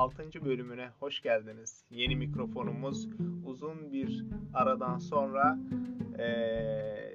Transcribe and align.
6. 0.00 0.44
bölümüne 0.44 0.88
hoş 1.00 1.22
geldiniz. 1.22 1.84
Yeni 1.90 2.16
mikrofonumuz 2.16 3.08
uzun 3.44 3.92
bir 3.92 4.24
aradan 4.54 4.98
sonra 4.98 5.58
ee, 6.18 7.14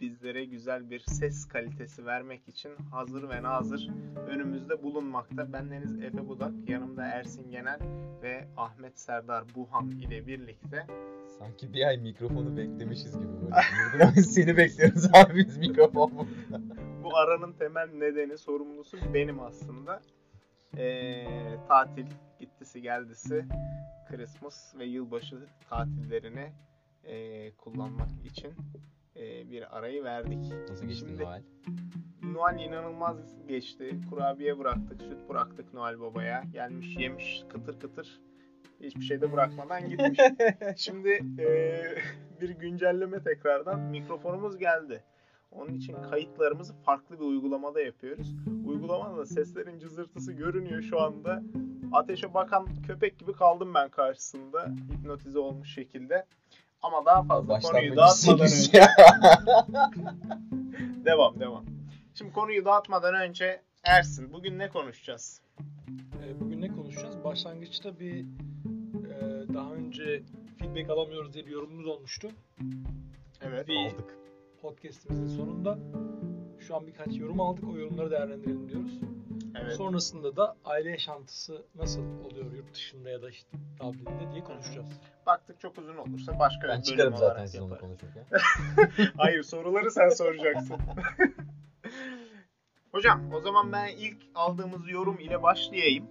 bizlere 0.00 0.44
güzel 0.44 0.90
bir 0.90 0.98
ses 0.98 1.48
kalitesi 1.48 2.06
vermek 2.06 2.48
için 2.48 2.70
hazır 2.90 3.28
ve 3.28 3.42
nazır 3.42 3.88
önümüzde 4.28 4.82
bulunmakta. 4.82 5.52
Bendeniz 5.52 6.00
Efe 6.02 6.28
Budak, 6.28 6.52
yanımda 6.68 7.04
Ersin 7.04 7.50
Genel 7.50 7.78
ve 8.22 8.48
Ahmet 8.56 8.98
Serdar 8.98 9.44
Buhan 9.54 9.90
ile 9.90 10.26
birlikte 10.26 10.86
Sanki 11.38 11.72
bir 11.72 11.86
ay 11.86 11.96
mikrofonu 11.96 12.56
beklemişiz 12.56 13.18
gibi 13.18 13.32
böyle. 13.42 14.12
Seni 14.22 14.56
bekliyoruz 14.56 15.08
abi 15.14 15.36
biz 15.36 15.58
mikrofon. 15.58 16.12
Bu 17.04 17.16
aranın 17.16 17.52
temel 17.52 17.88
nedeni, 17.88 18.38
sorumlusu 18.38 18.98
benim 19.14 19.40
aslında. 19.40 20.00
Ee, 20.76 21.24
tatil 21.68 22.06
gittisi 22.40 22.82
geldisi 22.82 23.44
Christmas 24.08 24.74
ve 24.78 24.84
yılbaşı 24.84 25.36
tatillerini 25.70 26.52
e, 27.04 27.50
kullanmak 27.52 28.08
için 28.24 28.52
e, 29.16 29.50
bir 29.50 29.78
arayı 29.78 30.04
verdik. 30.04 30.52
Nasıl 30.70 30.86
geçti 30.86 31.06
Şimdi- 31.08 31.22
Noel? 31.24 31.42
Noel 32.22 32.60
inanılmaz 32.60 33.46
geçti. 33.48 33.90
Kurabiye 34.10 34.58
bıraktık, 34.58 35.02
süt 35.02 35.28
bıraktık 35.28 35.74
Noel 35.74 36.00
Baba'ya. 36.00 36.42
Gelmiş 36.52 36.96
yemiş 36.96 37.44
kıtır 37.48 37.80
kıtır. 37.80 38.20
Hiçbir 38.80 39.02
şey 39.02 39.20
de 39.20 39.32
bırakmadan 39.32 39.88
gitmiş. 39.88 40.18
Şimdi 40.76 41.08
e, 41.38 41.46
bir 42.40 42.50
güncelleme 42.50 43.22
tekrardan. 43.22 43.80
Mikrofonumuz 43.80 44.58
geldi. 44.58 45.02
Onun 45.50 45.74
için 45.74 45.96
kayıtlarımızı 46.10 46.74
farklı 46.74 47.20
bir 47.20 47.24
uygulamada 47.24 47.80
yapıyoruz. 47.80 48.34
Uygulamada 48.66 49.16
da 49.16 49.26
seslerin 49.26 49.78
cızırtısı 49.78 50.32
görünüyor 50.32 50.82
şu 50.82 51.00
anda. 51.00 51.42
Ateşe 51.92 52.34
bakan 52.34 52.68
köpek 52.86 53.18
gibi 53.18 53.32
kaldım 53.32 53.74
ben 53.74 53.88
karşısında. 53.88 54.70
Hipnotize 54.92 55.38
olmuş 55.38 55.74
şekilde. 55.74 56.26
Ama 56.82 57.04
daha 57.06 57.22
fazla 57.22 57.60
konuyu 57.60 57.96
dağıtmadan 57.96 58.46
önce... 58.46 58.82
Devam 61.04 61.40
devam. 61.40 61.64
Şimdi 62.14 62.32
konuyu 62.32 62.64
dağıtmadan 62.64 63.14
önce 63.14 63.62
Ersin 63.84 64.32
bugün 64.32 64.58
ne 64.58 64.68
konuşacağız? 64.68 65.40
E, 66.24 66.40
Bugün 66.40 66.60
ne 66.60 66.68
konuşacağız? 66.68 67.24
Başlangıçta 67.24 67.98
bir 68.00 68.20
e, 68.20 68.24
daha 69.54 69.72
önce 69.74 70.22
feedback 70.58 70.90
alamıyoruz 70.90 71.34
diye 71.34 71.46
bir 71.46 71.50
yorumumuz 71.50 71.86
olmuştu. 71.86 72.28
Evet. 73.42 73.68
Bir 73.68 73.76
Aldık. 73.76 74.18
Podcast'imizin 74.62 75.26
sonunda 75.26 75.78
şu 76.60 76.76
an 76.76 76.86
birkaç 76.86 77.16
yorum 77.16 77.40
aldık. 77.40 77.64
O 77.68 77.78
yorumları 77.78 78.10
değerlendirelim 78.10 78.68
diyoruz. 78.68 79.00
Evet. 79.62 79.72
Sonrasında 79.72 80.36
da 80.36 80.56
aile 80.64 80.90
yaşantısı 80.90 81.66
nasıl 81.74 82.02
oluyor 82.24 82.52
yurt 82.52 82.74
dışında 82.74 83.10
ya 83.10 83.22
da 83.22 83.30
işte 83.30 83.58
Dublin'de 83.80 84.32
diye 84.32 84.44
konuşacağız. 84.44 84.86
Baktık 85.26 85.60
çok 85.60 85.78
uzun 85.78 85.96
olursa 85.96 86.38
başka 86.38 86.62
bir 86.62 86.68
Ben 86.68 86.74
bölüm 86.74 86.82
çıkarım 86.82 87.12
zaten 87.16 87.26
olarak 87.26 87.48
siz 87.48 87.60
onu 87.60 87.72
yaparız. 87.74 87.98
konuşurken. 88.00 89.10
Hayır 89.16 89.42
soruları 89.42 89.90
sen 89.90 90.08
soracaksın. 90.08 90.76
Hocam 92.92 93.32
o 93.34 93.40
zaman 93.40 93.72
ben 93.72 93.88
ilk 93.96 94.16
aldığımız 94.34 94.88
yorum 94.90 95.18
ile 95.20 95.42
başlayayım. 95.42 96.06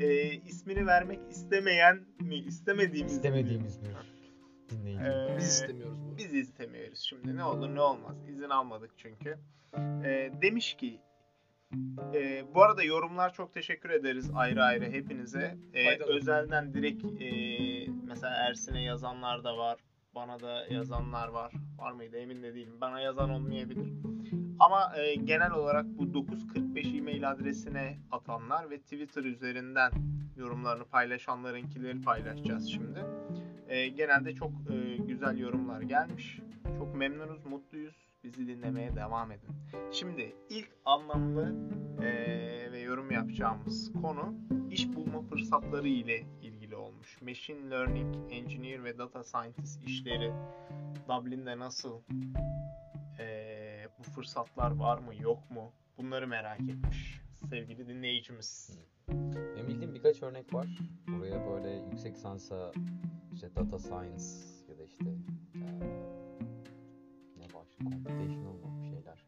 Ee, 0.00 0.24
ismini 0.32 0.86
vermek 0.86 1.20
istemeyen 1.30 2.00
mi 2.20 2.36
istemediğimiz 2.36 3.12
mi? 3.12 3.16
İstemediğimiz 3.16 3.80
bir 3.82 3.88
dinleyici. 4.72 5.02
Ee, 5.04 5.36
Biz 5.36 5.46
istemiyoruz 5.46 5.98
bunu. 6.04 6.16
Biz 6.18 6.34
istemiyoruz 6.34 6.98
şimdi. 6.98 7.36
Ne 7.36 7.44
olur 7.44 7.74
ne 7.74 7.80
olmaz. 7.80 8.16
İzin 8.28 8.50
almadık 8.50 8.90
çünkü. 8.96 9.38
Ee, 10.04 10.32
demiş 10.42 10.74
ki 10.74 11.00
e, 12.14 12.44
bu 12.54 12.62
arada 12.62 12.82
yorumlar 12.82 13.32
çok 13.32 13.54
teşekkür 13.54 13.90
ederiz 13.90 14.30
ayrı 14.34 14.62
ayrı 14.62 14.84
hepinize. 14.84 15.56
Ee, 15.74 15.98
özelden 15.98 16.74
direkt 16.74 17.04
e, 17.22 17.30
mesela 18.06 18.34
Ersin'e 18.34 18.82
yazanlar 18.82 19.44
da 19.44 19.56
var. 19.56 19.78
Bana 20.14 20.40
da 20.40 20.66
yazanlar 20.70 21.28
var. 21.28 21.52
Var 21.78 21.92
mıydı 21.92 22.16
emin 22.16 22.42
de 22.42 22.54
değilim. 22.54 22.80
Bana 22.80 23.00
yazan 23.00 23.30
olmayabilir. 23.30 23.92
Ama 24.58 24.92
e, 24.96 25.14
genel 25.14 25.50
olarak 25.50 25.86
bu 25.86 26.14
945 26.14 26.86
e-mail 26.86 27.30
adresine 27.30 27.98
atanlar 28.10 28.70
ve 28.70 28.78
Twitter 28.78 29.24
üzerinden 29.24 29.90
yorumlarını 30.36 30.84
paylaşanlarınkileri 30.84 32.00
paylaşacağız 32.00 32.68
şimdi. 32.70 32.98
E, 33.72 33.88
genelde 33.88 34.34
çok 34.34 34.50
e, 34.50 34.96
güzel 34.96 35.38
yorumlar 35.38 35.80
gelmiş. 35.80 36.40
Çok 36.78 36.94
memnunuz, 36.94 37.46
mutluyuz. 37.46 37.94
Bizi 38.24 38.46
dinlemeye 38.46 38.96
devam 38.96 39.32
edin. 39.32 39.48
Şimdi 39.92 40.36
ilk 40.50 40.70
anlamlı 40.84 41.54
e, 42.02 42.08
ve 42.72 42.80
yorum 42.80 43.10
yapacağımız 43.10 43.92
konu 43.92 44.34
iş 44.70 44.94
bulma 44.94 45.22
fırsatları 45.22 45.88
ile 45.88 46.24
ilgili 46.42 46.76
olmuş. 46.76 47.22
Machine 47.22 47.70
Learning, 47.70 48.16
Engineer 48.30 48.84
ve 48.84 48.98
Data 48.98 49.24
Scientist 49.24 49.84
işleri 49.84 50.32
Dublin'de 51.08 51.58
nasıl? 51.58 52.00
E, 53.18 53.88
bu 53.98 54.02
fırsatlar 54.02 54.70
var 54.70 54.98
mı, 54.98 55.14
yok 55.20 55.50
mu? 55.50 55.72
Bunları 55.98 56.28
merak 56.28 56.60
etmiş 56.60 57.20
sevgili 57.50 57.88
dinleyicimiz. 57.88 58.78
Benim 59.08 59.68
bildiğim 59.68 59.94
birkaç 59.94 60.22
örnek 60.22 60.54
var. 60.54 60.66
Buraya 61.08 61.46
böyle 61.50 61.70
yüksek 61.90 62.14
lisansa 62.14 62.72
işte 63.42 63.56
data 63.56 63.78
science 63.78 64.24
ya 64.68 64.78
da 64.78 64.84
işte 64.84 65.04
eee, 65.54 65.62
ne 67.36 67.44
var? 67.54 67.66
Computational 67.78 68.54
mı 68.54 68.84
şeyler. 68.84 69.26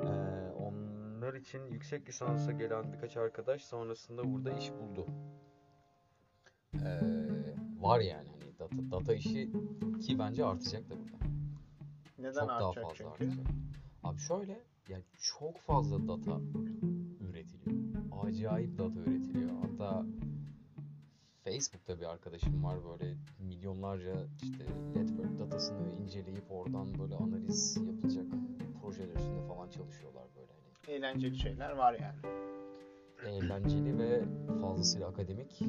Eee, 0.00 0.52
onlar 0.56 1.34
için 1.34 1.66
yüksek 1.66 2.08
lisansa 2.08 2.52
gelen 2.52 2.92
birkaç 2.92 3.16
arkadaş 3.16 3.64
sonrasında 3.64 4.32
burada 4.32 4.52
iş 4.52 4.72
buldu. 4.72 5.06
Eee, 6.74 7.54
var 7.80 8.00
yani 8.00 8.28
hani 8.30 8.58
data, 8.58 8.90
data 8.90 9.14
işi 9.14 9.52
ki 10.06 10.18
bence 10.18 10.44
artacak 10.44 10.90
da 10.90 10.94
burada. 10.98 11.26
Neden 12.18 12.40
çok 12.40 12.48
daha 12.48 12.68
artacak 12.68 12.84
fazla 12.84 12.94
çünkü? 12.94 13.10
artacak. 13.10 13.46
Abi 14.02 14.18
şöyle 14.20 14.62
yani 14.88 15.04
çok 15.18 15.58
fazla 15.60 16.08
data 16.08 16.40
üretiliyor. 17.20 18.02
Acayip 18.22 18.78
data 18.78 19.00
üretiliyor. 19.00 19.50
Hatta 19.62 20.06
Facebook'ta 21.52 22.00
bir 22.00 22.04
arkadaşım 22.04 22.64
var 22.64 22.76
böyle 22.84 23.14
milyonlarca 23.38 24.14
işte 24.42 24.64
network 24.94 25.38
datasını 25.38 25.92
inceleyip 26.02 26.44
oradan 26.50 26.98
böyle 26.98 27.14
analiz 27.14 27.76
yapılacak 27.76 28.26
projeler 28.82 29.16
üstünde 29.16 29.46
falan 29.48 29.70
çalışıyorlar 29.70 30.24
böyle 30.36 30.52
hani. 30.52 30.96
Eğlenceli 30.96 31.38
şeyler 31.38 31.70
var 31.70 31.96
yani. 32.00 32.18
Eğlenceli 33.26 33.98
ve 33.98 34.24
fazlasıyla 34.60 35.08
akademik. 35.08 35.62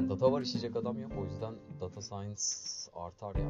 Yani 0.00 0.10
data 0.10 0.32
var 0.32 0.40
işleyecek 0.40 0.76
adam 0.76 1.00
yok 1.00 1.12
o 1.20 1.24
yüzden 1.24 1.54
data 1.80 2.02
science 2.02 2.42
artar 2.94 3.34
ya. 3.34 3.48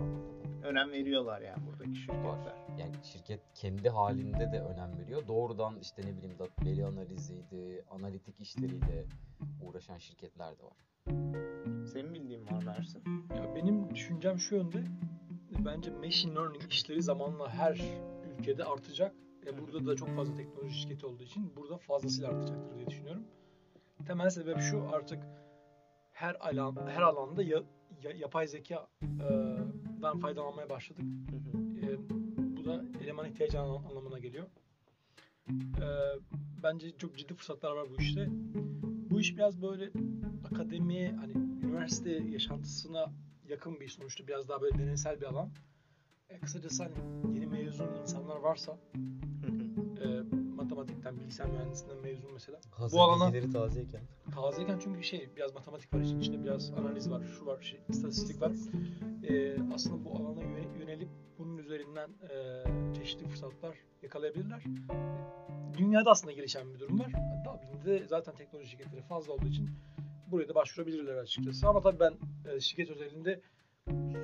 Önem 0.62 0.92
veriyorlar 0.92 1.40
yani 1.40 1.66
buradaki 1.66 1.94
şirketler. 1.96 2.24
Var. 2.24 2.54
Yani 2.78 2.92
şirket 3.02 3.40
kendi 3.54 3.88
halinde 3.88 4.52
de 4.52 4.60
önem 4.60 4.98
veriyor. 4.98 5.26
Doğrudan 5.28 5.76
işte 5.80 6.02
ne 6.02 6.16
bileyim 6.16 6.38
dat- 6.38 6.66
veri 6.66 6.86
analiziydi, 6.86 7.84
analitik 7.90 8.40
işleriyle 8.40 9.06
uğraşan 9.62 9.98
şirketler 9.98 10.54
de 10.58 10.62
var. 10.62 10.76
Senin 11.92 12.14
bildiğin 12.14 12.46
var 12.46 12.62
mı 12.62 12.74
Ersin? 12.78 13.02
Ya 13.36 13.54
benim 13.54 13.94
düşüncem 13.94 14.38
şu 14.38 14.54
yönde. 14.56 14.84
Bence 15.64 15.90
machine 15.90 16.34
learning 16.34 16.62
işleri 16.72 17.02
zamanla 17.02 17.48
her 17.50 17.80
ülkede 18.38 18.64
artacak. 18.64 19.14
E 19.46 19.58
burada 19.58 19.86
da 19.86 19.96
çok 19.96 20.08
fazla 20.16 20.34
teknoloji 20.34 20.74
şirketi 20.80 21.06
olduğu 21.06 21.22
için 21.22 21.56
burada 21.56 21.76
fazlasıyla 21.76 22.30
artacaktır 22.30 22.76
diye 22.76 22.86
düşünüyorum. 22.86 23.24
Temel 24.06 24.30
sebep 24.30 24.60
şu 24.60 24.88
artık 24.92 25.18
her 26.20 26.34
alan 26.40 26.86
her 26.86 27.02
alanda 27.02 27.42
ya, 27.42 27.62
ya- 28.02 28.10
yapay 28.16 28.46
zekadan 28.46 30.18
faydalanmaya 30.20 30.70
başladık. 30.70 31.04
E, 31.82 32.08
bu 32.56 32.64
da 32.64 32.84
eleman 33.04 33.28
ihtiyacı 33.30 33.60
an- 33.60 33.84
anlamına 33.84 34.18
geliyor. 34.18 34.46
E, 35.50 35.86
bence 36.62 36.98
çok 36.98 37.18
ciddi 37.18 37.34
fırsatlar 37.34 37.72
var 37.76 37.90
bu 37.90 37.96
işte. 38.02 38.28
Bu 39.10 39.20
iş 39.20 39.36
biraz 39.36 39.62
böyle 39.62 39.90
akademi 40.50 41.16
hani 41.20 41.32
üniversite 41.64 42.10
yaşantısına 42.10 43.12
yakın 43.48 43.80
bir 43.80 43.84
iş 43.84 43.92
sonuçta 43.92 44.26
biraz 44.28 44.48
daha 44.48 44.60
böyle 44.62 44.78
deneysel 44.78 45.20
bir 45.20 45.26
alan. 45.26 45.50
E, 46.28 46.38
kısacası 46.40 46.82
hani 46.82 46.94
yeni 47.34 47.46
mezun 47.46 47.94
insanlar 48.00 48.36
varsa 48.36 48.78
e, 50.04 50.06
matematikten, 50.80 51.20
bilgisayar 51.20 51.46
mühendisliğinden 51.50 52.02
mezun 52.02 52.32
mesela. 52.32 52.60
Hazır 52.70 52.96
Bu 52.98 53.02
alana- 53.02 53.32
bilgileri 53.32 53.52
tazeyken. 53.52 54.00
Tazeyken 54.34 54.78
çünkü 54.84 55.02
şey 55.02 55.28
biraz 55.36 55.54
matematik 55.54 55.94
var 55.94 56.00
işin 56.00 56.18
içinde 56.20 56.44
biraz 56.44 56.70
analiz 56.70 57.10
var, 57.10 57.22
şu 57.38 57.46
var, 57.46 57.62
şey, 57.62 57.80
istatistik 57.88 58.42
var. 58.42 58.52
E, 59.28 59.56
aslında 59.74 60.04
bu 60.04 60.10
alana 60.16 60.42
yöne- 60.42 60.78
yönelip 60.80 61.08
bunun 61.38 61.58
üzerinden 61.58 62.10
e, 62.30 62.94
çeşitli 62.94 63.28
fırsatlar 63.28 63.76
yakalayabilirler. 64.02 64.62
Dünyada 65.78 66.10
aslında 66.10 66.32
gelişen 66.32 66.74
bir 66.74 66.78
durum 66.80 67.00
var. 67.00 67.12
Dublin'de 67.44 68.06
zaten 68.08 68.34
teknoloji 68.34 68.70
şirketleri 68.70 69.02
fazla 69.02 69.32
olduğu 69.32 69.46
için 69.46 69.70
buraya 70.30 70.48
da 70.48 70.54
başvurabilirler 70.54 71.14
açıkçası. 71.16 71.68
Ama 71.68 71.80
tabii 71.80 72.00
ben 72.00 72.12
e, 72.52 72.60
şirket 72.60 72.90
özelinde 72.90 73.40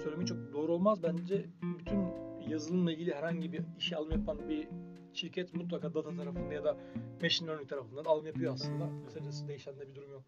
söylemek 0.05 0.26
çok 0.26 0.53
doğru 0.53 0.73
olmaz. 0.73 1.03
Bence 1.03 1.47
bütün 1.62 2.00
yazılımla 2.49 2.93
ilgili 2.93 3.14
herhangi 3.14 3.53
bir 3.53 3.62
işe 3.79 3.97
alım 3.97 4.11
yapan 4.11 4.49
bir 4.49 4.69
şirket 5.17 5.55
mutlaka 5.55 5.95
data 5.95 6.17
tarafında 6.17 6.55
ya 6.55 6.65
da 6.65 6.77
machine 7.23 7.49
learning 7.49 7.69
tarafından 7.69 8.05
alım 8.05 8.27
yapıyor 8.27 8.55
aslında. 8.55 8.89
Kısacası 9.07 9.49
değişen 9.49 9.79
de 9.79 9.89
bir 9.89 9.95
durum 9.95 10.11
yok. 10.11 10.23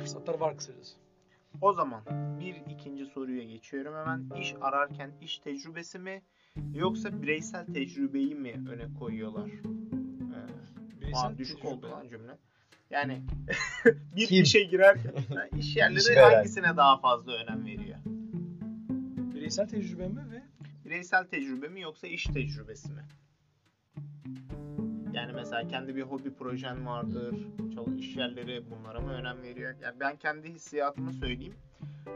Fırsatlar 0.00 0.34
var 0.40 0.56
kısacası. 0.56 0.96
O 1.60 1.72
zaman 1.72 2.02
bir 2.40 2.54
ikinci 2.70 3.06
soruya 3.06 3.44
geçiyorum 3.44 3.94
hemen. 3.94 4.40
İş 4.40 4.54
ararken 4.60 5.10
iş 5.20 5.38
tecrübesi 5.38 5.98
mi 5.98 6.22
yoksa 6.74 7.22
bireysel 7.22 7.66
tecrübeyi 7.66 8.34
mi 8.34 8.52
öne 8.70 8.94
koyuyorlar? 8.98 9.48
Ee, 9.48 11.00
Bireysel 11.00 11.26
Aa, 11.30 11.38
düşük 11.38 11.56
tecrübe. 11.56 11.72
oldu 11.74 11.90
lan 11.90 12.08
cümle. 12.08 12.38
Yani 12.90 13.22
bir 14.16 14.26
Kim? 14.26 14.42
işe 14.42 14.62
girerken 14.62 15.12
iş 15.58 15.76
yerleri 15.76 15.98
İşveren. 15.98 16.34
hangisine 16.34 16.76
daha 16.76 16.98
fazla 17.00 17.32
önem 17.32 17.66
veriyor? 17.66 17.98
Bireysel 19.34 19.68
tecrübe 19.68 20.08
mi 20.08 20.30
ve 20.30 20.42
Bireysel 20.84 21.24
tecrübe 21.26 21.68
mi 21.68 21.80
yoksa 21.80 22.06
iş 22.06 22.24
tecrübesi 22.24 22.92
mi? 22.92 23.02
Yani 25.24 25.36
mesela 25.36 25.68
kendi 25.68 25.96
bir 25.96 26.02
hobi 26.02 26.34
projen 26.34 26.86
vardır, 26.86 27.34
çalış 27.74 28.00
iş 28.00 28.16
yerleri 28.16 28.62
bunlara 28.70 29.00
mı 29.00 29.12
önem 29.12 29.42
veriyor? 29.42 29.74
Yani 29.82 30.00
ben 30.00 30.16
kendi 30.16 30.48
hissiyatımı 30.48 31.12
söyleyeyim. 31.12 31.54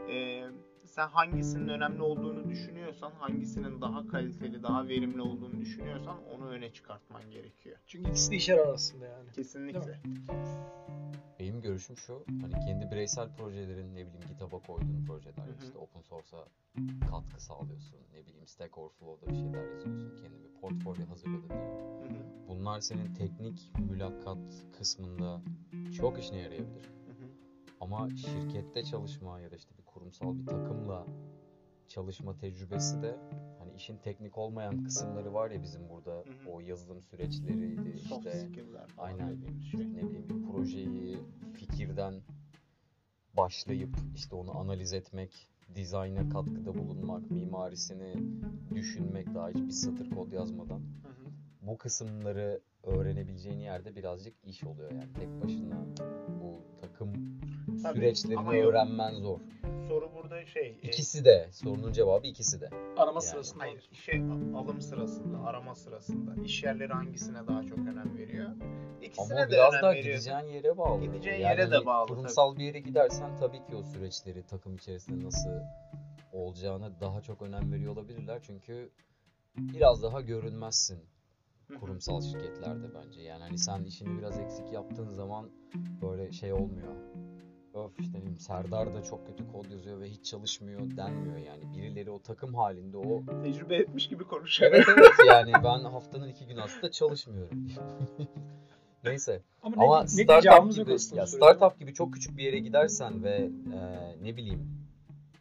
Ee, 0.09 0.45
sen 0.89 1.07
hangisinin 1.07 1.67
önemli 1.67 2.01
olduğunu 2.01 2.49
düşünüyorsan, 2.49 3.11
hangisinin 3.11 3.81
daha 3.81 4.07
kaliteli, 4.07 4.63
daha 4.63 4.87
verimli 4.87 5.21
olduğunu 5.21 5.61
düşünüyorsan 5.61 6.17
onu 6.35 6.49
öne 6.49 6.73
çıkartman 6.73 7.31
gerekiyor. 7.31 7.77
çünkü 7.87 8.09
ikisi 8.09 8.31
de 8.31 8.35
işe 8.35 8.53
yarar 8.53 8.73
aslında 8.73 9.05
yani. 9.05 9.31
Kesinlikle. 9.31 9.99
Benim 11.39 11.61
görüşüm 11.61 11.97
şu, 11.97 12.25
hani 12.41 12.53
kendi 12.65 12.91
bireysel 12.91 13.29
projelerin 13.35 13.95
ne 13.95 14.05
bileyim 14.05 14.21
GitHub'a 14.27 14.59
koyduğun 14.59 15.05
projeler, 15.07 15.45
işte 15.63 15.77
open 15.77 16.01
source'a 16.01 16.47
katkı 17.09 17.43
sağlıyorsun, 17.43 17.97
ne 18.13 18.25
bileyim 18.25 18.47
Stack 18.47 18.77
Overflow'da 18.77 19.31
bir 19.31 19.35
şeyler 19.35 19.71
yazıyorsun, 19.73 20.15
kendi 20.15 20.43
bir 20.43 20.61
portfolyo 20.61 21.09
hazırladın 21.09 21.49
diye. 21.49 22.21
Bunlar 22.47 22.79
senin 22.79 23.13
teknik 23.13 23.71
mülakat 23.89 24.37
kısmında 24.77 25.41
çok 25.97 26.19
işine 26.19 26.37
yarayabilir. 26.37 26.83
hı 26.83 27.11
hı. 27.11 27.29
Ama 27.81 28.09
şirkette 28.09 28.83
çalışma 28.83 29.39
ya 29.39 29.51
da 29.51 29.55
işte 29.55 29.78
kurumsal 29.99 30.37
bir 30.39 30.45
takımla 30.45 31.05
çalışma 31.87 32.37
tecrübesi 32.37 33.01
de 33.01 33.17
hani 33.59 33.73
işin 33.75 33.97
teknik 33.97 34.37
olmayan 34.37 34.83
kısımları 34.83 35.33
var 35.33 35.51
ya 35.51 35.61
bizim 35.61 35.89
burada 35.89 36.11
Hı 36.11 36.15
hı. 36.17 36.51
o 36.51 36.59
yazılım 36.59 37.01
süreçleriydi 37.01 37.99
Soft 37.99 38.25
işte 38.25 38.49
aynen. 38.97 39.37
şey. 39.71 39.79
ne 39.79 40.07
bileyim 40.07 40.29
bir 40.29 40.51
projeyi 40.51 41.17
fikirden 41.53 42.13
başlayıp 43.37 43.95
işte 44.15 44.35
onu 44.35 44.57
analiz 44.57 44.93
etmek, 44.93 45.49
dizayna 45.75 46.29
katkıda 46.29 46.77
bulunmak, 46.77 47.31
mimarisini 47.31 48.15
düşünmek 48.75 49.33
daha 49.35 49.49
hiçbir 49.49 49.71
satır 49.71 50.09
kod 50.09 50.31
yazmadan 50.31 50.79
Hı 50.79 50.83
hı. 51.09 51.31
bu 51.61 51.77
kısımları 51.77 52.61
öğrenebileceğin 52.83 53.59
yerde 53.59 53.95
birazcık 53.95 54.33
iş 54.43 54.63
oluyor 54.63 54.91
yani 54.91 55.13
tek 55.13 55.41
başına 55.43 55.85
bu 56.41 56.61
takım 56.81 57.39
Tabii, 57.83 57.97
süreçlerini 57.97 58.39
ama 58.39 58.55
yok. 58.55 58.69
öğrenmen 58.69 59.13
zor. 59.13 59.39
Soru 59.87 60.11
burada 60.15 60.45
şey... 60.45 60.67
e, 60.83 60.87
İkisi 60.87 61.25
de 61.25 61.49
sorunun 61.51 61.91
cevabı 61.91 62.27
ikisi 62.27 62.61
de. 62.61 62.69
Arama 62.97 63.11
Yani, 63.13 63.21
sırasında. 63.21 63.63
Hayır, 63.63 63.89
şey 63.93 64.21
alım 64.55 64.81
sırasında, 64.81 65.39
arama 65.43 65.75
sırasında 65.75 66.43
iş 66.43 66.63
yerleri 66.63 66.93
hangisine 66.93 67.47
daha 67.47 67.63
çok 67.63 67.77
önem 67.77 68.17
veriyor? 68.17 68.49
İkisine 69.01 69.37
Ama 69.39 69.47
de 69.47 69.51
biraz 69.51 69.73
önem 69.73 69.83
daha 69.83 69.91
veriyor. 69.91 70.05
gideceğin 70.05 70.53
yere 70.53 70.77
bağlı. 70.77 71.01
Gideceğin 71.01 71.39
Yani 71.39 71.59
yere 71.59 71.71
de 71.71 71.75
hani 71.75 71.85
bağlı 71.85 72.07
Kurumsal 72.07 72.55
bir 72.55 72.63
yere 72.63 72.79
gidersen 72.79 73.37
tabii 73.37 73.57
ki 73.65 73.75
o 73.75 73.83
süreçleri 73.83 74.43
takım 74.45 74.75
içerisinde 74.75 75.25
nasıl 75.25 75.49
olacağına 76.33 76.99
daha 77.01 77.21
çok 77.21 77.41
önem 77.41 77.71
veriyor 77.71 77.93
olabilirler. 77.93 78.39
Çünkü 78.43 78.89
biraz 79.57 80.03
daha 80.03 80.21
görünmezsin 80.21 80.99
kurumsal 81.79 82.21
şirketlerde 82.21 82.87
bence. 82.95 83.21
Yani 83.21 83.43
hani 83.43 83.57
sen 83.57 83.83
işini 83.83 84.17
biraz 84.17 84.39
eksik 84.39 84.73
yaptığın 84.73 85.09
zaman 85.09 85.49
böyle 86.01 86.31
şey 86.31 86.53
olmuyor. 86.53 86.93
Öf 87.85 87.99
işte 87.99 88.17
ne 88.17 88.21
bileyim 88.21 88.39
Serdar 88.39 88.93
da 88.93 89.03
çok 89.03 89.27
kötü 89.27 89.51
kod 89.51 89.71
yazıyor 89.71 89.99
ve 89.99 90.09
hiç 90.09 90.25
çalışmıyor 90.25 90.97
denmiyor 90.97 91.37
yani. 91.37 91.77
Birileri 91.77 92.11
o 92.11 92.19
takım 92.21 92.55
halinde 92.55 92.97
o 92.97 93.23
Tecrübe 93.43 93.75
etmiş 93.75 94.09
gibi 94.09 94.23
konuşuyor. 94.23 94.71
Evet 94.73 94.85
evet 94.97 95.11
yani 95.27 95.51
ben 95.53 95.79
haftanın 95.79 96.27
iki 96.27 96.47
gün 96.47 96.57
aslında 96.57 96.91
çalışmıyorum. 96.91 97.67
Neyse. 99.03 99.41
Ama, 99.61 99.83
Ama 99.83 100.01
ne, 100.01 100.07
startup 100.07 100.75
gibi, 100.75 100.91
ya 101.15 101.27
startup 101.27 101.79
gibi 101.79 101.93
çok 101.93 102.13
küçük 102.13 102.37
bir 102.37 102.43
yere 102.43 102.59
gidersen 102.59 103.23
ve 103.23 103.49
e, 103.73 104.15
ne 104.23 104.37
bileyim 104.37 104.79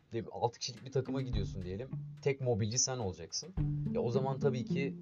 ne 0.08 0.12
bileyim, 0.12 0.28
6 0.32 0.58
kişilik 0.58 0.84
bir 0.84 0.92
takıma 0.92 1.22
gidiyorsun 1.22 1.62
diyelim. 1.62 1.90
Tek 2.22 2.40
mobilci 2.40 2.78
sen 2.78 2.98
olacaksın. 2.98 3.54
Ya 3.92 4.00
o 4.00 4.10
zaman 4.10 4.38
tabii 4.38 4.64
ki 4.64 4.94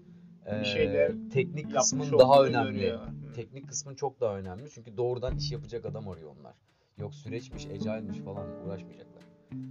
e, 0.47 1.11
teknik 1.33 1.75
kısmın 1.77 2.19
daha 2.19 2.45
önemli. 2.45 2.99
Teknik 3.35 3.69
kısmın 3.69 3.95
çok 3.95 4.21
daha 4.21 4.39
önemli. 4.39 4.71
Çünkü 4.71 4.97
doğrudan 4.97 5.37
iş 5.37 5.53
yapacak 5.53 5.87
adam 5.87 6.09
arıyor 6.09 6.31
onlar. 6.41 6.55
Yok 6.99 7.15
süreçmiş, 7.15 7.67
ecailmiş 7.67 8.19
falan 8.19 8.47
uğraşmayacaklar. 8.67 9.23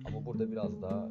Ama 0.08 0.26
burada 0.26 0.52
biraz 0.52 0.82
daha 0.82 1.10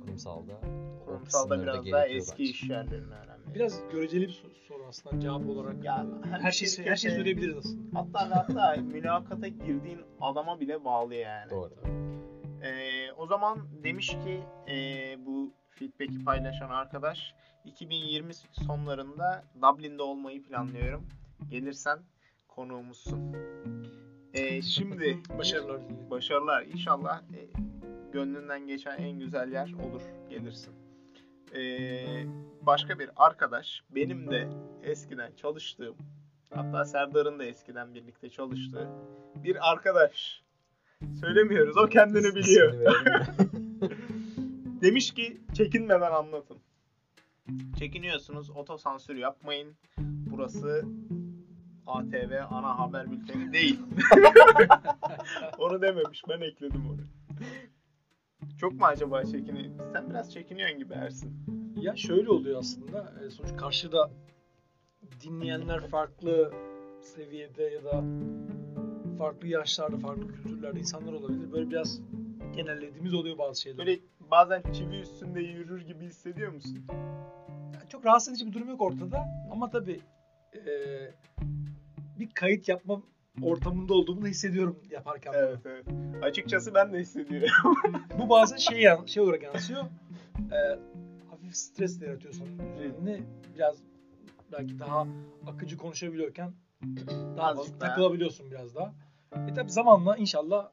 kurumsalda 0.00 0.60
Kurumsalda 1.04 1.62
biraz 1.62 1.86
daha 1.92 2.06
eski 2.06 2.32
bence. 2.32 2.50
iş 2.50 2.62
yerlerine 2.70 3.14
önemli. 3.14 3.54
Biraz 3.54 3.80
göreceli 3.92 4.26
bir 4.28 4.32
sor- 4.32 4.50
soru 4.68 4.86
aslında 4.88 5.20
cevap 5.20 5.48
olarak. 5.48 5.84
Ya, 5.84 6.06
her 6.40 6.52
şey 6.52 6.86
her 6.86 6.96
şey 6.96 7.10
söyleyebiliriz 7.10 7.56
aslında. 7.56 7.98
Hatta 7.98 8.36
hatta 8.36 8.76
mülakata 8.82 9.48
girdiğin 9.48 10.00
adama 10.20 10.60
bile 10.60 10.84
bağlı 10.84 11.14
yani. 11.14 11.50
Doğru. 11.50 11.74
Ee, 12.62 13.12
o 13.12 13.26
zaman 13.26 13.58
demiş 13.84 14.08
ki 14.08 14.40
e, 14.72 14.76
bu 15.26 15.52
feedback'i 15.70 16.24
paylaşan 16.24 16.70
arkadaş 16.70 17.34
2020 17.64 18.34
sonlarında 18.34 19.44
Dublin'de 19.62 20.02
olmayı 20.02 20.42
planlıyorum. 20.42 21.06
Gelirsen 21.50 21.98
konuğumuzsun. 22.48 23.34
Ee, 24.34 24.62
şimdi 24.62 25.18
Başarılar 25.38 25.80
başarılar 26.10 26.62
inşallah 26.62 27.22
e, 27.22 27.40
gönlünden 28.12 28.66
geçen 28.66 28.98
en 28.98 29.18
güzel 29.18 29.52
yer 29.52 29.72
olur 29.72 30.02
gelirsin. 30.30 30.74
Ee, 31.54 32.24
başka 32.62 32.98
bir 32.98 33.10
arkadaş 33.16 33.82
benim 33.90 34.30
de 34.30 34.48
eskiden 34.82 35.32
çalıştığım 35.36 35.96
hatta 36.54 36.84
Serdar'ın 36.84 37.38
da 37.38 37.44
eskiden 37.44 37.94
birlikte 37.94 38.30
çalıştığı 38.30 38.88
bir 39.44 39.70
arkadaş 39.72 40.42
söylemiyoruz 41.20 41.76
o 41.76 41.86
kendini 41.86 42.34
biliyor. 42.34 42.74
Demiş 44.82 45.14
ki 45.14 45.40
çekinmeden 45.54 46.12
anlatın. 46.12 46.58
Çekiniyorsunuz 47.78 48.50
otosansür 48.50 49.16
yapmayın. 49.16 49.76
Burası 49.98 50.84
ATV 51.88 52.32
ana 52.50 52.78
haber 52.78 53.10
bülteni 53.10 53.52
değil. 53.52 53.80
onu 55.58 55.82
dememiş 55.82 56.22
ben 56.28 56.40
ekledim 56.40 56.86
onu. 56.90 57.00
Çok 58.60 58.72
mu 58.72 58.84
acaba 58.84 59.24
çekiniyor? 59.24 59.92
Sen 59.92 60.10
biraz 60.10 60.32
çekiniyorsun 60.32 60.78
gibi 60.78 60.94
Ersin. 60.94 61.32
Ya 61.76 61.96
şöyle 61.96 62.30
oluyor 62.30 62.58
aslında. 62.58 63.14
e, 63.26 63.30
Sonuç 63.30 63.56
karşıda 63.56 64.10
dinleyenler 65.22 65.80
farklı 65.86 66.52
seviyede 67.00 67.62
ya 67.62 67.84
da 67.84 68.04
farklı 69.18 69.48
yaşlarda, 69.48 69.98
farklı 69.98 70.28
kültürlerde 70.28 70.78
insanlar 70.78 71.12
olabilir. 71.12 71.52
Böyle 71.52 71.70
biraz 71.70 72.00
genellediğimiz 72.56 73.14
oluyor 73.14 73.38
bazı 73.38 73.60
şeyler. 73.60 73.78
Böyle 73.78 73.98
bazen 74.30 74.62
çivi 74.72 74.96
üstünde 75.00 75.40
yürür 75.40 75.80
gibi 75.86 76.04
hissediyor 76.04 76.52
musun? 76.52 76.78
Yani 77.74 77.88
çok 77.88 78.06
rahatsız 78.06 78.32
edici 78.32 78.46
bir 78.46 78.52
durum 78.52 78.68
yok 78.68 78.80
ortada. 78.80 79.24
Ama 79.52 79.70
tabii 79.70 80.00
e, 80.54 80.60
bir 82.18 82.30
kayıt 82.30 82.68
yapma 82.68 83.02
ortamında 83.42 83.94
olduğumu 83.94 84.22
da 84.22 84.26
hissediyorum 84.26 84.78
yaparken. 84.90 85.32
Evet 85.36 85.58
evet. 85.64 85.84
Açıkçası 86.22 86.74
ben 86.74 86.92
de 86.92 86.98
hissediyorum. 86.98 87.74
Bu 88.18 88.28
bazen 88.30 88.56
şey, 88.56 88.80
yan- 88.80 89.06
şey 89.06 89.22
olarak 89.22 89.42
yansıyor. 89.42 89.84
E, 90.52 90.78
hafif 91.30 91.56
stres 91.56 92.00
de 92.00 92.06
yaratıyor 92.06 92.34
senin 92.34 92.72
üzerinde. 92.74 93.20
Biraz 93.54 93.76
belki 94.52 94.78
daha 94.78 95.06
akıcı 95.46 95.76
konuşabiliyorken 95.76 96.52
daha 97.36 97.54
fazla 97.54 97.78
takılabiliyorsun 97.78 98.50
biraz 98.50 98.74
daha. 98.74 98.94
E 99.48 99.54
tabi 99.54 99.70
zamanla 99.70 100.16
inşallah 100.16 100.68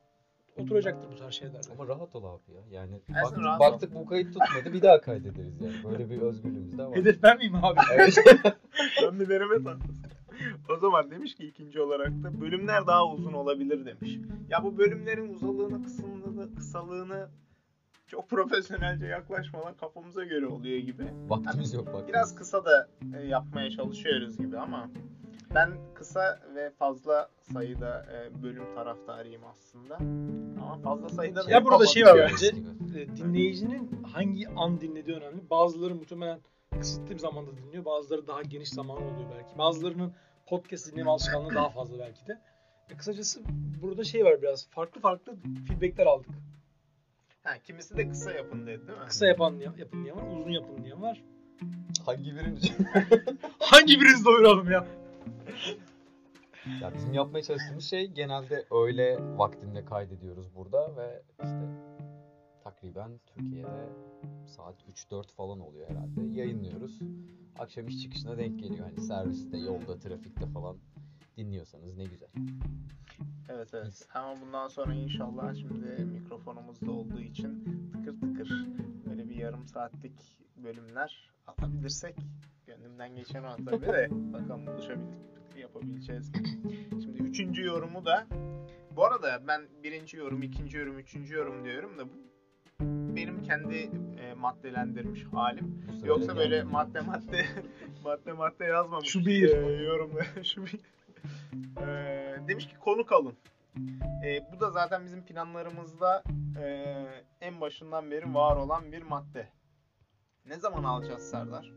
oturacaktır 0.57 1.11
bu 1.11 1.15
tarz 1.15 1.33
şeyler. 1.33 1.61
Ama 1.73 1.87
rahat 1.87 2.15
ol 2.15 2.23
abi 2.23 2.51
ya. 2.51 2.61
Yani 2.71 3.01
Ersin, 3.15 3.23
baktık, 3.23 3.45
ol. 3.45 3.59
baktık 3.59 3.95
bu 3.95 4.05
kayıt 4.05 4.27
tutmadı 4.27 4.73
bir 4.73 4.81
daha 4.81 5.01
kaydederiz 5.01 5.61
yani. 5.61 5.73
Böyle 5.83 6.09
bir 6.09 6.21
özgürlüğümüz 6.21 6.77
de 6.77 6.85
var. 6.85 6.95
Hedef 6.95 7.23
ben 7.23 7.37
miyim 7.37 7.55
abi? 7.55 7.79
Evet. 7.93 8.17
ben 9.03 9.19
bir 9.19 9.29
deneme 9.29 9.63
tahtası. 9.63 10.01
O 10.69 10.75
zaman 10.77 11.11
demiş 11.11 11.35
ki 11.35 11.47
ikinci 11.47 11.81
olarak 11.81 12.23
da 12.23 12.41
bölümler 12.41 12.87
daha 12.87 13.07
uzun 13.07 13.33
olabilir 13.33 13.85
demiş. 13.85 14.17
Ya 14.49 14.63
bu 14.63 14.77
bölümlerin 14.77 15.33
uzalığını, 15.33 15.83
kısımlığını, 15.83 16.55
kısalığını 16.55 17.29
çok 18.07 18.29
profesyonelce 18.29 19.05
yaklaşmadan 19.05 19.73
kafamıza 19.73 20.23
göre 20.23 20.47
oluyor 20.47 20.77
gibi. 20.77 21.03
Vaktimiz 21.27 21.73
yok 21.73 21.87
vaktimiz. 21.87 22.07
Biraz 22.07 22.35
kısa 22.35 22.65
da 22.65 22.87
e, 23.17 23.27
yapmaya 23.27 23.71
çalışıyoruz 23.71 24.37
gibi 24.37 24.57
ama 24.57 24.89
ben 25.55 25.71
kısa 25.93 26.39
ve 26.55 26.69
fazla 26.69 27.29
sayıda 27.53 28.05
e, 28.13 28.43
bölüm 28.43 28.75
taraftarıyım 28.75 29.41
aslında. 29.45 29.95
Ama 30.61 30.77
fazla 30.83 31.09
sayıda 31.09 31.47
da 31.47 31.51
Ya 31.51 31.65
burada 31.65 31.85
şey 31.85 32.03
var 32.05 32.29
bence. 32.31 32.47
E, 32.99 33.15
dinleyicinin 33.15 34.03
hangi 34.13 34.49
an 34.49 34.81
dinlediği 34.81 35.15
önemli. 35.15 35.49
Bazıları 35.49 35.95
muhtemelen 35.95 36.39
kısıtlı 36.79 37.09
bir 37.09 37.19
zamanda 37.19 37.57
dinliyor. 37.57 37.85
Bazıları 37.85 38.27
daha 38.27 38.41
geniş 38.41 38.69
zaman 38.69 38.97
oluyor 38.97 39.29
belki. 39.37 39.57
Bazılarının 39.57 40.13
podcast 40.45 40.91
dinleme 40.91 41.09
alışkanlığı 41.09 41.55
daha 41.55 41.69
fazla 41.69 41.99
belki 41.99 42.27
de. 42.27 42.41
E, 42.89 42.97
kısacası 42.97 43.41
burada 43.81 44.03
şey 44.03 44.25
var 44.25 44.41
biraz. 44.41 44.69
Farklı 44.69 45.01
farklı 45.01 45.35
feedbackler 45.67 46.05
aldık. 46.05 46.29
Ha, 47.43 47.57
kimisi 47.63 47.97
de 47.97 48.09
kısa 48.09 48.31
yapın 48.31 48.67
dedi 48.67 48.87
değil 48.87 48.99
mi? 48.99 49.05
Kısa 49.05 49.27
yapan 49.27 49.55
yapın 49.77 50.03
diyen 50.03 50.17
var, 50.17 50.37
uzun 50.37 50.51
yapın 50.51 50.83
diyen 50.83 51.01
var. 51.01 51.23
Hangi 52.05 52.35
birimiz? 52.35 52.71
Hangi 53.59 54.01
birinizi 54.01 54.25
doyuralım 54.25 54.71
ya? 54.71 54.87
ya 56.81 56.93
bizim 56.93 57.13
yapmaya 57.13 57.43
çalıştığımız 57.43 57.85
şey 57.85 58.07
genelde 58.07 58.65
öğle 58.71 59.17
vaktinde 59.37 59.85
kaydediyoruz 59.85 60.55
burada 60.55 60.95
ve 60.97 61.23
işte 61.43 61.61
takriben 62.85 63.19
Türkiye'de 63.25 63.89
saat 64.47 64.75
3-4 64.83 65.31
falan 65.31 65.59
oluyor 65.59 65.89
herhalde. 65.89 66.21
Yayınlıyoruz. 66.39 66.99
Akşam 67.59 67.87
iş 67.87 68.01
çıkışına 68.01 68.37
denk 68.37 68.59
geliyor. 68.59 68.85
Hani 68.85 69.01
serviste, 69.01 69.57
yolda, 69.57 69.99
trafikte 69.99 70.45
falan 70.45 70.77
dinliyorsanız 71.37 71.97
ne 71.97 72.03
güzel. 72.03 72.29
Evet 73.49 73.73
evet. 73.73 74.07
Ama 74.13 74.41
bundan 74.41 74.67
sonra 74.67 74.93
inşallah 74.93 75.55
şimdi 75.55 76.05
mikrofonumuz 76.05 76.81
da 76.81 76.91
olduğu 76.91 77.19
için 77.19 77.63
tıkır 77.93 78.21
tıkır 78.21 78.67
böyle 79.09 79.29
bir 79.29 79.35
yarım 79.35 79.67
saatlik 79.67 80.39
bölümler 80.63 81.29
atabilirsek 81.47 82.15
gönlümden 82.67 83.15
geçen 83.15 83.43
o 83.43 83.55
tabii 83.65 83.85
de 83.85 84.09
bakalım 84.33 84.67
buluşabildik 84.67 85.19
yapabileceğiz. 85.57 86.31
Şimdi 86.89 87.17
üçüncü 87.17 87.65
yorumu 87.65 88.05
da 88.05 88.27
bu 88.95 89.05
arada 89.05 89.43
ben 89.47 89.61
birinci 89.83 90.17
yorum, 90.17 90.43
ikinci 90.43 90.77
yorum, 90.77 90.99
üçüncü 90.99 91.35
yorum 91.35 91.63
diyorum 91.63 91.97
da 91.97 92.05
bu 92.09 92.25
benim 93.15 93.43
kendi 93.43 93.89
e, 94.21 94.33
maddelendirmiş 94.33 95.23
halim. 95.23 95.81
Bu 96.01 96.07
Yoksa 96.07 96.37
böyle 96.37 96.55
geldi. 96.55 96.67
madde 96.71 97.01
madde 97.01 97.45
madde 98.03 98.33
madde 98.33 98.65
yazmamış. 98.65 99.07
Şu 99.09 99.25
bir. 99.25 99.49
E, 99.49 99.83
yorumda 99.83 100.23
şu 100.43 100.65
bir. 100.65 100.79
E, 101.81 101.87
demiş 102.47 102.67
ki 102.67 102.75
konuk 102.79 103.11
alın. 103.11 103.33
E, 104.25 104.39
bu 104.53 104.59
da 104.59 104.71
zaten 104.71 105.05
bizim 105.05 105.25
planlarımızda 105.25 106.23
e, 106.63 106.85
en 107.41 107.61
başından 107.61 108.11
beri 108.11 108.33
var 108.33 108.55
olan 108.55 108.91
bir 108.91 109.01
madde. 109.01 109.47
Ne 110.45 110.59
zaman 110.59 110.83
alacağız 110.83 111.29
Serdar? 111.29 111.71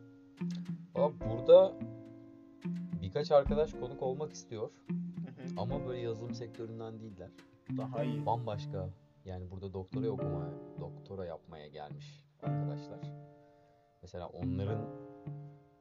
Valla 0.94 1.12
burada 1.30 1.72
birkaç 3.02 3.30
arkadaş 3.32 3.72
konuk 3.72 4.02
olmak 4.02 4.32
istiyor 4.32 4.70
Hı 4.88 4.92
hı. 5.42 5.60
ama 5.60 5.86
böyle 5.86 6.00
yazılım 6.00 6.34
sektöründen 6.34 7.00
değiller. 7.00 7.30
Daha 7.76 8.04
iyi. 8.04 8.26
Bambaşka 8.26 8.88
yani 9.28 9.50
burada 9.50 9.72
doktora 9.72 10.08
okumaya, 10.08 10.50
doktora 10.80 11.24
yapmaya 11.26 11.68
gelmiş 11.68 12.24
arkadaşlar. 12.42 13.00
Mesela 14.02 14.26
onların 14.28 14.86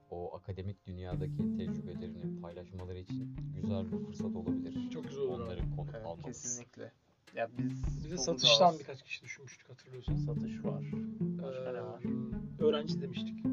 o 0.09 0.35
akademik 0.35 0.85
dünyadaki 0.87 1.37
tecrübelerini 1.57 2.41
paylaşmaları 2.41 2.97
için 2.99 3.35
güzel 3.55 3.91
bir 3.91 3.97
fırsat 4.05 4.35
olabilir. 4.35 4.89
Çok 4.89 5.03
güzel 5.03 5.23
olur 5.23 5.39
Onları 5.39 5.59
konuk 5.75 5.89
Evet, 5.95 6.05
almamız. 6.05 6.25
kesinlikle. 6.25 6.91
Ya 7.35 7.49
biz 7.57 7.83
Biz 7.97 8.03
de 8.11 8.15
çok 8.15 8.19
satıştan 8.19 8.67
uzağız. 8.67 8.79
birkaç 8.79 9.03
kişi 9.03 9.23
düşünmüştük 9.23 9.69
hatırlıyorsan. 9.69 10.15
satış 10.15 10.65
var. 10.65 10.83
Başka 11.19 11.71
ne 11.71 11.77
Ee, 11.77 11.81
var? 11.81 12.01
öğrenci 12.59 13.01
demiştik. 13.01 13.45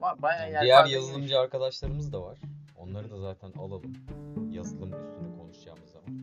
Var 0.00 0.22
bayağı 0.22 0.52
Yani 0.52 0.64
diğer 0.64 0.86
yazılımcı 0.86 1.38
arkadaşlarımız 1.38 2.12
da 2.12 2.22
var. 2.22 2.38
Onları 2.78 3.10
da 3.10 3.18
zaten 3.18 3.52
alalım. 3.52 3.92
Yazılım 4.50 4.88
üstüne 4.92 5.36
konuşacağımız 5.38 5.90
zaman. 5.90 6.20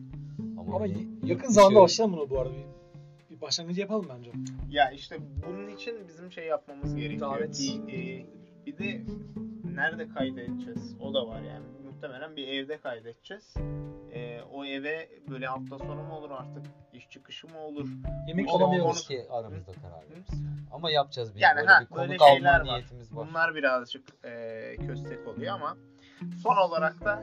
Ama, 0.60 0.76
Ama 0.76 0.86
yakın 1.24 1.48
zamanda 1.48 1.80
başlayalım 1.80 2.16
buna 2.16 2.30
bu 2.30 2.40
arada. 2.40 2.52
Bir, 2.54 3.36
bir 3.36 3.40
başlangıcı 3.40 3.80
yapalım 3.80 4.06
bence. 4.16 4.30
Ya 4.70 4.90
işte 4.90 5.16
bunun 5.46 5.68
için 5.68 6.08
bizim 6.08 6.32
şey 6.32 6.46
yapmamız 6.46 6.94
gerekiyor. 6.96 7.20
Davet. 7.20 7.58
Bir, 7.60 7.92
e, 7.94 8.26
bir 8.66 8.78
de 8.78 9.02
nerede 9.74 10.08
kaydedeceğiz? 10.08 10.96
O 11.00 11.14
da 11.14 11.26
var 11.28 11.40
yani. 11.42 11.64
Muhtemelen 11.84 12.36
bir 12.36 12.48
evde 12.48 12.78
kaydedeceğiz. 12.80 13.54
E, 14.12 14.40
o 14.52 14.64
eve 14.64 15.08
böyle 15.30 15.46
hafta 15.46 15.78
sonu 15.78 16.02
mu 16.02 16.14
olur 16.14 16.30
artık? 16.30 16.62
iş 16.92 17.10
çıkışı 17.10 17.46
mı 17.48 17.58
olur? 17.58 17.88
Yemek 18.28 18.48
Onu- 18.48 18.56
alamıyoruz. 18.64 18.84
Olmaz 18.84 19.08
ki 19.08 19.26
aramızda 19.30 19.72
karar 19.72 20.10
veririz. 20.10 20.42
Ama 20.72 20.90
yapacağız 20.90 21.34
bir 21.34 21.40
Yani 21.40 21.56
böyle 21.56 21.68
ha, 21.68 21.80
bir 21.90 21.96
böyle 21.96 22.06
konuk 22.16 22.22
alma 22.22 22.34
şeyler 22.34 22.60
var. 22.60 22.64
niyetimiz 22.64 23.16
var. 23.16 23.28
Bunlar 23.28 23.54
birazcık 23.54 24.04
e, 24.24 24.76
köstek 24.86 25.28
oluyor 25.28 25.54
ama 25.54 25.76
son 26.42 26.56
olarak 26.56 27.04
da 27.04 27.22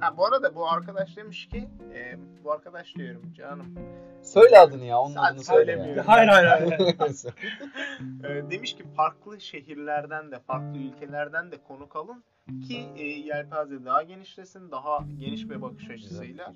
ha 0.00 0.16
bu 0.16 0.26
arada 0.26 0.54
bu 0.54 0.68
arkadaş 0.70 1.16
demiş 1.16 1.48
ki 1.48 1.68
e, 1.94 2.18
bu 2.44 2.52
arkadaş 2.52 2.94
diyorum 2.94 3.32
canım 3.32 3.74
Söyle 4.22 4.58
adını 4.58 4.84
ya, 4.84 4.98
onun 4.98 5.14
Sen 5.14 5.20
adını 5.22 5.44
söyle 5.44 5.72
ya. 5.72 6.08
Hayır 6.08 6.28
hayır 6.28 6.48
hayır. 6.48 6.72
e, 8.24 8.50
demiş 8.50 8.76
ki 8.76 8.82
farklı 8.96 9.40
şehirlerden 9.40 10.30
de 10.30 10.38
farklı 10.38 10.78
ülkelerden 10.78 11.52
de 11.52 11.56
konuk 11.68 11.96
alın 11.96 12.24
ki 12.68 12.88
e, 12.96 13.02
yelpaze 13.02 13.84
daha 13.84 14.02
genişlesin 14.02 14.70
daha 14.70 14.98
geniş 15.18 15.50
bir 15.50 15.62
bakış 15.62 15.90
açısıyla. 15.90 16.54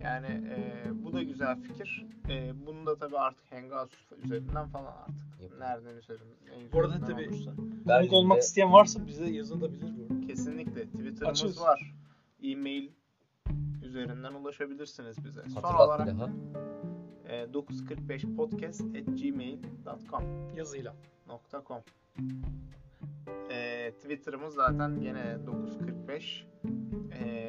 Yani 0.00 0.26
e, 0.26 0.84
bu 1.04 1.12
da 1.12 1.22
güzel 1.22 1.56
fikir. 1.62 2.06
E, 2.28 2.66
bunu 2.66 2.86
da 2.86 2.96
tabii 2.96 3.18
artık 3.18 3.52
Hangout 3.52 3.90
üzerinden 4.24 4.68
falan 4.68 4.92
artık. 5.02 5.42
Yapalım. 5.42 5.60
Nereden 5.60 5.96
üzerinden? 5.96 6.36
en 6.54 6.72
Bu 6.72 6.80
arada 6.80 7.06
tabii- 7.06 7.28
olursa. 7.28 7.50
Konuk 7.86 8.12
olmak 8.12 8.42
isteyen 8.42 8.72
varsa 8.72 9.06
bize 9.06 9.30
yazılabilir 9.30 9.92
bu. 9.98 10.26
Kesinlikle. 10.26 10.86
Twitter'ımız 10.86 11.42
Açığız. 11.42 11.60
var. 11.60 11.92
E-mail 12.42 12.90
üzerinden 13.82 14.34
ulaşabilirsiniz 14.34 15.24
bize. 15.24 15.42
Son 15.48 15.74
olarak 15.74 16.06
daha. 16.06 16.30
e, 17.28 17.46
945podcast@gmail.com 17.52 20.22
Yazıyla. 20.56 20.94
.com 21.66 21.80
e, 23.50 23.90
Twitter'ımız 23.92 24.54
zaten 24.54 25.00
gene 25.00 25.46
945 25.46 26.46
e, 27.18 27.48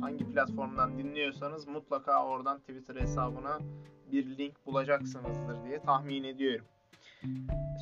hangi 0.00 0.30
platformdan 0.32 0.98
dinliyorsanız 0.98 1.66
mutlaka 1.68 2.26
oradan 2.26 2.60
Twitter 2.60 2.96
hesabına 2.96 3.58
bir 4.12 4.38
link 4.38 4.66
bulacaksınızdır 4.66 5.64
diye 5.64 5.80
tahmin 5.82 6.24
ediyorum. 6.24 6.66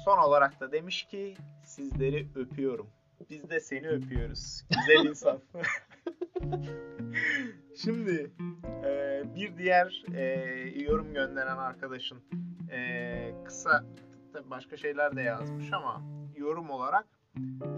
Son 0.04 0.18
olarak 0.18 0.60
da 0.60 0.72
demiş 0.72 1.04
ki 1.04 1.34
sizleri 1.64 2.28
öpüyorum. 2.34 2.86
Biz 3.30 3.50
de 3.50 3.60
seni 3.60 3.88
öpüyoruz. 3.88 4.64
Güzel 4.70 5.04
insan. 5.10 5.38
Şimdi 7.76 8.30
e, 8.85 9.23
bir 9.37 9.56
diğer 9.59 10.04
e, 10.14 10.23
yorum 10.82 11.14
gönderen 11.14 11.56
arkadaşın 11.56 12.18
e, 12.70 13.35
kısa 13.44 13.85
tabii 14.32 14.50
başka 14.50 14.76
şeyler 14.76 15.16
de 15.16 15.23
yazmış 15.23 15.73
ama 15.73 16.02
yorum 16.37 16.70
olarak 16.70 17.06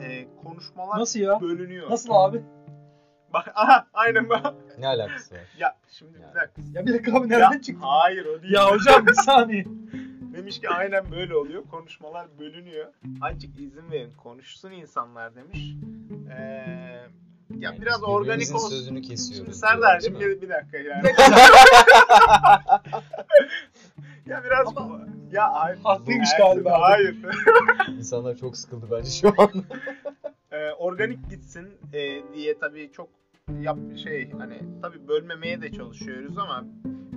e, 0.02 0.28
konuşmalar 0.44 0.98
Nasıl 1.00 1.20
ya? 1.20 1.40
bölünüyor. 1.40 1.90
Nasıl 1.90 2.12
abi? 2.12 2.42
Bak 3.32 3.48
aha 3.54 3.86
aynen 3.92 4.28
bak. 4.28 4.54
Ne 4.78 4.86
alakası 4.86 5.34
var? 5.34 5.40
Ya 5.58 5.76
şimdi 5.88 6.18
Yani. 6.20 6.30
bir 6.34 6.40
dakika. 6.40 6.62
Ya 6.78 6.86
bir 6.86 6.92
dakika 6.94 7.12
abi 7.18 7.32
Ya, 7.32 7.38
nereden 7.38 7.58
çıktı? 7.60 7.86
hayır 7.86 8.26
o 8.26 8.42
değil. 8.42 8.52
Ya 8.54 8.70
hocam 8.70 9.06
bir 9.06 9.12
saniye. 9.14 9.64
Demiş 10.36 10.60
ki 10.60 10.68
aynen 10.68 11.10
böyle 11.10 11.36
oluyor. 11.36 11.62
Konuşmalar 11.70 12.38
bölünüyor. 12.38 12.92
Azıcık 13.20 13.60
izin 13.60 13.90
verin 13.90 14.12
konuşsun 14.22 14.70
insanlar 14.70 15.34
demiş. 15.34 15.74
Ee, 16.38 17.06
ya 17.62 17.70
Yani 17.70 17.82
biraz 17.82 18.02
organik 18.02 18.54
olsun. 18.54 18.68
sözünü 18.68 19.02
kesiyoruz. 19.02 19.44
Şimdi 19.46 19.56
Serdar'cığım 19.58 20.20
bir, 20.20 20.42
bir 20.42 20.48
dakika 20.48 20.78
yani. 20.78 21.02
ya 24.26 24.42
biraz 24.44 24.68
Ama 24.76 25.00
ya 25.32 25.52
hayır. 25.54 25.78
haklıymış 25.84 26.30
galiba. 26.38 26.80
Hayır. 26.80 27.16
İnsanlar 27.88 28.36
çok 28.36 28.56
sıkıldı 28.56 28.86
bence 28.90 29.10
şu 29.10 29.28
an. 29.38 29.50
Ee, 30.52 30.70
organik 30.70 31.30
gitsin 31.30 31.68
e, 31.92 32.22
diye 32.34 32.58
tabii 32.58 32.90
çok 32.92 33.08
yap 33.60 33.78
şey 34.02 34.30
hani 34.38 34.58
tabii 34.82 35.08
bölmemeye 35.08 35.62
de 35.62 35.72
çalışıyoruz 35.72 36.38
ama 36.38 36.64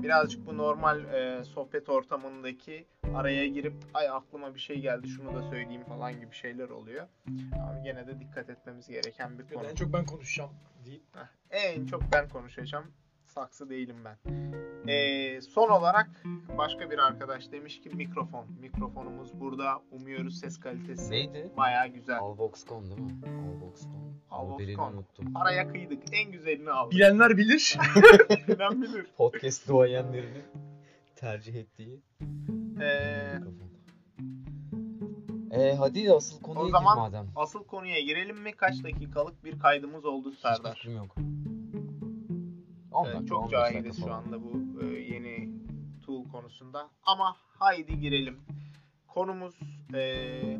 birazcık 0.06 0.46
bu 0.46 0.58
normal 0.58 1.14
e, 1.14 1.44
sohbet 1.44 1.90
ortamındaki 1.90 2.86
araya 3.16 3.48
girip 3.48 3.74
ay 3.94 4.10
aklıma 4.10 4.56
bir 4.56 4.60
şey 4.60 4.80
geldi 4.80 5.08
şunu 5.08 5.36
da 5.36 5.44
söyleyeyim 5.44 5.84
falan 5.84 6.20
gibi 6.20 6.36
şeyler 6.36 6.70
oluyor. 6.70 7.08
Ama 7.54 7.80
gene 7.84 8.08
de 8.08 8.20
dikkat 8.20 8.50
etmemiz 8.50 8.88
gereken 8.88 9.40
bir 9.40 9.54
konu. 9.54 9.68
En 9.68 9.76
çok 9.76 9.94
ben 9.94 10.06
konuşacağım 10.06 10.52
deyip. 10.86 11.04
En 11.52 11.86
çok 11.86 12.02
ben 12.14 12.30
konuşacağım. 12.30 12.86
Saksı 13.38 13.70
değilim 13.70 13.96
ben. 14.06 14.18
Ee, 14.92 15.42
son 15.42 15.70
olarak 15.70 16.10
başka 16.58 16.92
bir 16.92 16.98
arkadaş 17.00 17.52
demiş 17.52 17.82
ki 17.82 17.90
mikrofon. 17.90 18.46
Mikrofonumuz 18.62 19.40
burada. 19.40 19.82
Umuyoruz 19.92 20.40
ses 20.40 20.60
kalitesi 20.60 21.12
Neydi? 21.12 21.52
baya 21.58 21.88
güzel. 21.88 22.20
Alvox.com 22.20 22.84
değil 22.90 23.00
mi? 23.02 23.12
Alvox.com. 23.26 24.22
Alvox.com. 24.32 24.50
Modelini 24.52 24.82
unuttum. 24.82 25.34
Paraya 25.34 25.68
kıydık. 25.68 26.04
En 26.14 26.32
güzelini 26.32 26.72
aldık. 26.72 26.92
Bilenler 26.94 27.38
bilir. 27.38 27.78
Bilen 28.48 28.82
bilir. 28.82 29.06
Podcast 29.18 29.68
duayenlerinin 29.68 30.44
tercih 31.16 31.56
ettiği 31.56 32.02
Ee, 32.82 33.34
mikrofon. 33.34 33.66
Ee, 35.52 35.76
hadi 35.76 36.12
asıl 36.12 36.42
konuya 36.42 36.66
O 36.66 36.70
zaman- 36.70 36.98
madem. 36.98 37.28
asıl 37.36 37.64
konuya 37.64 38.02
girelim 38.02 38.38
mi? 38.42 38.52
Kaç 38.52 38.84
dakikalık 38.84 39.44
bir 39.44 39.60
kaydımız 39.60 40.06
oldu 40.06 40.32
Serdar? 40.32 40.74
fikrim 40.76 40.96
yok. 40.98 41.16
10 42.96 43.06
Ee, 43.06 43.14
dakika, 43.14 43.26
çok 43.26 43.40
15 43.44 43.52
dakika 43.54 43.72
cahiliz 43.74 44.00
şu 44.06 44.14
anda 44.14 44.44
bu 44.44 44.82
e, 44.82 44.86
yeni 44.86 45.50
tool 46.06 46.30
konusunda. 46.30 46.90
Ama 47.06 47.36
haydi 47.60 48.00
girelim. 48.00 48.40
Konumuz 49.08 49.56
e, 49.94 50.60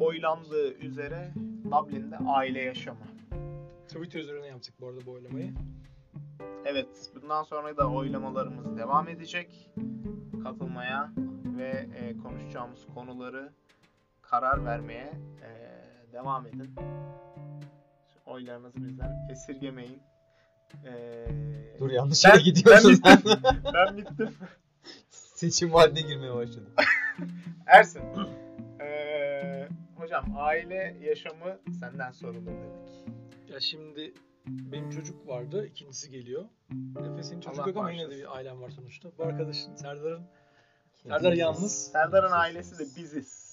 oylandığı 0.00 0.74
üzere 0.74 1.32
Dublin'de 1.64 2.16
aile 2.26 2.60
yaşamı. 2.62 3.04
Twitter 3.88 4.20
üzerine 4.20 4.46
yaptık 4.46 4.74
bu 4.80 4.88
arada 4.88 5.06
bu 5.06 5.10
oylamayı. 5.10 5.54
Evet, 6.64 7.10
bundan 7.22 7.42
sonra 7.42 7.76
da 7.76 7.90
oylamalarımız 7.90 8.76
devam 8.76 9.08
edecek. 9.08 9.70
Katılmaya 10.42 11.12
ve 11.58 11.88
e, 11.96 12.16
konuşacağımız 12.16 12.86
konuları 12.94 13.52
karar 14.22 14.64
vermeye 14.64 15.12
e, 15.42 15.50
devam 16.12 16.46
edin. 16.46 16.74
Oylarınızı 18.26 18.84
bizden 18.84 19.28
esirgemeyin. 19.30 20.02
E, 20.86 21.24
Dur 21.78 21.90
yanlış 21.90 22.24
yere 22.24 22.40
gidiyorsun 22.42 23.00
ben 23.04 23.16
sen. 23.16 23.42
ben 23.74 23.96
bittim. 23.96 24.34
Seçim 25.10 25.70
haline 25.70 26.00
girmeye 26.00 26.34
başladı. 26.34 26.66
Ersin. 27.66 28.02
e, 28.80 29.68
hocam 29.96 30.24
aile 30.36 30.96
yaşamı 31.00 31.58
senden 31.80 32.12
sorulur 32.12 32.46
dedik. 32.46 33.14
Ya 33.52 33.60
şimdi 33.60 34.14
benim 34.46 34.90
çocuk 34.90 35.28
vardı, 35.28 35.66
ikincisi 35.66 36.10
geliyor. 36.10 36.44
Efe 37.00 37.22
senin 37.22 37.40
çocuk 37.40 37.58
Allah 37.60 37.68
yok 37.68 37.76
ama 37.76 37.90
yine 37.90 38.10
de 38.10 38.16
bir 38.16 38.36
ailen 38.36 38.62
var 38.62 38.70
sonuçta. 38.70 39.08
Bu 39.18 39.22
arkadaşın 39.24 39.74
Serdar'ın 39.74 40.22
Serdar 41.02 41.32
yalnız. 41.32 41.90
Serdar'ın 41.92 42.32
ailesi 42.32 42.78
de 42.78 42.82
biziz. 42.96 43.43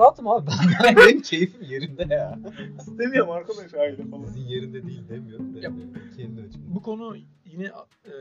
Rahatım 0.00 0.28
abi. 0.28 0.50
Ben, 0.84 0.96
benim 0.96 1.22
keyfim 1.22 1.62
yerinde 1.62 2.14
ya. 2.14 2.38
İstemiyorum 2.78 3.30
arkadaş 3.30 3.74
aile 3.74 4.04
falan. 4.06 4.24
Sizin 4.24 4.40
yerinde 4.40 4.86
değil 4.86 5.08
demiyorum. 5.08 5.56
Ya- 5.56 5.70
kendi 6.16 6.40
açımdan. 6.40 6.74
Bu 6.74 6.82
konu 6.82 7.16
yine 7.44 7.64
e, 8.04 8.12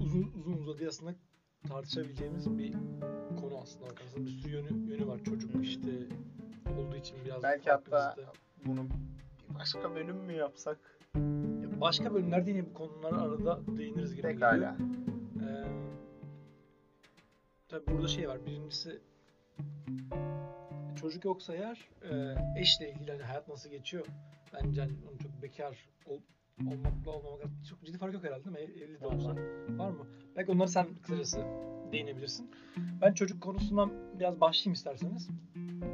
uzun 0.00 0.32
uzun 0.40 0.52
uzadı 0.52 0.88
aslında 0.88 1.14
tartışabileceğimiz 1.68 2.58
bir 2.58 2.72
konu 3.40 3.58
aslında 3.62 3.86
arkadaşlar. 3.86 4.26
Bir 4.26 4.30
sürü 4.30 4.52
yönü, 4.52 4.90
yönü 4.90 5.06
var. 5.06 5.20
Çocuk 5.24 5.64
işte 5.64 5.90
olduğu 6.78 6.96
için 6.96 7.16
biraz 7.24 7.42
Belki 7.42 7.70
hatta- 7.70 8.14
bizde. 8.18 8.28
Bunu 8.64 8.80
bir 9.50 9.54
başka 9.54 9.94
bölüm 9.94 10.16
mü 10.16 10.32
yapsak? 10.32 10.78
Ya 11.62 11.80
Başka 11.80 12.14
bölümlerde 12.14 12.50
yine 12.50 12.66
bu 12.66 12.72
konulara 12.74 13.16
arada 13.20 13.60
değiniriz 13.78 14.10
gibi 14.14 14.22
geliyor. 14.22 14.40
Pekala. 14.40 14.76
Ee, 15.42 15.64
tabii 17.68 17.86
burada 17.86 18.08
şey 18.08 18.28
var. 18.28 18.38
Birincisi 18.46 19.00
çocuk 21.00 21.24
yoksa 21.24 21.54
eğer 21.54 21.88
e, 22.10 22.34
eşle 22.60 22.90
ilgili 22.92 23.10
hani 23.10 23.22
hayat 23.22 23.48
nasıl 23.48 23.70
geçiyor? 23.70 24.06
Bence 24.54 24.80
hani 24.80 24.92
onun 25.08 25.18
çok 25.18 25.42
bekar 25.42 25.88
ol, 26.06 26.20
olmakla 26.66 27.10
olmamak 27.10 27.40
çok 27.70 27.84
ciddi 27.84 27.98
fark 27.98 28.14
yok 28.14 28.24
herhalde 28.24 28.44
değil 28.44 28.56
mi? 28.56 28.60
Ev- 28.62 28.82
Evli 28.82 29.00
de 29.00 29.06
olsa. 29.06 29.28
var. 29.78 29.90
Mı? 29.90 30.06
Belki 30.36 30.52
onları 30.52 30.68
sen 30.68 30.86
kısacası 31.02 31.44
değinebilirsin. 31.92 32.50
Ben 33.00 33.12
çocuk 33.12 33.42
konusundan 33.42 33.92
biraz 34.18 34.40
başlayayım 34.40 34.72
isterseniz. 34.72 35.28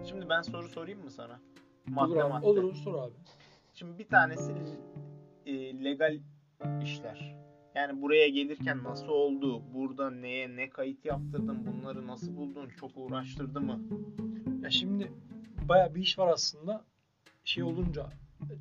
Şimdi 0.08 0.28
ben 0.28 0.42
soru 0.42 0.68
sorayım 0.68 1.04
mı 1.04 1.10
sana? 1.10 1.32
olur 1.32 1.94
Madde 1.94 2.22
abi. 2.24 2.32
madde. 2.32 2.46
Olur 2.46 2.74
sor 2.74 3.02
abi. 3.08 3.14
Şimdi 3.74 3.98
bir 3.98 4.08
tanesi 4.08 4.52
e, 5.46 5.84
legal 5.84 6.18
işler. 6.82 7.36
Yani 7.74 8.02
buraya 8.02 8.28
gelirken 8.28 8.84
nasıl 8.84 9.08
oldu? 9.08 9.62
Burada 9.74 10.10
neye 10.10 10.56
ne 10.56 10.70
kayıt 10.70 11.04
yaptırdın? 11.04 11.66
Bunları 11.66 12.06
nasıl 12.06 12.36
buldun? 12.36 12.68
Çok 12.80 12.90
uğraştırdı 12.96 13.60
mı? 13.60 13.80
Ya 14.62 14.70
şimdi 14.70 15.12
bayağı 15.68 15.94
bir 15.94 16.00
iş 16.00 16.18
var 16.18 16.28
aslında. 16.28 16.84
Şey 17.44 17.62
olunca 17.62 18.06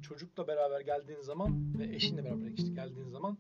çocukla 0.01 0.47
beraber 0.47 0.81
geldiğin 0.81 1.21
zaman 1.21 1.79
ve 1.79 1.95
eşinle 1.95 2.23
beraber 2.23 2.51
işte 2.57 2.73
geldiğin 2.73 3.09
zaman 3.09 3.37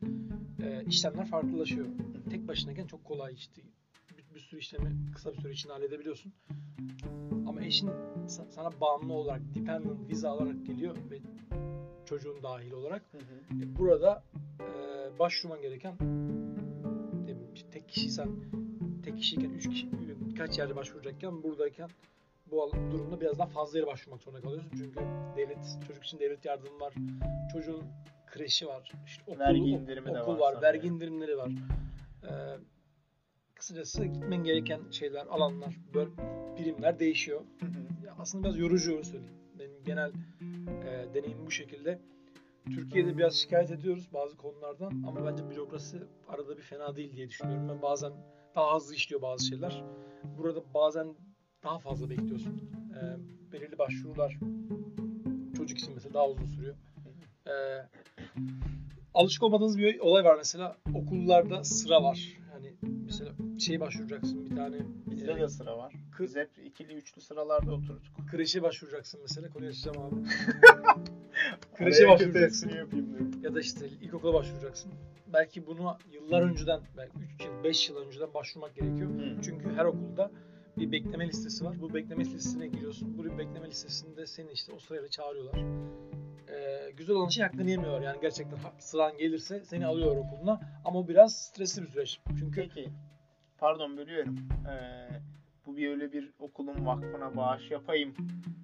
e, 0.63 0.83
işlemler 0.85 1.25
farklılaşıyor. 1.25 1.87
Tek 2.29 2.47
başınayken 2.47 2.87
çok 2.87 3.05
kolay 3.05 3.33
işte 3.33 3.61
bir, 4.17 4.35
bir 4.35 4.39
sürü 4.39 4.59
işlemi 4.59 5.11
kısa 5.15 5.33
bir 5.33 5.41
süre 5.41 5.51
içinde 5.51 5.73
halledebiliyorsun. 5.73 6.33
Ama 7.47 7.61
eşin 7.61 7.87
sa- 8.27 8.51
sana 8.51 8.69
bağımlı 8.81 9.13
olarak, 9.13 9.41
dependent 9.55 10.09
viza 10.09 10.29
alarak 10.29 10.65
geliyor 10.65 10.95
ve 11.11 11.19
çocuğun 12.05 12.43
dahil 12.43 12.71
olarak. 12.71 13.01
E, 13.63 13.75
burada 13.79 14.23
e, 14.32 14.32
başvurman 15.19 15.61
gereken 15.61 15.97
tek 17.71 17.89
kişiysen 17.89 18.29
tek 19.05 19.17
kişiyken 19.17 19.49
üç 19.49 19.69
kişi 19.69 19.89
birkaç 20.25 20.57
yerde 20.57 20.75
başvuracakken 20.75 21.43
buradayken 21.43 21.89
bu 22.51 22.71
durumda 22.91 23.21
biraz 23.21 23.39
daha 23.39 23.47
fazla 23.47 23.77
yere 23.79 23.87
başvurmak 23.87 24.21
zorunda 24.21 24.41
kalıyorsun. 24.41 24.71
Çünkü 24.77 24.99
devlet 25.37 25.77
çocuk 25.87 26.03
için 26.03 26.19
devlet 26.19 26.45
yardımı 26.45 26.79
var. 26.79 26.93
Çocuğun 27.53 27.83
kreşi 28.27 28.67
var. 28.67 28.91
işte 29.05 29.23
okulu, 29.27 29.39
Vergi 29.39 29.61
indirimi 29.61 30.13
de 30.13 30.21
okul 30.21 30.33
var 30.33 30.39
var. 30.39 30.45
sanırım. 30.45 30.61
Vergi 30.61 30.87
indirimleri 30.87 31.37
var. 31.37 31.51
Ee, 32.23 32.57
kısacası 33.55 34.05
gitmen 34.05 34.43
gereken 34.43 34.79
şeyler, 34.91 35.25
alanlar, 35.25 35.75
böyle 35.93 36.09
birimler 36.59 36.99
değişiyor. 36.99 37.41
Aslında 38.19 38.43
biraz 38.43 38.57
yorucu 38.57 38.91
öyle 38.91 39.03
söyleyeyim. 39.03 39.33
Benim 39.59 39.83
genel 39.85 40.11
e, 40.85 41.13
deneyimim 41.13 41.45
bu 41.45 41.51
şekilde. 41.51 41.99
Türkiye'de 42.65 43.17
biraz 43.17 43.35
şikayet 43.35 43.71
ediyoruz 43.71 44.09
bazı 44.13 44.37
konulardan 44.37 45.03
ama 45.07 45.25
bence 45.25 45.49
bürokrasi 45.49 45.97
arada 46.27 46.57
bir 46.57 46.61
fena 46.61 46.95
değil 46.95 47.15
diye 47.15 47.29
düşünüyorum. 47.29 47.69
Ben 47.69 47.81
bazen 47.81 48.13
daha 48.55 48.75
hızlı 48.75 48.95
işliyor 48.95 49.21
bazı 49.21 49.45
şeyler. 49.45 49.83
Burada 50.37 50.73
bazen 50.73 51.15
daha 51.63 51.79
fazla 51.79 52.09
bekliyorsun. 52.09 52.61
E, 52.95 53.01
belirli 53.51 53.77
başvurular 53.77 54.39
çocuk 55.57 55.77
için 55.77 55.93
mesela 55.93 56.13
daha 56.13 56.29
uzun 56.29 56.45
sürüyor. 56.45 56.75
E, 57.47 57.53
alışık 59.13 59.43
olmadığınız 59.43 59.77
bir 59.77 59.99
olay 59.99 60.23
var 60.23 60.35
mesela 60.37 60.77
okullarda 60.95 61.63
sıra 61.63 62.03
var. 62.03 62.37
Mesela 62.53 62.79
şey 63.65 63.79
başvuracaksın 63.79 64.45
bir 64.49 64.55
tane 64.55 64.77
Bizde 65.11 65.31
e, 65.31 65.39
de 65.39 65.47
sıra 65.47 65.77
var. 65.77 65.93
kız- 66.17 66.27
Biz 66.27 66.35
hep 66.35 66.49
ikili 66.65 66.93
üçlü 66.93 67.21
sıralarda 67.21 67.71
oturduk. 67.73 68.01
kreşe 68.31 68.61
başvuracaksın 68.61 69.19
mesela. 69.21 69.49
Konuyu 69.49 69.69
açacağım 69.69 69.97
abi. 70.01 70.15
Kreşe 71.75 72.07
başvuracaksın. 72.07 72.69
yapayım 72.69 73.09
diyorum. 73.09 73.31
Ya 73.43 73.55
da 73.55 73.59
işte 73.59 73.87
ilkokula 73.87 74.33
başvuracaksın. 74.33 74.91
Belki 75.33 75.67
bunu 75.67 75.97
yıllar 76.11 76.41
önceden, 76.41 76.79
belki 76.97 77.17
3 77.35 77.45
yıl, 77.45 77.63
5 77.63 77.89
yıl 77.89 77.97
önceden 77.97 78.33
başvurmak 78.33 78.75
gerekiyor. 78.75 79.09
Hı. 79.09 79.41
Çünkü 79.41 79.73
her 79.75 79.85
okulda 79.85 80.31
bir 80.77 80.91
bekleme 80.91 81.27
listesi 81.27 81.65
var. 81.65 81.81
Bu 81.81 81.93
bekleme 81.93 82.23
listesine 82.25 82.67
giriyorsun. 82.67 83.17
Bu 83.17 83.37
bekleme 83.37 83.69
listesinde 83.69 84.25
seni 84.27 84.51
işte 84.51 84.71
o 84.73 84.79
sırayla 84.79 85.07
çağırıyorlar. 85.07 85.59
Ee, 86.49 86.91
güzel 86.97 87.15
olan 87.15 87.27
şey 87.29 87.43
hakkını 87.43 87.69
yemiyorlar. 87.69 88.01
Yani 88.01 88.17
gerçekten 88.21 88.57
sıran 88.79 89.17
gelirse 89.17 89.61
seni 89.65 89.85
alıyorlar 89.85 90.17
okuluna. 90.17 90.61
Ama 90.85 90.99
o 90.99 91.07
biraz 91.07 91.35
stresli 91.35 91.81
bir 91.81 91.87
süreç. 91.87 92.19
Çünkü 92.39 92.61
Peki, 92.61 92.89
pardon 93.63 93.97
bölüyorum. 93.97 94.35
Ee, 94.69 95.09
bu 95.65 95.77
bir 95.77 95.89
öyle 95.89 96.13
bir 96.13 96.31
okulun 96.39 96.85
vakfına 96.85 97.35
bağış 97.35 97.71
yapayım. 97.71 98.13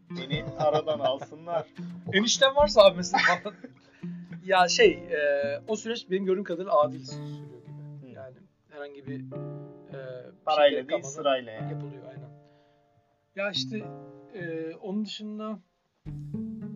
Beni 0.09 0.43
aradan 0.57 0.99
alsınlar. 0.99 1.67
enişten 2.13 2.55
varsa 2.55 2.81
abi 2.81 2.97
mesela 2.97 3.21
ya 4.45 4.67
şey 4.67 4.91
e, 4.91 5.19
o 5.67 5.75
süreç 5.75 6.09
benim 6.11 6.25
gördüğüm 6.25 6.43
kadarıyla 6.43 6.81
adil 6.81 7.05
sürüyor 7.05 7.37
gibi. 7.37 7.57
Hı. 8.01 8.07
Yani 8.07 8.37
herhangi 8.69 9.07
bir 9.07 9.19
e, 9.93 9.97
Parayla 10.45 10.89
değil 10.89 11.03
sırayla 11.03 11.51
yani. 11.51 11.71
yapılıyor 11.71 12.03
aynen. 12.09 12.29
Ya 13.35 13.51
işte 13.51 13.77
e, 14.33 14.75
onun 14.75 15.05
dışında 15.05 15.59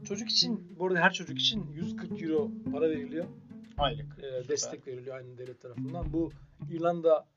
çocuk 0.08 0.30
için 0.30 0.78
bu 0.80 0.88
arada 0.88 1.00
her 1.00 1.14
çocuk 1.14 1.40
için 1.40 1.72
140 1.72 2.22
euro 2.22 2.52
para 2.72 2.90
veriliyor. 2.90 3.26
Aylık. 3.78 4.20
E, 4.24 4.50
destek 4.50 4.88
veriliyor 4.88 5.16
aynı 5.16 5.38
devlet 5.38 5.62
tarafından. 5.62 6.14
Bu 6.14 6.32
İrlanda 6.72 7.33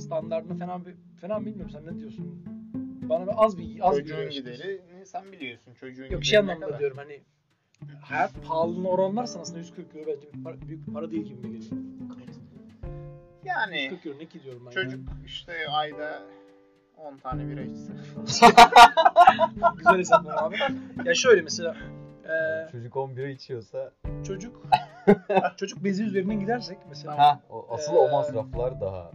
standartını 0.00 0.58
fena 0.58 0.86
bir 0.86 0.94
fena 1.20 1.38
mı 1.38 1.46
bilmiyorum 1.46 1.70
sen 1.72 1.86
ne 1.96 2.00
diyorsun? 2.00 2.44
Bana 3.08 3.26
bir 3.26 3.32
az 3.44 3.58
bir 3.58 3.88
az 3.88 3.96
Çocuğun 3.96 4.30
gideri 4.30 4.80
sen 5.04 5.32
biliyorsun 5.32 5.74
çocuğun 5.74 6.10
Yok 6.10 6.24
şey 6.24 6.38
anlamda 6.38 6.66
kadar? 6.66 6.78
diyorum 6.78 6.96
hani 6.96 7.20
hayat 8.00 8.32
pahalılığına 8.48 8.88
oranlarsan 8.88 9.40
aslında 9.40 9.58
140 9.58 9.94
euro 9.96 10.06
bence 10.06 10.26
bir 10.32 10.44
para, 10.44 10.60
büyük 10.60 10.86
bir 10.88 10.92
para 10.92 11.10
değil 11.10 11.22
gibi 11.22 11.42
geliyor. 11.42 11.82
Yani 13.44 13.82
140 13.82 14.06
euro 14.06 14.18
ne 14.18 14.26
ki 14.26 14.42
diyorum 14.44 14.62
ben. 14.66 14.70
çocuk 14.70 15.00
işte 15.26 15.52
ayda 15.70 16.22
10 16.96 17.16
tane 17.16 17.48
bira 17.48 17.60
içse. 17.62 17.92
yani. 17.92 18.52
Güzel 19.76 19.98
hesaplar 19.98 20.42
abi. 20.42 20.56
Ya 21.04 21.14
şöyle 21.14 21.42
mesela 21.42 21.76
e, 22.24 22.70
Çocuk 22.72 22.96
11 22.96 23.26
içiyorsa 23.28 23.92
çocuk 24.26 24.62
çocuk 25.56 25.84
bezi 25.84 26.02
üzerinden 26.04 26.40
gidersek 26.40 26.78
mesela 26.88 27.18
ha 27.18 27.40
o, 27.50 27.66
asıl 27.70 27.94
o 27.94 28.08
Ee, 28.08 28.10
masraflar 28.12 28.80
daha 28.80 29.10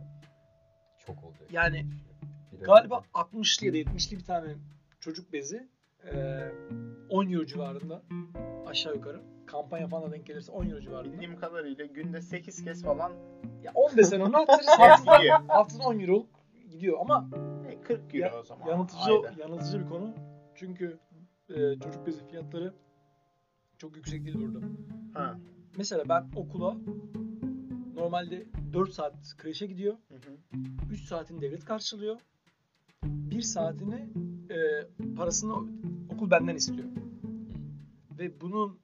çok 1.15 1.23
olacak. 1.23 1.53
yani 1.53 1.85
galiba 2.61 3.03
60'lı 3.13 3.67
ya 3.67 3.73
da 3.73 3.77
70'li 3.77 4.17
bir 4.17 4.23
tane 4.25 4.55
çocuk 4.99 5.33
bezi 5.33 5.67
e, 6.11 6.11
10 7.09 7.29
euro 7.31 7.45
civarında 7.45 8.01
aşağı 8.67 8.95
yukarı. 8.95 9.21
Kampanya 9.45 9.87
falan 9.87 10.09
da 10.11 10.15
denk 10.15 10.25
gelirse 10.25 10.51
10 10.51 10.69
euro 10.69 10.81
civarında. 10.81 11.13
Bildiğim 11.13 11.39
kadarıyla 11.39 11.85
günde 11.85 12.21
8 12.21 12.63
kez 12.63 12.83
falan 12.83 13.11
Ya 13.63 13.71
10 13.75 13.97
desen 13.97 14.19
ona 14.19 14.37
haftada, 14.37 15.17
gidiyor. 15.17 15.39
haftada 15.47 15.83
10 15.83 15.99
euro 15.99 16.25
gidiyor 16.71 16.97
ama 17.01 17.29
E, 17.69 17.81
40 17.81 18.15
euro 18.15 18.39
o 18.39 18.43
zaman. 18.43 18.67
yanıltıcı 18.67 18.99
ayda. 18.99 19.33
yanıltıcı 19.41 19.79
bir 19.85 19.89
konu. 19.89 20.13
Çünkü 20.55 20.99
e, 21.49 21.79
çocuk 21.79 22.07
bezi 22.07 22.27
fiyatları 22.27 22.73
çok 23.77 23.95
yüksek 23.95 24.25
değil 24.25 24.37
burada. 24.41 24.65
Ha. 25.13 25.37
Mesela 25.77 26.03
ben 26.09 26.27
okula 26.35 26.77
normalde 27.99 28.45
4 28.73 28.93
saat 28.93 29.13
kreşe 29.37 29.65
gidiyor. 29.65 29.93
Hı 30.09 30.15
hı. 30.15 30.57
3 30.91 31.01
saatini 31.03 31.41
devlet 31.41 31.65
karşılıyor. 31.65 32.19
1 33.03 33.41
saatini 33.41 34.09
e, 34.49 34.57
parasını 35.15 35.53
okul 36.13 36.31
benden 36.31 36.55
istiyor. 36.55 36.87
Ve 38.19 38.41
bunun 38.41 38.79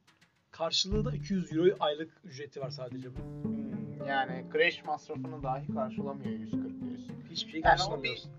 karşılığı 0.52 1.06
da 1.06 1.12
200 1.16 1.54
euro 1.54 1.76
aylık 1.80 2.12
ücreti 2.24 2.62
var 2.62 2.70
sadece 2.70 3.10
bu. 3.16 3.20
Hmm, 3.44 4.08
Yani 4.08 4.46
kreş 4.50 4.86
masrafını 4.86 5.44
dahi 5.44 5.74
karşılamıyor 5.74 6.32
140 6.40 6.82
diyorsun. 6.82 7.16
Hiçbir 7.30 7.52
şey 7.52 7.62
Yani 7.62 7.70
karşılamıyorsun. 7.78 8.32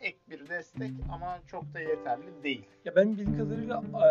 Ek 0.00 0.18
bir 0.30 0.48
destek 0.48 0.90
ama 1.12 1.38
çok 1.46 1.74
da 1.74 1.80
yeterli 1.80 2.42
değil. 2.42 2.64
Ya 2.84 2.96
benim 2.96 3.12
bildiğim 3.12 3.36
kadarıyla 3.38 3.82
e, 3.82 4.08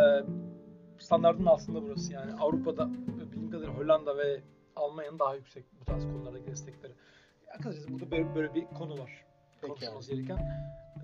standartın 1.00 1.46
altında 1.46 1.82
burası 1.84 2.14
yani 2.14 2.34
Avrupa'da 2.40 2.90
bildiğim 3.32 3.52
kadarıyla 3.52 3.80
Hollanda 3.80 4.18
ve 4.18 4.42
Almanya'nın 4.78 5.20
daha 5.20 5.36
yüksek 5.36 5.66
bu 5.82 5.86
tarz 5.86 6.04
konulardaki 6.04 6.48
destekleri. 6.48 6.94
Kısacası 7.58 7.94
burada 7.94 8.12
böyle, 8.12 8.36
böyle 8.36 8.54
bir 8.56 8.66
konu 8.66 9.00
var. 9.00 9.26
Konuşulması 9.62 10.12
gereken. 10.16 10.38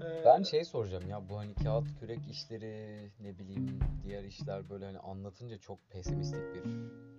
E, 0.01 0.25
Ben 0.25 0.43
şey 0.43 0.65
soracağım 0.65 1.09
ya 1.09 1.29
bu 1.29 1.38
hani 1.38 1.53
kağıt 1.55 1.99
kürek 1.99 2.19
işleri 2.31 3.09
ne 3.19 3.38
bileyim 3.39 3.79
diğer 4.03 4.23
işler 4.23 4.69
böyle 4.69 4.86
hani 4.86 4.99
anlatınca 4.99 5.57
çok 5.57 5.89
pesimistik 5.89 6.41
bir 6.55 6.63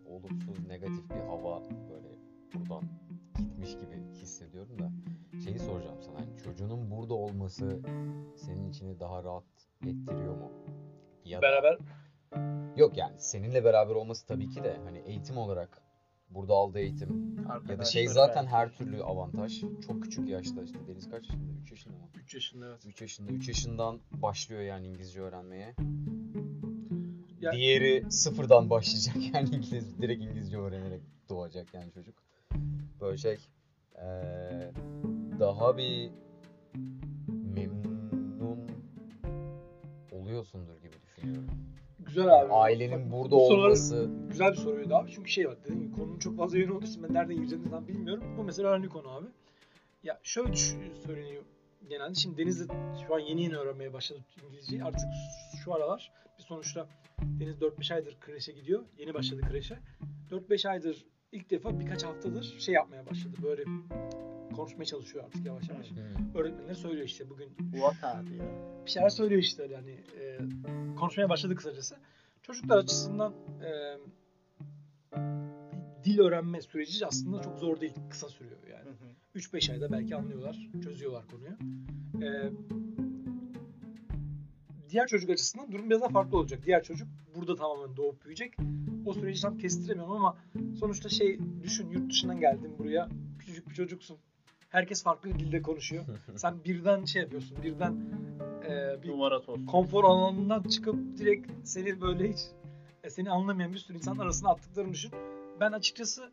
olumsuz 0.07 0.67
negatif 0.67 1.11
bir 1.11 1.21
hava 1.21 1.63
böyle 1.91 2.09
buradan 2.55 2.83
gitmiş 3.39 3.73
gibi 3.73 4.03
hissediyorum 4.15 4.79
da 4.79 4.91
şeyi 5.45 5.59
soracağım 5.59 6.03
sana 6.03 6.19
hani 6.19 6.37
çocuğunun 6.45 6.91
burada 6.91 7.15
olması 7.15 7.81
senin 8.37 8.71
içini 8.71 9.01
daha 9.01 9.25
rahat 9.25 9.45
ettiriyor 9.83 10.35
mu? 10.37 10.53
Ya 11.25 11.39
da- 11.39 11.43
beraber 11.43 11.79
Yok 12.77 12.97
yani 12.97 13.15
seninle 13.19 13.65
beraber 13.65 13.95
olması 13.95 14.27
tabii 14.27 14.51
ki 14.51 14.65
de 14.65 14.77
hani 14.85 14.99
eğitim 14.99 15.37
olarak 15.39 15.83
burada 16.35 16.55
aldığı 16.55 16.79
eğitim 16.79 17.37
ya 17.69 17.79
da 17.79 17.85
şey 17.85 18.09
zaten 18.09 18.45
belki. 18.45 18.57
her 18.57 18.73
türlü 18.73 19.03
avantaj. 19.03 19.61
Çok 19.87 20.03
küçük 20.03 20.29
yaşta 20.29 20.63
işte 20.63 20.79
Deniz 20.89 21.11
kaç 21.11 21.23
yaşında? 21.29 21.53
3 21.63 21.71
yaşında 21.71 21.95
mı? 21.97 22.03
3 22.25 22.35
yaşında 22.35 22.67
evet. 22.69 22.87
3 22.87 23.01
yaşında. 23.01 23.33
3 23.33 23.49
yaşından 23.49 24.01
başlıyor 24.13 24.63
yani 24.63 24.87
İngilizce 24.87 25.21
öğrenmeye. 25.21 25.75
Ya- 27.41 27.53
Diğeri 27.53 28.05
sıfırdan 28.11 28.71
başlayacak 28.71 29.17
yani 29.35 29.49
İngiliz 29.57 29.99
direkt 30.03 30.23
İngilizce 30.23 30.57
öğrenerek 30.59 31.03
doğacak 31.29 31.75
yani 31.75 31.91
çocuk. 31.93 32.15
Böyle 33.01 33.17
şey 33.17 33.37
eee, 33.99 34.73
daha 35.41 35.77
bir 35.77 36.11
memnun 37.57 38.69
oluyorsundur 40.13 40.77
gibi 40.77 40.93
düşünüyorum. 41.07 41.45
Güzel 41.99 42.41
abi. 42.41 42.53
Ailenin 42.53 43.11
burada 43.13 43.31
bu 43.37 43.41
soruları- 43.41 43.65
olması 43.67 44.11
Güzel 44.35 44.53
bir 44.53 44.57
soruydu 44.57 44.95
abi. 44.95 45.11
Çünkü 45.11 45.31
şey 45.31 45.49
var 45.49 45.57
dediğim 45.65 45.83
gibi 45.83 45.93
konunun 45.93 46.19
çok 46.19 46.37
fazla 46.37 46.59
yönü 46.59 46.73
olduğu 46.73 46.85
için 46.87 47.03
ben 47.03 47.15
nereden 47.15 47.37
gireceğini 47.37 47.71
tam 47.71 47.89
bilmiyorum. 47.89 48.25
Bu 48.39 48.45
mesela 48.45 48.71
önemli 48.71 48.89
konu 48.89 49.09
abi. 49.09 49.27
Ya 50.03 50.21
şöyle 50.23 50.57
söyleniyor 51.07 51.43
genelde. 51.89 52.15
Şimdi 52.15 52.37
Deniz 52.39 52.69
de 52.69 52.73
şu 53.07 53.15
an 53.15 53.19
yeni 53.19 53.43
yeni 53.43 53.57
öğrenmeye 53.57 53.93
başladı 53.93 54.21
İngilizceyi. 54.47 54.85
Artık 54.85 55.09
şu 55.65 55.75
aralar 55.75 56.13
bir 56.39 56.43
sonuçta 56.43 56.87
Deniz 57.41 57.57
4-5 57.57 57.95
aydır 57.95 58.17
kreşe 58.21 58.53
gidiyor. 58.53 58.85
Yeni 58.99 59.15
başladı 59.15 59.41
kreşe. 59.51 59.79
4-5 60.31 60.69
aydır 60.69 61.07
ilk 61.33 61.51
defa 61.51 61.81
birkaç 61.81 62.05
haftadır 62.05 62.57
şey 62.59 62.75
yapmaya 62.75 63.07
başladı. 63.07 63.37
Böyle 63.43 63.65
konuşmaya 64.57 64.85
çalışıyor 64.85 65.25
artık 65.25 65.47
yavaş 65.47 65.69
yavaş. 65.69 65.91
Hmm. 65.91 66.35
Öğretmenler 66.35 66.75
söylüyor 66.75 67.07
işte 67.07 67.31
bugün 67.31 67.57
Vata 67.75 68.23
diyor. 68.27 68.45
bir 68.87 68.91
şeyler 68.91 69.09
söylüyor 69.09 69.41
işte 69.41 69.63
öyle 69.63 69.77
hani 69.77 70.01
e, 70.21 70.39
konuşmaya 70.97 71.29
başladı 71.29 71.55
kısacası. 71.55 71.97
Çocuklar 72.43 72.79
açısından 72.79 73.33
e, 73.65 73.99
dil 76.05 76.19
öğrenme 76.19 76.61
süreci 76.61 77.07
aslında 77.07 77.43
çok 77.43 77.59
zor 77.59 77.81
değil, 77.81 77.95
kısa 78.11 78.29
sürüyor 78.29 78.59
yani. 78.71 78.85
Hı 78.85 78.91
hı. 78.91 79.39
3-5 79.39 79.73
ayda 79.73 79.93
belki 79.93 80.17
anlıyorlar, 80.17 80.69
çözüyorlar 80.85 81.25
konuyu. 81.27 81.53
E, 82.27 82.51
diğer 84.91 85.07
çocuk 85.07 85.31
açısından 85.31 85.73
durum 85.73 85.91
biraz 85.91 86.01
daha 86.01 86.09
farklı 86.09 86.39
olacak. 86.39 86.61
Diğer 86.67 86.83
çocuk 86.83 87.09
burada 87.37 87.57
tamamen 87.57 87.97
doğup 87.97 88.25
büyüyecek. 88.25 88.55
O 89.07 89.13
süreci 89.13 89.43
tam 89.43 89.59
kestiremiyorum 89.59 90.13
ama 90.13 90.37
sonuçta 90.81 91.09
şey 91.09 91.39
düşün 91.63 91.91
yurt 91.91 92.11
dışından 92.11 92.41
geldin 92.41 92.75
buraya 92.79 93.09
küçücük 93.39 93.69
bir 93.69 93.75
çocuksun. 93.75 94.19
Herkes 94.69 95.03
farklı 95.03 95.31
bir 95.31 95.39
dilde 95.39 95.63
konuşuyor. 95.63 96.05
Sen 96.37 96.65
birden 96.65 97.05
şey 97.05 97.23
yapıyorsun, 97.23 97.63
birden 97.63 97.93
e, 98.69 99.03
bir 99.03 99.41
toz. 99.47 99.67
konfor 99.67 100.05
alanından 100.05 100.63
çıkıp 100.63 101.19
direkt 101.19 101.51
seni 101.65 102.01
böyle 102.01 102.33
hiç 102.33 102.39
seni 103.11 103.31
anlamayan 103.31 103.73
bir 103.73 103.79
sürü 103.79 103.97
insan 103.97 104.19
arasına 104.19 104.51
attıklarını 104.51 104.93
düşün. 104.93 105.13
Ben 105.61 105.73
açıkçası 105.73 106.33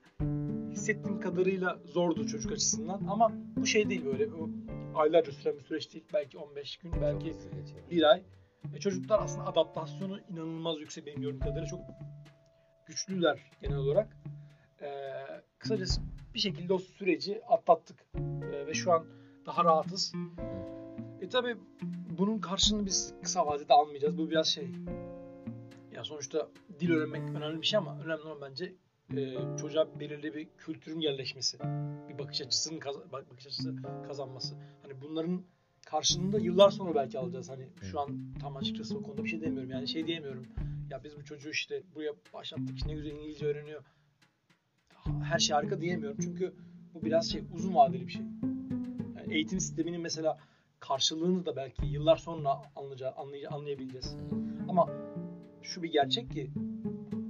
hissettiğim 0.71 1.19
kadarıyla 1.19 1.79
zordu 1.85 2.27
çocuk 2.27 2.51
açısından 2.51 3.01
ama 3.09 3.31
bu 3.57 3.65
şey 3.65 3.89
değil 3.89 4.05
böyle 4.05 4.31
bu 4.31 4.49
aylarca 4.95 5.31
süren 5.31 5.55
bir 5.55 5.63
süreç 5.63 5.93
değil. 5.93 6.05
Belki 6.13 6.37
15 6.37 6.77
gün, 6.77 6.91
belki 7.01 7.35
bir 7.91 8.03
ay. 8.03 8.23
E, 8.75 8.79
çocuklar 8.79 9.19
aslında 9.23 9.47
adaptasyonu 9.47 10.19
inanılmaz 10.29 10.79
yüksek 10.79 11.05
benim 11.05 11.21
gördüğüm 11.21 11.39
kadarıyla 11.39 11.65
çok 11.65 11.79
güçlüler 12.85 13.51
genel 13.61 13.77
olarak. 13.77 14.17
E, 14.81 14.87
kısacası 15.59 16.01
bir 16.33 16.39
şekilde 16.39 16.73
o 16.73 16.79
süreci 16.79 17.41
atlattık 17.45 18.05
E, 18.53 18.67
ve 18.67 18.73
şu 18.73 18.91
an 18.91 19.05
daha 19.45 19.63
rahatız. 19.63 20.13
E 21.21 21.29
tabi 21.29 21.55
bunun 22.17 22.39
karşılığını 22.39 22.85
biz 22.85 23.13
kısa 23.23 23.47
vadede 23.47 23.73
almayacağız. 23.73 24.17
Bu 24.17 24.29
biraz 24.29 24.47
şey. 24.47 24.67
Ya 26.01 26.05
sonuçta 26.05 26.49
dil 26.79 26.91
öğrenmek 26.91 27.35
önemli 27.35 27.61
bir 27.61 27.65
şey 27.65 27.77
ama 27.77 27.97
önemli 28.05 28.21
olan 28.23 28.41
bence 28.41 28.73
e, 29.17 29.35
çocuğa 29.61 29.99
belirli 29.99 30.33
bir 30.33 30.47
kültürün 30.57 30.99
yerleşmesi. 30.99 31.57
Bir 32.09 32.19
bakış 32.19 32.41
açısının 32.41 32.79
kaz- 32.79 33.11
bak- 33.11 33.31
bakış 33.31 33.47
açısı 33.47 33.75
kazanması. 34.07 34.55
Hani 34.81 35.01
bunların 35.01 35.41
karşılığında 35.85 36.39
yıllar 36.39 36.69
sonra 36.69 36.95
belki 36.95 37.19
alacağız. 37.19 37.49
Hani 37.49 37.67
şu 37.81 37.99
an 37.99 38.33
tam 38.41 38.57
açıkçası 38.57 38.97
o 38.97 39.03
konuda 39.03 39.23
bir 39.23 39.29
şey 39.29 39.41
demiyorum. 39.41 39.69
Yani 39.69 39.87
şey 39.87 40.07
diyemiyorum. 40.07 40.45
Ya 40.89 41.03
biz 41.03 41.17
bu 41.17 41.23
çocuğu 41.23 41.49
işte 41.49 41.83
buraya 41.95 42.13
başlattık. 42.33 42.85
ne 42.85 42.93
güzel 42.93 43.11
İngilizce 43.11 43.45
öğreniyor. 43.45 43.83
Her 45.23 45.39
şey 45.39 45.53
harika 45.55 45.81
diyemiyorum. 45.81 46.17
Çünkü 46.21 46.53
bu 46.93 47.01
biraz 47.05 47.31
şey 47.31 47.43
uzun 47.53 47.75
vadeli 47.75 48.07
bir 48.07 48.11
şey. 48.11 48.21
Yani 49.17 49.33
eğitim 49.33 49.59
sisteminin 49.59 50.01
mesela 50.01 50.37
karşılığını 50.79 51.45
da 51.45 51.55
belki 51.55 51.85
yıllar 51.85 52.17
sonra 52.17 52.61
anlayacağı, 52.75 53.11
anlay- 53.11 53.47
anlayabileceğiz. 53.47 54.15
Ama 54.69 54.89
şu 55.63 55.83
bir 55.83 55.91
gerçek 55.91 56.31
ki 56.31 56.51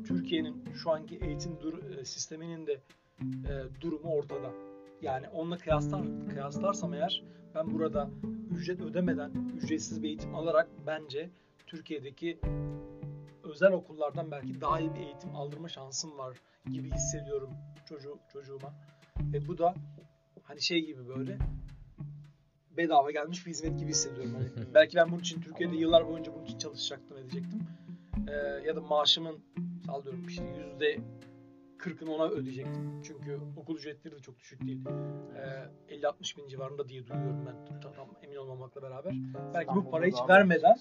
Türkiye'nin 0.07 0.63
şu 0.73 0.91
anki 0.91 1.15
eğitim 1.17 1.59
dur- 1.61 1.97
e, 1.97 2.05
sisteminin 2.05 2.67
de 2.67 2.81
e, 3.21 3.81
durumu 3.81 4.13
ortada. 4.13 4.51
Yani 5.01 5.29
onunla 5.29 5.57
kıyaslar 5.57 6.01
kıyaslarsam 6.29 6.93
eğer 6.93 7.23
ben 7.55 7.73
burada 7.73 8.09
ücret 8.51 8.81
ödemeden 8.81 9.31
ücretsiz 9.57 10.03
bir 10.03 10.07
eğitim 10.07 10.35
alarak 10.35 10.69
bence 10.87 11.29
Türkiye'deki 11.67 12.39
özel 13.43 13.71
okullardan 13.71 14.31
belki 14.31 14.61
daha 14.61 14.79
iyi 14.79 14.95
bir 14.95 14.99
eğitim 14.99 15.35
aldırma 15.35 15.69
şansım 15.69 16.17
var 16.17 16.37
gibi 16.71 16.91
hissediyorum 16.91 17.49
çocuğu, 17.85 18.19
çocuğuma. 18.33 18.73
Ve 19.33 19.47
bu 19.47 19.57
da 19.57 19.75
hani 20.43 20.61
şey 20.61 20.85
gibi 20.85 21.07
böyle 21.07 21.37
bedava 22.77 23.11
gelmiş 23.11 23.45
bir 23.45 23.51
hizmet 23.51 23.79
gibi 23.79 23.89
hissediyorum. 23.89 24.31
Hani 24.33 24.73
belki 24.73 24.95
ben 24.97 25.11
bunun 25.11 25.19
için 25.19 25.41
Türkiye'de 25.41 25.75
yıllar 25.75 26.07
boyunca 26.07 26.33
bunun 26.35 26.45
için 26.45 26.57
çalışacaktım, 26.57 27.17
edecektim. 27.17 27.59
Ee, 28.27 28.31
ya 28.67 28.75
da 28.75 28.81
maaşımın 28.81 29.39
sallıyorum 29.85 30.27
işte 30.27 30.43
yüzde 30.57 30.99
kırkını 31.77 32.13
ona 32.15 32.29
ödeyecektim. 32.29 33.01
Çünkü 33.03 33.39
okul 33.57 33.75
ücretleri 33.77 34.15
de 34.15 34.19
çok 34.19 34.39
düşük 34.39 34.61
değil. 34.67 34.85
Ee, 35.89 35.95
50-60 35.95 36.37
bin 36.37 36.47
civarında 36.47 36.89
diye 36.89 37.07
duyuyorum 37.07 37.45
ben 37.45 37.79
tam 37.81 37.93
tam 37.93 38.07
emin 38.23 38.35
olmamakla 38.35 38.81
beraber. 38.81 39.13
Belki 39.53 39.75
bu 39.75 39.89
parayı 39.91 40.11
hiç 40.11 40.19
vermeden 40.29 40.75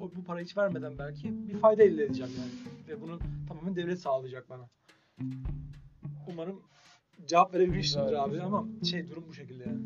o, 0.00 0.10
bu 0.16 0.24
parayı 0.24 0.44
hiç 0.46 0.56
vermeden 0.56 0.98
belki 0.98 1.48
bir 1.48 1.58
fayda 1.58 1.82
elde 1.82 2.04
edeceğim 2.04 2.32
yani. 2.38 2.50
Ve 2.88 3.02
bunu 3.02 3.18
tamamen 3.48 3.76
devlet 3.76 4.00
sağlayacak 4.00 4.50
bana. 4.50 4.68
Umarım 6.28 6.62
cevap 7.26 7.54
verebilmişimdir 7.54 8.12
abi 8.12 8.42
ama 8.42 8.66
şey 8.90 9.10
durum 9.10 9.24
bu 9.28 9.34
şekilde 9.34 9.64
yani. 9.64 9.80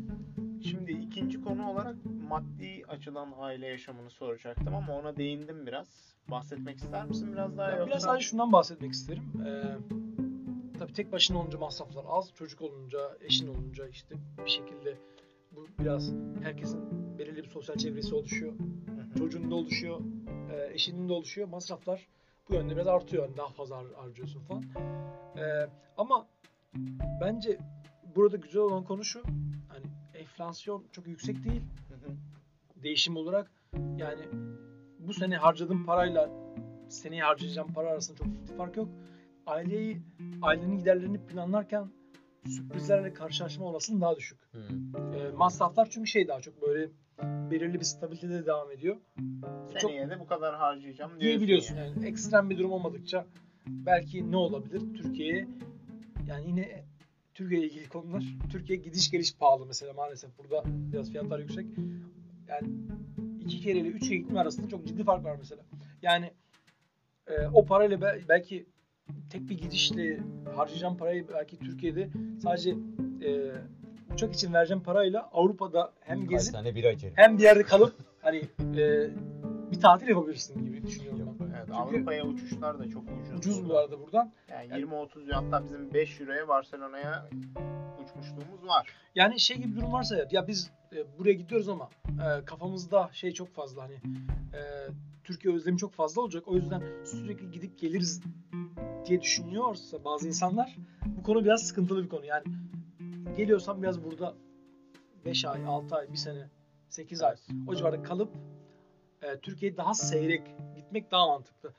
Şimdi 0.63 0.91
ikinci 0.91 1.41
konu 1.41 1.69
olarak 1.71 1.95
maddi 2.29 2.83
açıdan 2.87 3.33
aile 3.39 3.67
yaşamını 3.67 4.09
soracaktım 4.09 4.75
ama 4.75 4.97
ona 4.99 5.17
değindim 5.17 5.67
biraz. 5.67 5.87
Bahsetmek 6.31 6.77
ister 6.77 7.05
misin 7.05 7.33
biraz 7.33 7.57
daha 7.57 7.69
Ya 7.71 7.77
yoksa? 7.77 7.87
biraz 7.91 8.01
sadece 8.03 8.25
şundan 8.25 8.51
bahsetmek 8.51 8.91
isterim. 8.93 9.23
Ee, 9.47 9.63
tabii 10.79 10.93
tek 10.93 11.11
başına 11.11 11.39
olunca 11.39 11.57
masraflar 11.59 12.05
az, 12.07 12.33
çocuk 12.33 12.61
olunca, 12.61 12.99
eşin 13.21 13.47
olunca 13.47 13.87
işte 13.87 14.15
bir 14.45 14.49
şekilde 14.49 14.97
bu 15.51 15.67
biraz 15.79 16.11
herkesin 16.43 16.79
belirli 17.19 17.43
bir 17.43 17.49
sosyal 17.49 17.75
çevresi 17.75 18.15
oluşuyor. 18.15 18.53
Çocuğun 19.17 19.51
da 19.51 19.55
oluşuyor, 19.55 19.99
e, 20.51 20.73
eşinin 20.73 21.09
de 21.09 21.13
oluşuyor. 21.13 21.47
Masraflar 21.47 22.07
bu 22.49 22.53
yönde 22.53 22.75
biraz 22.75 22.87
artıyor. 22.87 23.23
Yani 23.27 23.37
daha 23.37 23.47
fazla 23.49 23.75
har- 23.75 23.93
harcıyorsun 23.95 24.41
falan. 24.41 24.63
E, 25.37 25.69
ama 25.97 26.27
bence 27.21 27.57
burada 28.15 28.37
güzel 28.37 28.61
olan 28.61 28.83
konu 28.83 29.03
şu. 29.03 29.23
Hani 29.69 29.85
enflasyon 30.19 30.83
çok 30.91 31.07
yüksek 31.07 31.43
değil 31.43 31.61
Hı 31.89 31.93
hı. 31.93 32.15
değişim 32.83 33.17
olarak. 33.17 33.51
Yani 33.97 34.21
bu 34.99 35.13
sene 35.13 35.37
harcadığım 35.37 35.85
parayla 35.85 36.29
seneye 36.89 37.23
harcayacağım 37.23 37.73
para 37.73 37.89
arasında 37.89 38.17
çok 38.17 38.27
ciddi 38.27 38.55
fark 38.57 38.77
yok. 38.77 38.89
aileyi 39.45 40.01
ailenin 40.41 40.77
giderlerini 40.77 41.25
planlarken 41.25 41.89
sürprizlerle 42.47 43.13
karşılaşma 43.13 43.65
olasılığı 43.65 44.01
daha 44.01 44.15
düşük. 44.15 44.39
Hı. 44.51 44.59
E, 45.15 45.31
masraflar 45.31 45.87
çünkü 45.91 46.07
şey 46.07 46.27
daha 46.27 46.41
çok 46.41 46.61
böyle 46.61 46.89
belirli 47.51 47.79
bir 47.79 47.85
stabilitede 47.85 48.45
devam 48.45 48.71
ediyor. 48.71 48.97
Çok 49.79 49.91
Seneye 49.91 50.09
de 50.09 50.19
bu 50.19 50.27
kadar 50.27 50.55
harcayacağım 50.55 51.11
diyorsun. 51.11 51.27
diyebiliyorsun 51.27 51.75
yani. 51.75 51.89
yani. 51.95 52.07
Ekstrem 52.07 52.49
bir 52.49 52.57
durum 52.57 52.71
olmadıkça 52.71 53.25
belki 53.67 54.31
ne 54.31 54.37
olabilir? 54.37 54.81
Türkiye'ye 54.97 55.47
yani 56.27 56.47
yine 56.47 56.83
Türkiye 57.39 57.59
ile 57.61 57.67
ilgili 57.67 57.89
konular. 57.89 58.23
Türkiye 58.51 58.79
gidiş 58.79 59.11
geliş 59.11 59.35
pahalı 59.35 59.65
mesela 59.65 59.93
maalesef. 59.93 60.29
Burada 60.37 60.63
biraz 60.65 61.11
fiyatlar 61.11 61.39
yüksek. 61.39 61.65
Yani 62.47 62.67
iki 63.41 63.59
kere 63.61 63.79
ile 63.79 63.87
üç 63.87 64.07
kere 64.09 64.17
gitme 64.17 64.39
arasında 64.39 64.69
çok 64.69 64.87
ciddi 64.87 65.03
fark 65.03 65.23
var 65.23 65.35
mesela. 65.39 65.61
Yani 66.01 66.31
e, 67.27 67.47
o 67.53 67.65
parayla 67.65 68.01
be- 68.01 68.21
belki 68.29 68.65
tek 69.29 69.49
bir 69.49 69.57
gidişle 69.57 70.19
harcayacağım 70.55 70.97
parayı 70.97 71.25
belki 71.33 71.59
Türkiye'de 71.59 72.09
sadece 72.43 72.69
e, 73.25 73.51
uçak 74.13 74.33
için 74.33 74.53
vereceğim 74.53 74.83
parayla 74.83 75.29
Avrupa'da 75.31 75.93
hem 76.01 76.19
Kaç 76.19 76.29
gezip 76.29 76.53
tane 76.53 76.75
bira 76.75 76.91
içerim. 76.91 77.13
hem 77.17 77.37
bir 77.37 77.43
yerde 77.43 77.63
kalıp 77.63 77.93
hani 78.21 78.37
e, 78.77 79.09
bir 79.71 79.79
tatil 79.79 80.07
yapabilirsin 80.07 80.65
gibi 80.65 80.87
düşünüyorum 80.87 81.18
Çünkü 81.69 81.81
Avrupa'ya 81.81 82.25
uçuşlar 82.25 82.79
da 82.79 82.89
çok 82.89 83.03
ucuz. 83.03 83.37
Ucuz 83.37 83.65
bu 83.65 83.69
burada. 83.69 83.79
arada 83.79 83.99
buradan. 83.99 84.31
Yani 84.49 84.67
20-30 84.67 85.31
hatta 85.31 85.63
bizim 85.63 85.93
5 85.93 86.21
euroya 86.21 86.47
Barcelona'ya 86.47 87.29
uçmuşluğumuz 88.03 88.67
var. 88.67 88.87
Yani 89.15 89.39
şey 89.39 89.57
gibi 89.57 89.71
bir 89.71 89.75
durum 89.75 89.93
varsa 89.93 90.17
ya, 90.17 90.27
ya 90.31 90.47
biz 90.47 90.71
e, 90.95 91.17
buraya 91.19 91.33
gidiyoruz 91.33 91.69
ama 91.69 91.89
e, 92.07 92.45
kafamızda 92.45 93.09
şey 93.13 93.31
çok 93.31 93.49
fazla 93.49 93.83
hani 93.83 93.93
e, 94.53 94.59
Türkiye 95.23 95.55
özlemi 95.55 95.77
çok 95.77 95.93
fazla 95.93 96.21
olacak. 96.21 96.43
O 96.47 96.55
yüzden 96.55 96.83
sürekli 97.05 97.51
gidip 97.51 97.79
geliriz 97.79 98.21
diye 99.05 99.21
düşünüyorsa 99.21 100.03
bazı 100.03 100.27
insanlar 100.27 100.75
bu 101.05 101.23
konu 101.23 101.45
biraz 101.45 101.61
sıkıntılı 101.61 102.03
bir 102.03 102.09
konu. 102.09 102.25
Yani 102.25 102.43
geliyorsam 103.37 103.81
biraz 103.81 104.03
burada 104.03 104.35
5 105.25 105.45
ay, 105.45 105.65
6 105.65 105.95
ay, 105.95 106.11
1 106.11 106.17
sene, 106.17 106.49
8 106.89 107.21
ay 107.21 107.35
o 107.67 107.75
civarda 107.75 108.03
kalıp 108.03 108.29
e, 109.21 109.39
Türkiye'yi 109.39 109.77
daha 109.77 109.93
seyrek 109.93 110.41
gitmek 110.75 111.11
daha 111.11 111.27
mantıklı. 111.27 111.73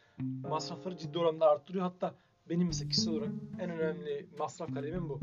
Masrafları 0.49 0.99
ciddi 0.99 1.19
oranda 1.19 1.51
arttırıyor. 1.51 1.85
Hatta 1.85 2.15
benim 2.49 2.67
mesela 2.67 2.89
kişisel 2.89 3.15
olarak 3.15 3.33
en 3.61 3.71
önemli 3.71 4.27
masraf 4.39 4.75
kalemim 4.75 5.09
bu. 5.09 5.21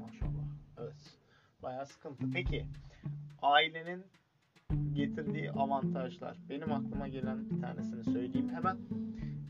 Maşallah. 0.00 0.44
Evet. 0.78 1.18
Bayağı 1.62 1.86
sıkıntı. 1.86 2.24
Peki 2.34 2.66
ailenin 3.42 4.04
getirdiği 4.92 5.50
avantajlar. 5.50 6.36
Benim 6.48 6.72
aklıma 6.72 7.08
gelen 7.08 7.50
bir 7.50 7.60
tanesini 7.60 8.04
söyleyeyim 8.04 8.50
hemen. 8.54 8.76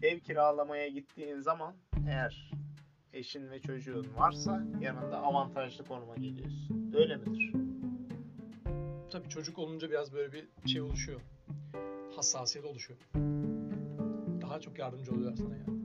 Ev 0.02 0.18
kiralamaya 0.20 0.88
gittiğin 0.88 1.40
zaman 1.40 1.74
eğer 2.08 2.50
eşin 3.12 3.50
ve 3.50 3.60
çocuğun 3.60 4.06
varsa 4.16 4.62
yanında 4.80 5.18
avantajlı 5.18 5.84
konuma 5.84 6.14
geliyorsun. 6.16 6.92
Öyle 6.94 7.16
midir? 7.16 7.73
Tabii 9.14 9.28
çocuk 9.28 9.58
olunca 9.58 9.90
biraz 9.90 10.12
böyle 10.12 10.32
bir 10.32 10.48
şey 10.68 10.82
oluşuyor. 10.82 11.20
Hassasiyet 12.16 12.66
oluşuyor. 12.66 12.98
Daha 14.42 14.60
çok 14.60 14.78
yardımcı 14.78 15.12
oluyorlar 15.12 15.36
sana 15.36 15.54
yani. 15.54 15.78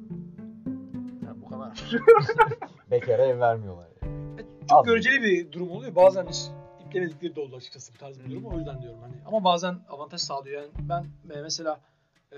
Ya 1.26 1.42
bu 1.42 1.50
kadar. 1.50 1.92
Bekara 2.92 3.26
ev 3.26 3.40
vermiyorlar. 3.40 3.88
yani. 4.02 4.38
Çok 4.70 4.80
Az 4.80 4.86
göreceli 4.86 5.22
bir 5.22 5.52
durum 5.52 5.72
oluyor. 5.72 5.96
Bazen 5.96 6.28
hiç 6.28 6.38
iplemedikleri 6.88 7.36
de 7.36 7.40
oldu 7.40 7.56
açıkçası 7.56 7.94
bu 7.94 7.98
tarz 7.98 8.20
bir 8.20 8.32
durum. 8.32 8.46
O 8.46 8.58
yüzden 8.58 8.82
diyorum 8.82 9.00
hani. 9.02 9.14
Ama 9.26 9.44
bazen 9.44 9.80
avantaj 9.90 10.22
sağlıyor. 10.22 10.62
Yani 10.62 10.72
ben 10.90 11.06
e, 11.36 11.42
mesela 11.42 11.82
e, 12.32 12.38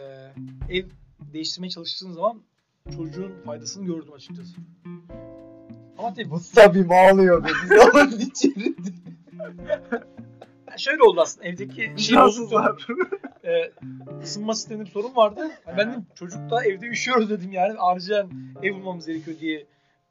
ev 0.70 0.86
değiştirmeye 1.34 1.70
çalıştığım 1.70 2.14
zaman 2.14 2.42
çocuğun 2.96 3.42
faydasını 3.46 3.86
gördüm 3.86 4.14
açıkçası. 4.14 4.56
Ama 5.98 6.14
tabii 6.14 6.30
bu 6.30 6.34
Musabim 6.34 6.92
ağlıyor 6.92 7.44
be. 7.44 7.48
Biz 7.64 7.72
onun 7.72 8.20
içeri. 8.20 8.76
şöyle 10.78 11.04
oldu 11.04 11.22
aslında 11.22 11.48
evdeki 11.48 11.94
şey 11.98 12.18
bozuktu. 12.18 12.78
e, 13.44 13.72
ısınma 14.24 14.56
sisteminde 14.56 14.86
bir 14.86 14.92
sorun 14.92 15.16
vardı. 15.16 15.40
Yani 15.68 15.78
ben 15.78 15.92
dedim 15.92 16.06
çocuk 16.16 16.50
da 16.50 16.66
evde 16.66 16.88
üşüyoruz 16.88 17.30
dedim 17.30 17.52
yani 17.52 17.80
acilen 17.80 18.30
ev 18.64 18.74
bulmamız 18.74 19.06
gerekiyor 19.08 19.40
diye 19.40 19.66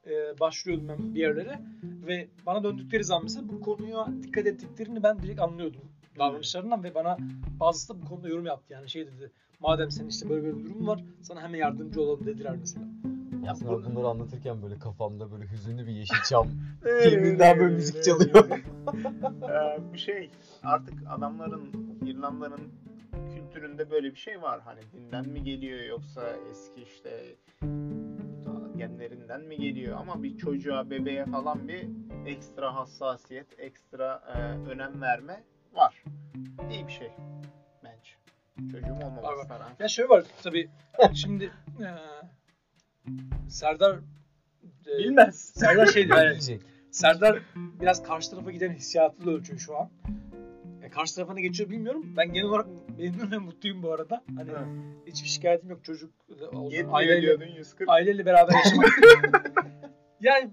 e, 0.05 0.39
başlıyordum 0.39 0.87
ben 0.87 1.15
bir 1.15 1.19
yerlere. 1.19 1.59
Ve 1.83 2.27
bana 2.45 2.63
döndükleri 2.63 3.03
zaman 3.03 3.23
mesela 3.23 3.49
bu 3.49 3.61
konuya 3.61 4.07
dikkat 4.23 4.47
ettiklerini 4.47 5.03
ben 5.03 5.19
direkt 5.19 5.41
anlıyordum 5.41 5.91
davranışlarından 6.19 6.83
ve 6.83 6.95
bana 6.95 7.17
bazısı 7.59 7.93
da 7.93 8.01
bu 8.01 8.05
konuda 8.05 8.29
yorum 8.29 8.45
yaptı 8.45 8.73
yani 8.73 8.89
şey 8.89 9.07
dedi 9.07 9.31
madem 9.59 9.91
senin 9.91 10.09
işte 10.09 10.29
böyle 10.29 10.43
böyle 10.43 10.57
bir 10.57 10.63
durum 10.63 10.87
var 10.87 11.03
sana 11.21 11.41
hemen 11.41 11.59
yardımcı 11.59 12.01
olalım 12.01 12.25
dediler 12.25 12.55
mesela. 12.59 12.85
Aslında 13.49 13.85
bunları 13.85 14.07
anlatırken 14.11 14.61
böyle 14.61 14.79
kafamda 14.79 15.31
böyle 15.31 15.51
hüzünlü 15.51 15.87
bir 15.87 15.91
Yeşilçam 15.91 16.47
filminden 17.03 17.59
böyle 17.59 17.75
müzik 17.75 18.03
çalıyor. 18.03 18.49
Ee, 19.49 19.79
bu 19.93 19.97
şey 19.97 20.29
artık 20.63 20.93
adamların 21.09 21.97
İrlanda'nın 22.05 22.71
kültüründe 23.35 23.91
böyle 23.91 24.11
bir 24.11 24.15
şey 24.15 24.41
var. 24.41 24.61
Hani 24.65 24.79
dinden 24.93 25.27
mi 25.29 25.43
geliyor 25.43 25.79
yoksa 25.79 26.21
eski 26.51 26.81
işte 26.81 27.35
genlerinden 28.77 29.41
mi 29.41 29.57
geliyor 29.57 29.97
ama 29.97 30.23
bir 30.23 30.37
çocuğa 30.37 30.89
bebeğe 30.89 31.25
falan 31.25 31.67
bir 31.67 31.87
ekstra 32.25 32.75
hassasiyet, 32.75 33.59
ekstra 33.59 34.23
e, 34.35 34.39
önem 34.69 35.01
verme 35.01 35.43
var. 35.73 36.03
İyi 36.71 36.87
bir 36.87 36.91
şey 36.91 37.11
bence. 37.83 38.11
Çocuğum 38.71 38.95
Var, 38.95 39.01
olmamasına 39.01 39.59
rağmen. 39.59 39.75
Ya 39.79 39.87
şöyle 39.87 40.09
var 40.09 40.23
tabii 40.43 40.69
şimdi 41.13 41.51
e, 41.79 41.87
Serdar 43.49 43.99
e, 44.87 44.97
Bilmez. 44.97 45.35
Serdar 45.55 45.85
şey 45.85 46.07
diyor 46.07 46.17
yani. 46.17 46.59
Serdar 46.91 47.39
biraz 47.81 48.03
karşı 48.03 48.31
tarafa 48.31 48.51
giden 48.51 48.71
hissiyatıyla 48.73 49.31
ölçüyor 49.31 49.59
şu 49.59 49.77
an. 49.77 49.89
E, 50.83 50.89
karşı 50.89 51.15
tarafa 51.15 51.33
ne 51.33 51.41
geçiyor 51.41 51.69
bilmiyorum. 51.69 52.13
Ben 52.17 52.33
genel 52.33 52.47
olarak 52.47 52.67
memnun 52.97 53.31
ve 53.31 53.37
mutluyum 53.37 53.83
bu 53.83 53.93
arada. 53.93 54.23
Hani 54.35 54.49
Evet. 54.51 54.67
hiçbir 55.07 55.29
şikayetim 55.29 55.69
yok. 55.69 55.83
Çocuk 55.83 56.13
Yetmiyor 56.29 56.89
aileyle, 56.91 57.21
diyordun 57.21 57.45
140. 57.45 57.89
aileyle 57.89 58.25
beraber 58.25 58.53
yaşamak. 58.53 58.89
yani 60.21 60.49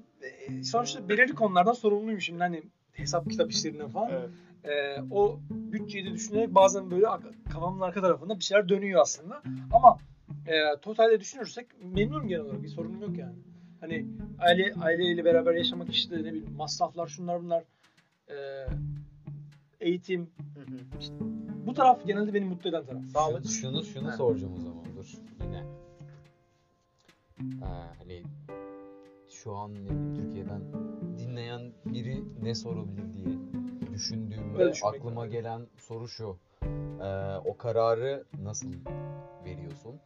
e, 0.49 0.63
sonuçta 0.63 1.09
belirli 1.09 1.35
konulardan 1.35 1.73
sorumluyum 1.73 2.21
şimdi. 2.21 2.39
Hani 2.39 2.63
hesap 2.93 3.31
kitap 3.31 3.51
işlerinden 3.51 3.89
falan. 3.89 4.11
Evet. 4.11 4.29
E, 4.65 5.03
o 5.11 5.41
bütçeyi 5.51 6.05
de 6.05 6.13
düşünerek 6.13 6.55
bazen 6.55 6.91
böyle 6.91 7.07
kafamın 7.53 7.81
arka 7.81 8.01
tarafında 8.01 8.39
bir 8.39 8.45
şeyler 8.45 8.69
dönüyor 8.69 9.01
aslında. 9.01 9.43
Ama 9.73 9.99
e, 10.49 10.81
totalde 10.83 11.21
düşünürsek 11.21 11.67
memnunum 11.83 12.29
genel 12.29 12.43
olarak. 12.43 12.63
Bir 12.63 12.69
sorunum 12.69 13.03
yok 13.03 13.19
yani. 13.19 13.37
Hani 13.81 14.07
aile 14.39 14.75
aileyle 14.81 15.25
beraber 15.25 15.55
yaşamak 15.55 15.91
işte 15.91 16.17
ne 16.17 16.25
bileyim 16.25 16.57
masraflar 16.57 17.07
şunlar 17.07 17.43
bunlar 17.43 17.65
e, 18.29 18.37
eğitim 19.81 20.31
Hı 20.55 20.61
hı. 20.61 21.19
bu 21.67 21.75
taraf 21.75 22.07
genelde 22.07 22.35
beni 22.35 22.45
mutlu 22.45 22.71
eden 22.71 22.85
taraf. 22.87 23.03
Sağlık. 23.05 23.47
Şunu, 23.47 23.53
şunu, 23.53 23.85
şunu 23.85 24.13
soracağım 24.13 24.55
o 24.55 24.61
zaman 24.61 24.85
dur 24.97 25.13
yine. 25.45 25.65
Ee, 27.41 27.67
hani 27.99 28.23
şu 29.31 29.57
an 29.57 29.75
ne 29.75 29.79
bileyim 29.79 30.15
Türkiye'den 30.15 30.63
dinleyen 31.19 31.73
biri 31.85 32.25
ne 32.43 32.55
sorabilir 32.55 33.13
diye 33.15 33.37
düşündüğümde 33.93 34.73
aklıma 34.85 35.21
lazım. 35.21 35.33
gelen 35.33 35.67
soru 35.77 36.09
şu. 36.09 36.37
Ee, 37.03 37.37
o 37.45 37.57
kararı 37.57 38.25
nasıl 38.43 38.69
veriyorsun? 39.45 40.01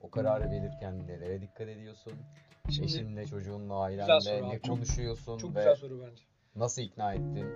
O 0.00 0.10
kararı 0.10 0.50
verirken 0.50 1.06
nelere 1.06 1.42
dikkat 1.42 1.68
ediyorsun? 1.68 2.12
Şimdi 2.70 2.86
Eşinle, 2.86 3.26
çocuğunla, 3.26 3.74
ailenle 3.80 4.42
ne 4.42 4.46
abi, 4.46 4.60
çok- 4.62 4.74
konuşuyorsun 4.76 5.38
çok 5.38 5.50
ve 5.54 5.60
güzel 5.60 5.74
soru 5.74 6.00
bence. 6.06 6.22
nasıl 6.56 6.82
ikna 6.82 7.14
ettin? 7.14 7.46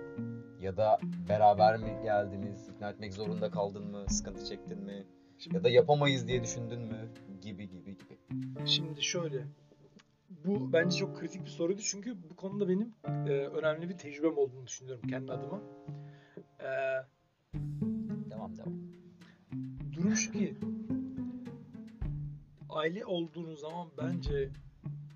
Ya 0.61 0.77
da 0.77 0.99
beraber 1.29 1.77
mi 1.77 1.99
geldiniz? 2.03 2.69
İkna 2.69 2.89
etmek 2.89 3.13
zorunda 3.13 3.51
kaldın 3.51 3.91
mı? 3.91 4.05
Sıkıntı 4.09 4.45
çektin 4.45 4.83
mi? 4.83 5.05
Şimdi, 5.37 5.55
Ya 5.57 5.63
da 5.63 5.69
yapamayız 5.69 6.27
diye 6.27 6.43
düşündün 6.43 6.79
mü? 6.81 7.09
Gibi 7.41 7.69
gibi 7.69 7.97
gibi. 7.97 8.17
şimdi 8.65 9.03
şöyle. 9.03 9.43
Bu 10.45 10.73
bence 10.73 10.97
çok 10.97 11.19
kritik 11.19 11.41
bir 11.45 11.49
soruydu 11.49 11.81
çünkü 11.81 12.29
bu 12.29 12.35
konuda 12.35 12.69
benim 12.69 12.93
e, 13.05 13.31
önemli 13.31 13.89
bir 13.89 13.97
tecrübem 13.97 14.37
olduğunu 14.37 14.67
düşünüyorum 14.67 15.07
kendi 15.09 15.31
adıma. 15.31 15.61
E, 16.59 16.67
Devam 18.29 18.57
devam. 18.57 18.73
durum 19.93 20.15
şu 20.15 20.31
ki 20.31 20.55
aile 22.83 23.05
olduğunuz 23.05 23.59
zaman 23.59 23.87
bence 23.97 24.49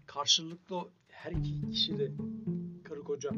karşılıklı 0.05 0.89
her 1.09 1.31
iki 1.31 1.69
kişi 1.69 1.99
de 1.99 2.11
karı 2.83 3.03
koca 3.03 3.29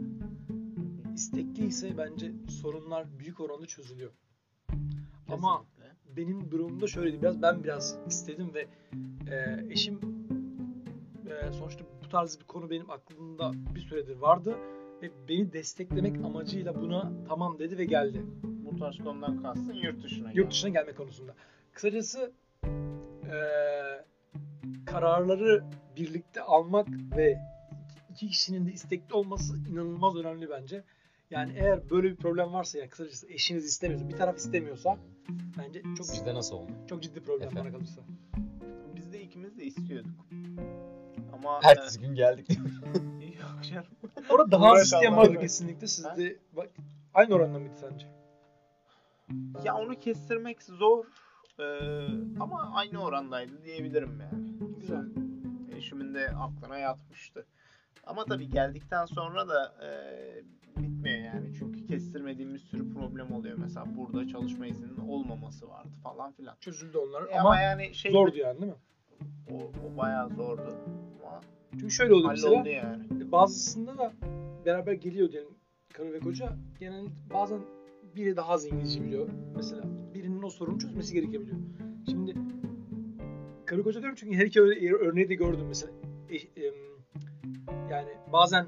istekliyse 1.16 1.98
bence 1.98 2.32
sorunlar 2.50 3.20
büyük 3.20 3.40
oranda 3.40 3.66
çözülüyor. 3.66 4.12
Ama 5.30 5.58
Kesinlikle. 5.58 5.96
benim 6.18 6.52
durumumda 6.52 6.88
şöyleydi 6.88 7.22
biraz 7.22 7.42
ben 7.42 7.64
biraz 7.64 7.98
istedim 8.08 8.54
ve 8.54 8.68
e, 9.32 9.66
eşim 9.70 10.00
e, 11.30 11.52
sonuçta 11.54 11.86
bu 12.04 12.10
tarz 12.10 12.40
bir 12.40 12.46
konu 12.46 12.70
benim 12.70 12.90
aklımda 12.90 13.52
bir 13.76 13.80
süredir 13.80 14.16
vardı 14.16 14.58
ve 15.02 15.12
beni 15.30 15.54
desteklemek 15.54 16.18
amacıyla 16.26 16.82
buna 16.82 17.12
tamam 17.28 17.60
dedi 17.60 17.78
ve 17.78 17.86
geldi. 17.86 18.26
bu 18.44 18.78
tarz 18.78 18.98
konudan 18.98 19.42
kastın 19.44 19.74
yurt 19.74 20.04
dışına 20.04 20.32
Yurt 20.32 20.52
dışına 20.52 20.70
gelme 20.70 20.94
konusunda. 20.94 21.36
Kısacası 21.74 22.32
e, 23.24 23.36
kararları 24.92 25.64
birlikte 25.98 26.42
almak 26.42 26.88
ve 27.18 27.40
iki 28.12 28.28
kişinin 28.28 28.66
de 28.68 28.72
istekli 28.72 29.14
olması 29.14 29.58
inanılmaz 29.72 30.16
önemli 30.16 30.50
bence. 30.50 30.84
Yani 31.30 31.54
eğer 31.58 31.90
böyle 31.90 32.10
bir 32.12 32.16
problem 32.16 32.54
varsa 32.54 32.78
ya 32.80 32.90
kısacası 32.90 33.28
eşiniz 33.28 33.66
istemiyorsa, 33.66 34.10
bir 34.10 34.18
taraf 34.18 34.38
istemiyorsa 34.38 34.98
bence 35.58 35.82
çok 35.82 35.96
ciddi, 35.96 36.04
Sizde 36.18 36.34
nasıl 36.36 36.56
oldu? 36.56 36.72
çok 36.90 37.04
ciddi 37.04 37.22
problem 37.24 37.48
Efendim? 37.48 37.64
bana 37.64 37.72
kalırsa. 37.80 38.02
Biz 38.96 39.14
de 39.14 39.22
ikimiz 39.22 39.58
de 39.58 39.64
istiyorduk. 39.66 40.12
Ama 41.34 41.60
Ertesi 41.64 42.00
gün 42.00 42.16
geldik. 42.16 42.50
e, 42.50 43.26
yok 43.26 43.64
canım. 43.72 43.86
Orada 44.30 44.52
daha 44.52 44.72
az 44.72 44.84
isteyen 44.84 45.18
vardır 45.18 45.40
kesinlikle. 45.40 45.88
Sizde 45.88 46.38
bak 46.54 46.70
aynı 47.14 47.34
oranda 47.36 47.60
mıydı 47.60 47.74
sence? 47.80 48.08
Ya 49.64 49.76
onu 49.76 50.00
kestirmek 50.00 50.64
zor. 50.64 51.06
Ee, 51.60 52.08
ama 52.40 52.72
aynı 52.74 53.04
orandaydı 53.04 53.64
diyebilirim 53.64 54.22
yani. 54.22 54.50
Güzel. 54.80 55.06
Eşimin 55.78 56.14
de 56.14 56.30
aklına 56.30 56.78
yatmıştı. 56.78 57.46
Ama 58.04 58.26
tabii 58.26 58.50
geldikten 58.50 59.06
sonra 59.06 59.48
da 59.50 59.74
e, 59.86 59.90
bitmiyor 60.82 61.18
yani. 61.18 61.54
Çünkü 61.60 61.86
kestirmediğim 61.88 62.54
bir 62.54 62.60
sürü 62.60 62.94
problem 62.94 63.32
oluyor. 63.32 63.58
Mesela 63.58 63.86
burada 63.98 64.28
çalışma 64.28 64.68
izninin 64.68 65.08
olmaması 65.08 65.70
vardı 65.70 65.90
falan 66.04 66.32
filan. 66.32 66.56
Çözüldü 66.60 66.98
onlar 66.98 67.22
E 67.22 67.40
ama, 67.40 67.50
ama 67.50 67.62
yani 67.62 67.96
şey 67.96 68.12
zordu 68.12 68.38
yani 68.38 68.62
değil 68.62 68.72
mi? 68.72 68.78
O, 69.52 69.56
o 69.88 69.98
bayağı 69.98 70.30
zordu. 70.30 70.76
Ama 71.26 71.42
Çünkü 71.72 71.92
şöyle 71.92 72.14
oluyor 72.14 72.32
mesela. 72.32 72.70
yani. 72.70 73.32
Bazısında 73.32 73.98
da 73.98 74.12
beraber 74.66 74.94
geliyor 74.94 75.32
diyelim 75.32 75.54
karı 75.94 76.14
ve 76.14 76.20
koca. 76.20 76.50
Genelde 76.80 77.10
bazen 77.34 77.60
biri 78.16 78.36
daha 78.36 78.52
az 78.52 78.66
İngilizce 78.66 79.04
biliyor. 79.04 79.30
Mesela 79.56 79.84
birinin 80.14 80.44
o 80.44 80.50
sorunu 80.50 80.80
çözmesi 80.80 81.14
gerekebiliyor. 81.14 81.58
Şimdi 82.10 82.36
karı 83.66 83.84
koca 83.84 84.02
diyorum 84.02 84.18
çünkü 84.20 84.38
her 84.38 84.46
iki 84.46 84.62
öyle 84.62 84.94
örneği 84.94 85.30
de 85.30 85.36
gördüm 85.36 85.66
mesela. 85.68 85.94
E, 86.30 86.36
em, 86.36 86.74
yani 87.92 88.10
bazen 88.34 88.68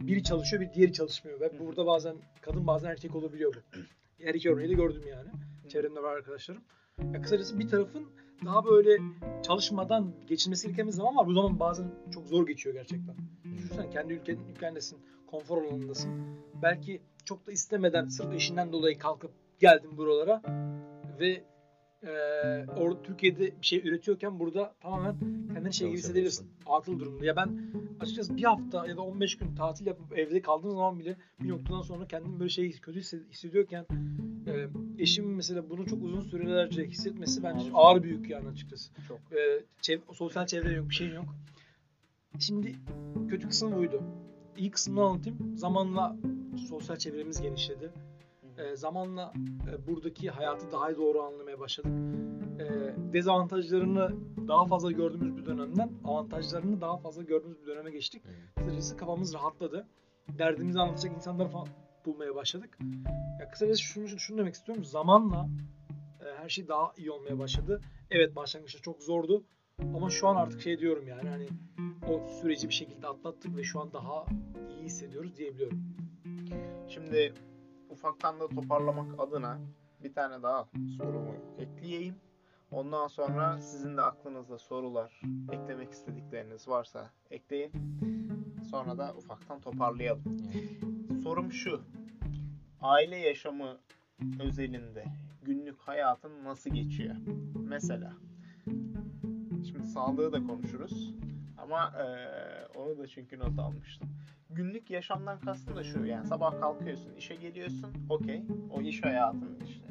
biri 0.00 0.22
çalışıyor 0.22 0.62
bir 0.62 0.72
diğeri 0.72 0.92
çalışmıyor 0.92 1.40
ve 1.40 1.58
burada 1.58 1.86
bazen 1.86 2.16
kadın 2.40 2.66
bazen 2.66 2.90
erkek 2.90 3.14
olabiliyor 3.14 3.54
bu. 3.54 3.78
Her 4.24 4.34
iki 4.34 4.52
örneği 4.52 4.68
de 4.68 4.74
gördüm 4.74 5.02
yani. 5.10 5.28
Çevremde 5.68 6.02
var 6.02 6.16
arkadaşlarım. 6.16 6.62
Ya 7.14 7.22
kısacası 7.22 7.58
bir 7.58 7.68
tarafın 7.68 8.06
daha 8.44 8.64
böyle 8.64 8.98
çalışmadan 9.42 10.14
geçilmesi 10.26 10.66
gereken 10.66 10.86
bir 10.86 10.92
zaman 10.92 11.16
var. 11.16 11.26
Bu 11.26 11.32
zaman 11.32 11.60
bazen 11.60 11.86
çok 12.14 12.26
zor 12.26 12.46
geçiyor 12.46 12.74
gerçekten. 12.74 13.16
Düşünsene 13.56 13.90
kendi 13.90 14.12
ülkenin 14.12 14.48
ülkendesin, 14.48 14.98
konfor 15.26 15.62
alanındasın. 15.62 16.10
Belki 16.62 17.02
çok 17.24 17.46
da 17.46 17.52
istemeden 17.52 18.08
sırf 18.08 18.34
işinden 18.36 18.72
dolayı 18.72 18.98
kalkıp 18.98 19.30
geldin 19.60 19.96
buralara 19.96 20.42
ve 21.20 21.42
eee 22.02 22.66
orada 22.76 23.02
Türkiye'de 23.02 23.40
bir 23.60 23.66
şey 23.66 23.78
üretiyorken 23.88 24.38
burada 24.40 24.74
tamamen 24.80 25.16
kendini 25.54 25.74
şey 25.74 25.88
gibi 25.88 25.98
hissedebilirsin. 25.98 26.50
Atıl 26.66 26.98
durumda. 27.00 27.24
Ya 27.24 27.36
ben 27.36 27.60
açıkçası 28.00 28.36
bir 28.36 28.44
hafta 28.44 28.86
ya 28.86 28.96
da 28.96 29.00
15 29.02 29.38
gün 29.38 29.54
tatil 29.54 29.86
yapıp 29.86 30.18
evde 30.18 30.42
kaldığım 30.42 30.70
zaman 30.70 30.98
bile 30.98 31.16
bir 31.40 31.48
noktadan 31.48 31.82
sonra 31.82 32.06
kendimi 32.06 32.38
böyle 32.40 32.50
şey 32.50 32.72
kötü 32.72 32.98
hisse- 33.00 33.28
hissediyorken 33.30 33.86
eee 34.46 34.68
eşimin 34.98 35.30
mesela 35.30 35.70
bunu 35.70 35.86
çok 35.86 36.02
uzun 36.02 36.20
sürelerce 36.20 36.84
hissetmesi 36.84 37.42
bence 37.42 37.64
Ağır. 37.74 37.94
ağır 37.96 38.02
büyük 38.02 38.30
yani 38.30 38.48
açıkçası. 38.48 38.92
Çok. 39.08 39.18
Ee, 39.32 39.62
çev- 39.82 40.14
sosyal 40.14 40.46
çevre 40.46 40.72
yok, 40.72 40.88
bir 40.88 40.94
şey 40.94 41.08
yok. 41.08 41.24
Şimdi 42.38 42.74
kötü 43.28 43.48
kısmı 43.48 43.76
buydu. 43.76 44.02
İyi 44.56 44.70
kısmını 44.70 45.04
anlatayım. 45.04 45.56
Zamanla 45.56 46.16
sosyal 46.68 46.96
çevremiz 46.96 47.42
genişledi. 47.42 47.92
Ee, 48.58 48.76
zamanla 48.76 49.32
e, 49.70 49.86
buradaki 49.86 50.30
hayatı 50.30 50.72
daha 50.72 50.96
doğru 50.96 51.22
anlamaya 51.22 51.60
başladık. 51.60 51.92
Ee, 52.60 52.94
dezavantajlarını 53.12 54.10
daha 54.48 54.66
fazla 54.66 54.92
gördüğümüz 54.92 55.36
bir 55.36 55.46
dönemden 55.46 55.92
avantajlarını 56.04 56.80
daha 56.80 56.96
fazla 56.98 57.22
gördüğümüz 57.22 57.62
bir 57.62 57.66
döneme 57.66 57.90
geçtik. 57.90 58.22
Kısacası 58.56 58.96
kafamız 58.96 59.34
rahatladı. 59.34 59.86
Derdimizi 60.38 60.80
anlatacak 60.80 61.16
insanları 61.16 61.48
falan 61.48 61.68
bulmaya 62.06 62.34
başladık. 62.34 62.78
Ya 63.40 63.50
kısacası 63.50 63.82
şunu, 63.82 64.08
şunu 64.08 64.38
demek 64.38 64.54
istiyorum. 64.54 64.84
Zamanla 64.84 65.48
e, 66.20 66.42
her 66.42 66.48
şey 66.48 66.68
daha 66.68 66.92
iyi 66.96 67.10
olmaya 67.10 67.38
başladı. 67.38 67.80
Evet 68.10 68.36
başlangıçta 68.36 68.78
çok 68.78 69.02
zordu. 69.02 69.44
Ama 69.94 70.10
şu 70.10 70.28
an 70.28 70.36
artık 70.36 70.60
şey 70.60 70.78
diyorum 70.78 71.08
yani 71.08 71.28
hani 71.28 71.48
o 72.08 72.28
süreci 72.40 72.68
bir 72.68 72.74
şekilde 72.74 73.06
atlattık 73.06 73.56
ve 73.56 73.62
şu 73.62 73.80
an 73.80 73.92
daha 73.92 74.26
iyi 74.70 74.84
hissediyoruz 74.84 75.36
diyebiliyorum. 75.36 75.82
Şimdi 76.88 77.34
ufaktan 77.90 78.40
da 78.40 78.48
toparlamak 78.48 79.20
adına 79.20 79.58
bir 80.04 80.12
tane 80.12 80.42
daha 80.42 80.68
sorumu 80.96 81.34
ekleyeyim. 81.58 82.14
Ondan 82.70 83.06
sonra 83.06 83.60
sizin 83.60 83.96
de 83.96 84.02
aklınızda 84.02 84.58
sorular, 84.58 85.20
eklemek 85.52 85.92
istedikleriniz 85.92 86.68
varsa 86.68 87.10
ekleyin. 87.30 87.72
Sonra 88.70 88.98
da 88.98 89.14
ufaktan 89.14 89.60
toparlayalım. 89.60 90.38
Sorum 91.22 91.52
şu. 91.52 91.80
Aile 92.80 93.16
yaşamı 93.16 93.78
özelinde 94.40 95.04
günlük 95.42 95.78
hayatın 95.80 96.44
nasıl 96.44 96.70
geçiyor? 96.70 97.16
Mesela. 97.54 98.12
Sağlığı 99.94 100.32
da 100.32 100.42
konuşuruz. 100.46 101.14
Ama 101.58 101.92
eee, 101.98 102.66
onu 102.76 102.98
da 102.98 103.06
çünkü 103.06 103.38
not 103.38 103.58
almıştım. 103.58 104.08
Günlük 104.50 104.90
yaşamdan 104.90 105.40
kastım 105.40 105.76
da 105.76 105.82
şu. 105.82 106.04
Yani 106.04 106.26
sabah 106.26 106.60
kalkıyorsun, 106.60 107.14
işe 107.18 107.34
geliyorsun. 107.34 107.92
Okey. 108.08 108.42
O 108.70 108.80
iş 108.80 109.02
hayatın 109.04 109.58
işte. 109.66 109.86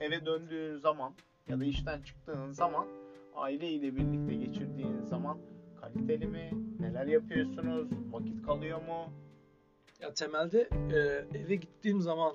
Eve 0.00 0.26
döndüğün 0.26 0.76
zaman 0.76 1.12
ya 1.48 1.60
da 1.60 1.64
işten 1.64 2.02
çıktığın 2.02 2.50
zaman 2.52 2.86
aile 3.34 3.68
ile 3.70 3.96
birlikte 3.96 4.34
geçirdiğin 4.34 5.02
zaman 5.04 5.38
kaliteli 5.80 6.26
mi? 6.26 6.50
Neler 6.80 7.06
yapıyorsunuz? 7.06 7.88
Vakit 8.12 8.42
kalıyor 8.42 8.78
mu? 8.78 9.12
Ya 10.00 10.14
temelde 10.14 10.68
e, 10.92 10.98
eve 11.38 11.54
gittiğim 11.54 12.00
zaman 12.00 12.34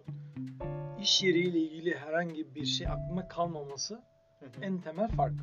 iş 1.01 1.23
yeriyle 1.23 1.59
ilgili 1.59 1.95
herhangi 1.95 2.55
bir 2.55 2.65
şey 2.65 2.87
aklıma 2.87 3.27
kalmaması 3.27 3.93
Hı 4.39 4.45
hı. 4.45 4.61
en 4.61 4.81
temel 4.81 5.07
fark. 5.07 5.33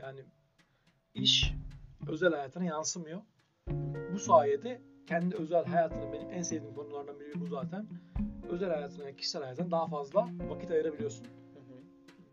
Yani 0.00 0.20
iş 1.14 1.54
özel 2.08 2.32
hayatına 2.32 2.64
yansımıyor. 2.64 3.20
Bu 4.12 4.18
sayede 4.18 4.80
kendi 5.06 5.36
özel 5.36 5.64
hayatına 5.64 6.12
benim 6.12 6.30
en 6.30 6.42
sevdiğim 6.42 6.74
konulardan 6.74 7.20
biri 7.20 7.40
bu 7.40 7.46
zaten. 7.46 7.86
Özel 8.50 8.68
hayatına, 8.70 9.12
kişisel 9.12 9.42
hayatına 9.42 9.70
daha 9.70 9.86
fazla 9.86 10.28
vakit 10.48 10.70
ayırabiliyorsun. 10.70 11.26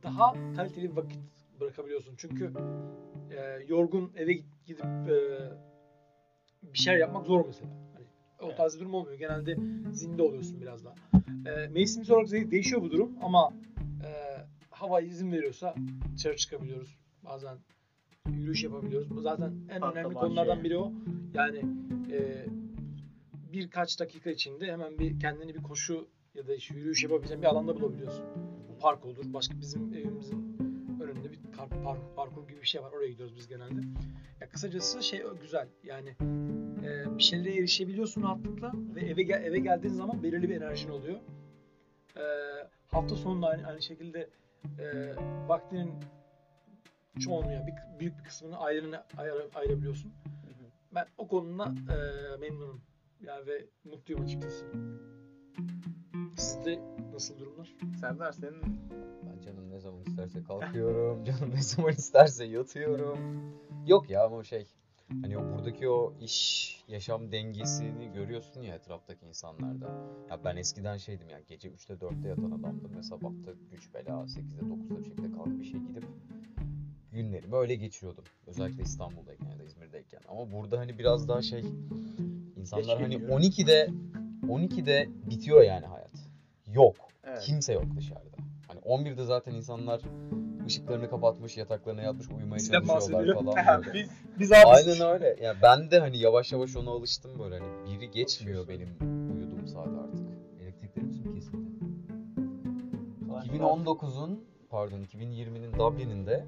Daha 0.04 0.34
kaliteli 0.56 0.96
vakit 0.96 1.20
bırakabiliyorsun. 1.60 2.13
Çünkü 2.18 2.54
e, 3.32 3.66
yorgun 3.68 4.12
eve 4.16 4.34
gidip 4.66 4.86
e, 4.86 5.18
bir 6.74 6.78
şeyler 6.78 7.00
yapmak 7.00 7.26
zor 7.26 7.46
mesela. 7.46 7.70
Hani 7.94 8.06
o 8.52 8.56
tarz 8.56 8.76
bir 8.76 8.80
durum 8.80 8.94
olmuyor. 8.94 9.20
Genelde 9.20 9.58
zinde 9.92 10.22
oluyorsun 10.22 10.62
biraz 10.62 10.86
daha. 10.86 10.96
E, 11.46 11.68
mevsimsel 11.68 12.16
olarak 12.16 12.32
de- 12.32 12.52
değişiyor 12.52 12.82
bu 12.82 12.92
durum 12.92 13.16
ama 13.22 13.54
e, 14.06 14.10
hava 14.72 15.02
izin 15.02 15.32
veriyorsa 15.32 15.76
dışarı 16.16 16.36
çıkabiliyoruz. 16.36 16.98
Bazen 17.26 17.58
yürüyüş 18.32 18.63
yapabiliyoruz. 18.63 19.10
Bu 19.10 19.22
zaten 19.22 19.54
en 19.70 19.80
Parkta, 19.80 20.00
önemli 20.00 20.13
konulardan 20.13 20.63
biri 20.63 20.78
o. 20.78 20.94
Yani 21.34 21.58
e, 22.12 22.46
birkaç 23.54 24.00
dakika 24.00 24.30
içinde 24.30 24.72
hemen 24.72 25.00
bir 25.00 25.20
kendini 25.20 25.56
bir 25.56 25.63
koşu 25.63 26.08
ya 26.36 26.48
da 26.48 26.56
işte 26.56 26.76
yürüyüş 26.76 27.04
yapabileceğin 27.04 27.42
bir 27.42 27.48
alanda 27.48 27.76
bulabiliyorsun. 27.76 28.26
Bu 28.70 28.80
park 28.80 29.06
olur. 29.06 29.34
Başka 29.34 29.60
bizim 29.62 29.94
evimizin 29.94 30.58
önünde 31.02 31.32
bir 31.32 31.40
kar, 31.58 31.70
park, 31.84 32.16
parkur 32.16 32.48
gibi 32.48 32.62
bir 32.62 32.68
şey 32.68 32.82
var. 32.82 32.92
Oraya 32.92 33.08
gidiyoruz 33.08 33.36
biz 33.38 33.48
genelde. 33.48 33.82
Ya 34.42 34.50
kısacası 34.50 35.04
şey 35.04 35.24
güzel. 35.42 35.68
Yani 35.84 36.16
e, 36.86 37.18
bir 37.18 37.24
şeylere 37.24 37.56
erişebiliyorsun 37.56 38.24
rahatlıkla 38.24 38.72
ve 38.96 39.02
eve 39.02 39.24
gel, 39.24 39.44
eve 39.44 39.60
geldiğin 39.60 39.94
zaman 39.94 40.24
belirli 40.24 40.50
bir 40.50 40.56
enerjin 40.56 40.90
oluyor. 40.90 41.20
E, 42.16 42.24
hafta 42.88 43.16
sonunda 43.16 43.48
aynı, 43.48 43.68
aynı 43.68 43.82
şekilde 43.82 44.30
e, 44.80 45.16
vaktinin 45.48 45.92
çoğunu 47.19 47.51
ya 47.51 47.68
bir, 47.68 47.99
büyük 47.99 48.20
bir 48.20 48.24
kısmını 48.24 48.57
ailene 48.57 49.03
ayır, 49.18 49.34
ayırabiliyorsun. 49.55 50.09
Hı 50.09 50.49
hı. 50.49 50.68
Ben 50.95 51.05
o 51.18 51.28
konuda 51.28 51.74
e, 51.93 52.38
memnunum. 52.38 52.82
Yani 53.22 53.47
ve 53.47 53.65
mutluyum 53.84 54.24
açıkçası. 54.24 54.65
Sizde 56.36 56.80
nasıl 57.13 57.39
durumlar? 57.39 57.76
Serdar 57.99 58.32
senin 58.32 58.61
Ben 59.26 59.41
canım 59.41 59.70
ne 59.70 59.80
zaman 59.80 60.01
isterse 60.01 60.43
kalkıyorum. 60.43 61.24
Canım 61.26 61.51
ne 61.55 61.61
zaman 61.61 61.91
isterse 61.91 62.45
yatıyorum. 62.45 63.20
Yok 63.88 64.09
ya 64.09 64.24
ama 64.24 64.43
şey 64.43 64.68
hani 65.22 65.38
o 65.38 65.41
buradaki 65.41 65.89
o 65.89 66.13
iş 66.22 66.84
yaşam 66.88 67.32
dengesini 67.32 68.11
görüyorsun 68.11 68.61
ya 68.61 68.76
etraftaki 68.76 69.26
insanlarda. 69.26 69.86
Ya 70.30 70.43
ben 70.43 70.55
eskiden 70.57 70.97
şeydim 70.97 71.30
ya 71.30 71.39
gece 71.39 71.70
3'te 71.70 71.93
4'te 71.93 72.28
yatan 72.28 72.51
adamdım 72.51 72.97
ve 72.97 73.03
sabahta 73.03 73.51
güç 73.72 73.93
bela 73.93 74.11
8'de 74.11 74.61
9'da 74.61 74.99
bir 74.99 75.05
şekilde 75.05 75.32
kalkıp 75.32 75.61
işe 75.61 75.78
gidip 75.78 76.03
günlerimi 77.18 77.55
öyle 77.55 77.76
geçiriyordum. 77.76 78.24
Özellikle 78.47 78.84
İstanbul'dayken 78.84 79.49
ya 79.49 79.59
da 79.59 79.63
İzmir'deyken. 79.63 80.20
Ama 80.30 80.51
burada 80.51 80.80
hani 80.80 80.99
biraz 80.99 81.28
daha 81.28 81.41
şey 81.41 81.65
insanlar 82.55 83.01
hani 83.01 83.18
geliyor. 83.18 83.39
12'de 83.39 83.89
12'de 84.47 85.09
bitiyor 85.30 85.61
yani 85.61 85.86
hayat. 85.86 86.11
Yok. 86.74 86.95
evet. 87.24 87.41
Kimse 87.41 87.74
yok 87.74 87.86
dışarıda. 87.97 88.38
Hani 88.68 88.80
11'de 88.80 89.24
zaten 89.24 89.53
insanlar 89.53 90.01
ışıklarını 90.68 91.09
kapatmış, 91.09 91.57
yataklarına 91.57 92.01
yatmış, 92.01 92.28
uyumaya 92.30 92.57
Bizden 92.57 92.82
çalışıyorlar 92.82 93.34
falan 93.34 93.55
böyle. 93.86 93.93
Biz 93.99 94.09
Biz 94.39 94.51
abi 94.51 94.65
Aynen 94.65 95.01
öyle. 95.13 95.38
Yani 95.41 95.57
ben 95.61 95.91
de 95.91 95.99
hani 95.99 96.18
yavaş 96.18 96.51
yavaş 96.51 96.76
ona 96.76 96.89
alıştım 96.89 97.39
böyle 97.39 97.59
hani 97.59 97.68
biri 97.86 98.11
geçmiyor 98.11 98.68
benim 98.68 98.89
uyuduğum 99.36 99.68
saat 99.68 99.88
artık. 99.88 100.28
Elektriklerimiz 100.61 101.20
mi 101.20 101.34
kesildi? 101.34 101.68
2019'un 103.28 104.43
pardon 104.70 104.99
2020'nin 104.99 105.74
Dublin'inde 105.74 106.45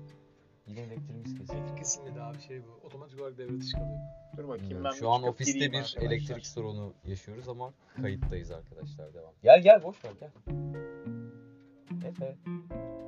yine 0.69 0.79
elektriğimiz 0.79 1.35
kesildi. 1.35 1.75
kesinlikle 1.77 2.21
abi 2.21 2.41
şey 2.41 2.61
bu. 2.63 2.87
Otomatik 2.87 3.21
olarak 3.21 3.37
devre 3.37 3.59
dışı 3.61 3.71
kalıyor. 3.77 3.99
Dur 4.37 4.43
bakayım 4.43 4.61
Bilmiyorum. 4.63 4.91
ben 4.93 4.99
Şu 4.99 5.09
an 5.09 5.23
ofiste 5.23 5.59
bir 5.59 5.65
arkadaşlar. 5.65 6.01
elektrik 6.01 6.47
sorunu 6.47 6.93
yaşıyoruz 7.05 7.49
ama 7.49 7.73
kayıttayız 8.01 8.51
arkadaşlar 8.51 9.13
devam. 9.13 9.33
Gel 9.43 9.61
gel 9.63 9.83
boş 9.83 10.05
ver 10.05 10.11
gel. 10.19 10.29
Efe. 12.09 12.37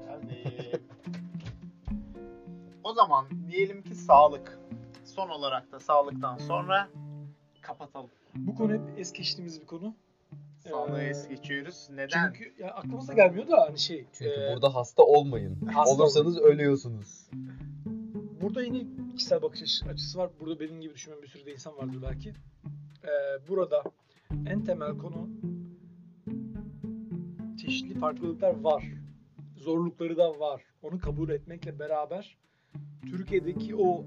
Geldim. 0.08 0.82
o 2.84 2.94
zaman 2.94 3.26
diyelim 3.52 3.84
ki 3.84 3.96
sağlık. 3.96 4.60
Son 5.06 5.30
olarak 5.30 5.72
da 5.72 5.80
sağlıktan 5.80 6.38
sonra 6.38 6.90
kapatalım. 7.62 8.10
Bu 8.36 8.56
konu 8.56 8.74
hep 8.74 8.82
es 9.00 9.14
geçtiğimiz 9.14 9.62
bir 9.62 9.66
konu. 9.66 9.96
Sağlığı 10.70 11.02
Ee, 11.02 11.06
es 11.06 11.28
geçiyoruz. 11.28 11.88
Neden? 11.94 12.34
Çünkü 12.34 12.54
ya 12.64 12.72
aklımıza 12.74 13.14
gelmiyor 13.14 13.48
da 13.48 13.62
hani 13.68 13.80
şey. 13.80 14.06
Çünkü 14.14 14.32
e, 14.32 14.54
burada 14.54 14.76
hasta 14.76 15.04
olmayın. 15.04 15.66
hasta 15.74 15.92
Olursanız 15.94 16.38
ölüyorsunuz. 16.38 17.30
Burada 18.42 18.64
yine 18.64 18.86
kişisel 19.16 19.42
bakış 19.42 19.62
açı- 19.62 19.86
açısı 19.86 20.18
var. 20.20 20.30
Burada 20.40 20.60
benim 20.60 20.82
gibi 20.82 20.94
düşünen 20.94 21.22
bir 21.22 21.28
sürü 21.28 21.46
de 21.46 21.54
insan 21.54 21.78
vardır 21.78 21.98
belki. 22.10 22.30
Ee, 23.04 23.48
burada 23.48 23.84
en 24.48 24.64
temel 24.64 24.98
konu 24.98 25.30
çeşitli 27.62 28.00
farklılıklar 28.00 28.60
var. 28.60 28.84
Zorlukları 29.58 30.18
da 30.18 30.40
var. 30.40 30.62
Onu 30.82 31.00
kabul 31.00 31.30
etmekle 31.30 31.80
beraber 31.80 32.38
Türkiye'deki 33.10 33.76
o 33.76 34.06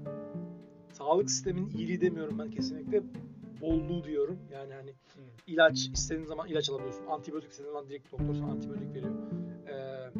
sağlık 0.93 1.31
sisteminin 1.31 1.69
iyiliği 1.69 2.01
demiyorum 2.01 2.39
ben 2.39 2.51
kesinlikle 2.51 3.03
bolluğu 3.61 4.03
diyorum. 4.03 4.39
Yani 4.53 4.73
hani 4.73 4.93
ilaç 5.47 5.77
istediğin 5.87 6.25
zaman 6.25 6.47
ilaç 6.47 6.69
alabiliyorsun. 6.69 7.05
Antibiyotik 7.05 7.51
istediğin 7.51 7.73
zaman 7.73 7.89
direkt 7.89 8.11
doktor 8.11 8.33
sana 8.33 8.51
antibiyotik 8.51 8.93
veriyor. 8.95 9.13
Ee, 9.67 10.11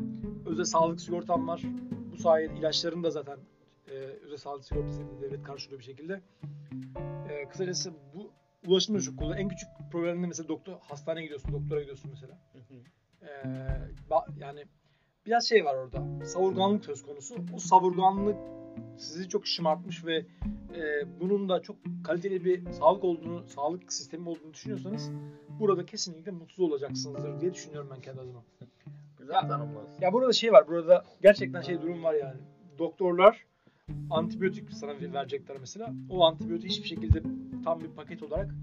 özel 0.45 0.65
sağlık 0.65 1.01
sigortan 1.01 1.47
var. 1.47 1.61
Bu 2.11 2.17
sayede 2.17 2.53
ilaçların 2.53 3.03
da 3.03 3.11
zaten 3.11 3.37
e, 3.87 3.91
özel 3.91 4.37
sağlık 4.37 4.65
sigortası 4.65 5.01
devlet 5.21 5.43
karşılıyor 5.43 5.79
bir 5.79 5.85
şekilde. 5.85 6.21
E, 7.29 7.47
kısacası 7.49 7.93
bu 8.13 8.31
ulaşım 8.67 8.99
çok 8.99 9.17
kolay. 9.17 9.41
En 9.41 9.49
küçük 9.49 9.69
probleminde 9.91 10.27
mesela 10.27 10.47
doktor 10.47 10.73
hastaneye 10.79 11.23
gidiyorsun, 11.23 11.53
doktora 11.53 11.79
gidiyorsun 11.79 12.11
mesela. 12.11 12.37
E, 13.21 13.27
ba- 14.09 14.39
yani 14.39 14.65
biraz 15.25 15.49
şey 15.49 15.65
var 15.65 15.75
orada. 15.75 16.25
Savurganlık 16.25 16.85
söz 16.85 17.03
konusu. 17.03 17.35
O 17.55 17.59
savurganlık 17.59 18.37
sizi 18.97 19.29
çok 19.29 19.47
şımartmış 19.47 20.05
ve 20.05 20.25
e, 20.75 21.05
bunun 21.21 21.49
da 21.49 21.61
çok 21.61 21.75
kaliteli 22.03 22.45
bir 22.45 22.71
sağlık 22.71 23.03
olduğunu, 23.03 23.47
sağlık 23.47 23.93
sistemi 23.93 24.29
olduğunu 24.29 24.53
düşünüyorsanız 24.53 25.11
burada 25.59 25.85
kesinlikle 25.85 26.31
mutsuz 26.31 26.59
olacaksınızdır 26.59 27.41
diye 27.41 27.53
düşünüyorum 27.53 27.89
ben 27.95 28.01
kendi 28.01 28.21
adıma. 28.21 28.43
Güzel 29.19 29.41
tanımladın. 29.41 29.89
Ya 30.01 30.13
burada 30.13 30.33
şey 30.33 30.51
var. 30.51 30.67
Burada 30.67 31.05
gerçekten 31.21 31.61
şey 31.61 31.81
durum 31.81 32.03
var 32.03 32.13
yani. 32.13 32.37
Doktorlar 32.77 33.45
antibiyotik 34.09 34.73
sana 34.73 34.91
verecekler 35.01 35.57
mesela. 35.59 35.93
O 36.09 36.25
antibiyotiği 36.25 36.69
hiçbir 36.69 36.87
şekilde 36.87 37.21
tam 37.63 37.79
bir 37.79 37.87
paket 37.87 38.23
olarak 38.23 38.55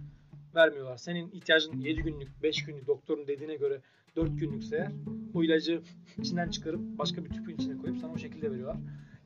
vermiyorlar. 0.54 0.96
Senin 0.96 1.30
ihtiyacın 1.30 1.80
7 1.80 2.02
günlük, 2.02 2.42
5 2.42 2.64
günlük 2.64 2.86
doktorun 2.86 3.26
dediğine 3.26 3.56
göre 3.56 3.80
4 4.16 4.38
günlükse 4.40 4.76
eğer 4.76 4.92
o 5.34 5.44
ilacı 5.44 5.82
içinden 6.18 6.48
çıkarıp 6.48 6.80
başka 6.98 7.24
bir 7.24 7.30
tüpün 7.30 7.54
içine 7.54 7.76
koyup 7.78 7.98
sana 7.98 8.12
o 8.12 8.18
şekilde 8.18 8.50
veriyorlar. 8.50 8.76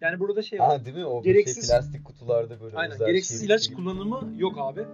Yani 0.01 0.20
burada 0.20 0.43
şey 0.43 0.59
var. 0.59 0.68
Ha 0.68 0.84
değil 0.84 0.97
mi? 0.97 1.05
O 1.07 1.22
Gereksiz- 1.22 1.66
şey 1.66 1.76
plastik 1.76 2.05
kutularda 2.05 2.61
böyle 2.61 2.76
Aynen. 2.76 2.95
özel 2.95 3.07
Gereksiz 3.07 3.39
şerit 3.39 3.51
ilaç 3.51 3.68
gibi. 3.68 3.76
kullanımı 3.76 4.32
yok 4.37 4.55
abi. 4.59 4.84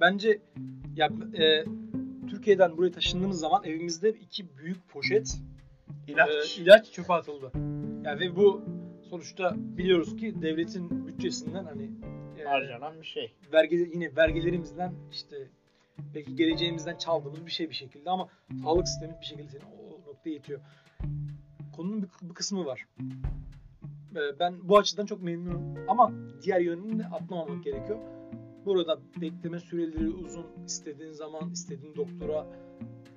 Bence 0.00 0.38
ya 0.96 1.08
e, 1.38 1.64
Türkiye'den 2.30 2.76
buraya 2.76 2.90
taşındığımız 2.92 3.40
zaman 3.40 3.64
evimizde 3.64 4.10
iki 4.10 4.56
büyük 4.58 4.88
poşet 4.88 5.38
İlaç. 6.08 6.58
e, 6.58 6.62
ilaç 6.62 6.92
çöpe 6.92 7.12
atıldı. 7.12 7.50
Yani 8.04 8.20
ve 8.20 8.36
bu 8.36 8.62
sonuçta 9.10 9.54
biliyoruz 9.58 10.16
ki 10.16 10.42
devletin 10.42 11.06
bütçesinden 11.06 11.64
hani 11.64 11.90
e, 12.40 12.44
harcanan 12.44 13.00
bir 13.00 13.06
şey. 13.06 13.32
vergi 13.52 13.90
yine 13.94 14.16
vergilerimizden 14.16 14.92
işte 15.12 15.36
belki 16.14 16.36
geleceğimizden 16.36 16.96
çaldığımız 16.96 17.46
bir 17.46 17.50
şey 17.50 17.68
bir 17.70 17.74
şekilde 17.74 18.10
ama 18.10 18.28
sağlık 18.62 18.88
sistemi 18.88 19.16
bir 19.20 19.26
şekilde 19.26 19.48
seni 19.48 19.62
o 19.64 20.10
noktaya 20.10 20.34
itiyor. 20.36 20.60
Konunun 21.76 22.02
bir, 22.02 22.28
bir 22.28 22.34
kısmı 22.34 22.64
var. 22.66 22.86
E, 24.16 24.38
Ben 24.40 24.68
bu 24.68 24.78
açıdan 24.78 25.06
çok 25.06 25.22
memnunum 25.22 25.74
ama 25.88 26.12
diğer 26.42 26.60
yönünü 26.60 26.98
de 26.98 27.06
atlamamak 27.06 27.64
gerekiyor. 27.64 27.98
Burada 28.66 28.98
bekleme 29.20 29.60
süreleri 29.60 30.10
uzun. 30.10 30.46
istediğin 30.66 31.12
zaman 31.12 31.50
istediğin 31.50 31.94
doktora 31.96 32.46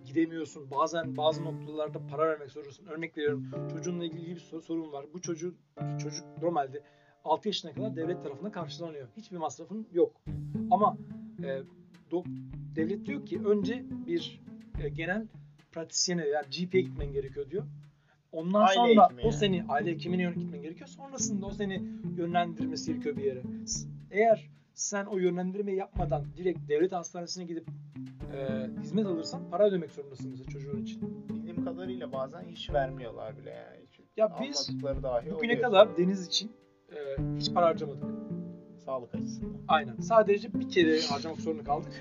gidemiyorsun. 0.05 0.71
Bazen 0.71 1.17
bazı 1.17 1.43
noktalarda 1.43 2.07
para 2.07 2.29
vermek 2.29 2.51
zorundasın. 2.51 2.86
Örnek 2.86 3.17
veriyorum. 3.17 3.45
Çocuğunla 3.71 4.03
ilgili 4.05 4.36
bir 4.36 4.39
sor- 4.39 4.61
sorun 4.61 4.91
var. 4.91 5.05
Bu 5.13 5.21
çocuğu 5.21 5.53
çocuk 6.01 6.25
normalde 6.41 6.84
6 7.23 7.47
yaşına 7.49 7.73
kadar 7.73 7.95
devlet 7.95 8.23
tarafından 8.23 8.51
karşılanıyor. 8.51 9.07
Hiçbir 9.17 9.38
masrafın 9.38 9.88
yok. 9.93 10.21
Ama 10.71 10.97
e, 11.43 11.61
devlet 12.76 13.05
diyor 13.05 13.26
ki 13.26 13.41
önce 13.45 13.84
bir 14.07 14.41
e, 14.84 14.89
genel 14.89 15.28
pratisyene 15.72 16.28
yani 16.28 16.45
GP'ye 16.45 16.82
gitmen 16.82 17.11
gerekiyor 17.11 17.49
diyor. 17.49 17.64
Ondan 18.32 18.61
Aile 18.61 18.74
sonra 18.74 19.07
o 19.07 19.20
yani. 19.24 19.34
seni 19.34 19.66
aile 19.70 19.91
hekimine 19.91 20.34
gitmen 20.36 20.61
gerekiyor. 20.61 20.88
Sonrasında 20.88 21.45
o 21.45 21.51
seni 21.51 21.84
yönlendirmesi 22.18 22.91
gerekiyor 22.91 23.18
bir 23.18 23.24
yere. 23.24 23.41
Eğer 24.11 24.49
sen 24.74 25.05
o 25.05 25.18
yönlendirmeyi 25.18 25.78
yapmadan 25.78 26.26
direkt 26.38 26.70
devlet 26.70 26.91
hastanesine 26.91 27.45
gidip 27.45 27.68
e, 28.34 28.68
hizmet 28.82 29.05
alırsan 29.05 29.49
para 29.49 29.68
ödemek 29.68 29.91
zorundasın 29.91 30.30
mesela 30.32 30.49
çocuğun 30.49 30.82
için. 30.82 31.30
Bildiğim 31.30 31.66
kadarıyla 31.66 32.11
bazen 32.11 32.43
hiç 32.43 32.70
vermiyorlar 32.70 33.38
bile 33.38 33.49
yani. 33.49 33.84
Ya 34.18 34.38
biz 34.41 34.70
Bugüne 34.84 35.36
oluyor. 35.36 35.61
kadar 35.61 35.97
deniz 35.97 36.28
için 36.28 36.51
e, 36.91 36.97
hiç 37.38 37.53
para 37.53 37.66
harcamadık. 37.66 38.03
Sağlık 38.86 39.15
açısından. 39.15 39.57
Aynen. 39.67 39.95
Sadece 39.95 40.53
bir 40.53 40.69
kere 40.69 41.01
harcamak 41.01 41.41
zorunda 41.41 41.63
kaldık. 41.63 41.91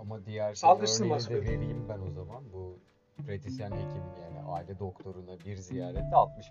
Ama 0.00 0.26
diğer 0.26 0.54
Sağlık 0.54 0.88
şey 0.88 1.10
de 1.10 1.42
vereyim 1.42 1.86
ben 1.88 1.98
o 1.98 2.10
zaman. 2.10 2.52
Bu 2.52 2.78
pratisyen 3.26 3.70
hekim 3.70 4.02
yani 4.22 4.46
aile 4.48 4.78
doktoruna 4.78 5.40
bir 5.46 5.56
ziyarette 5.56 6.00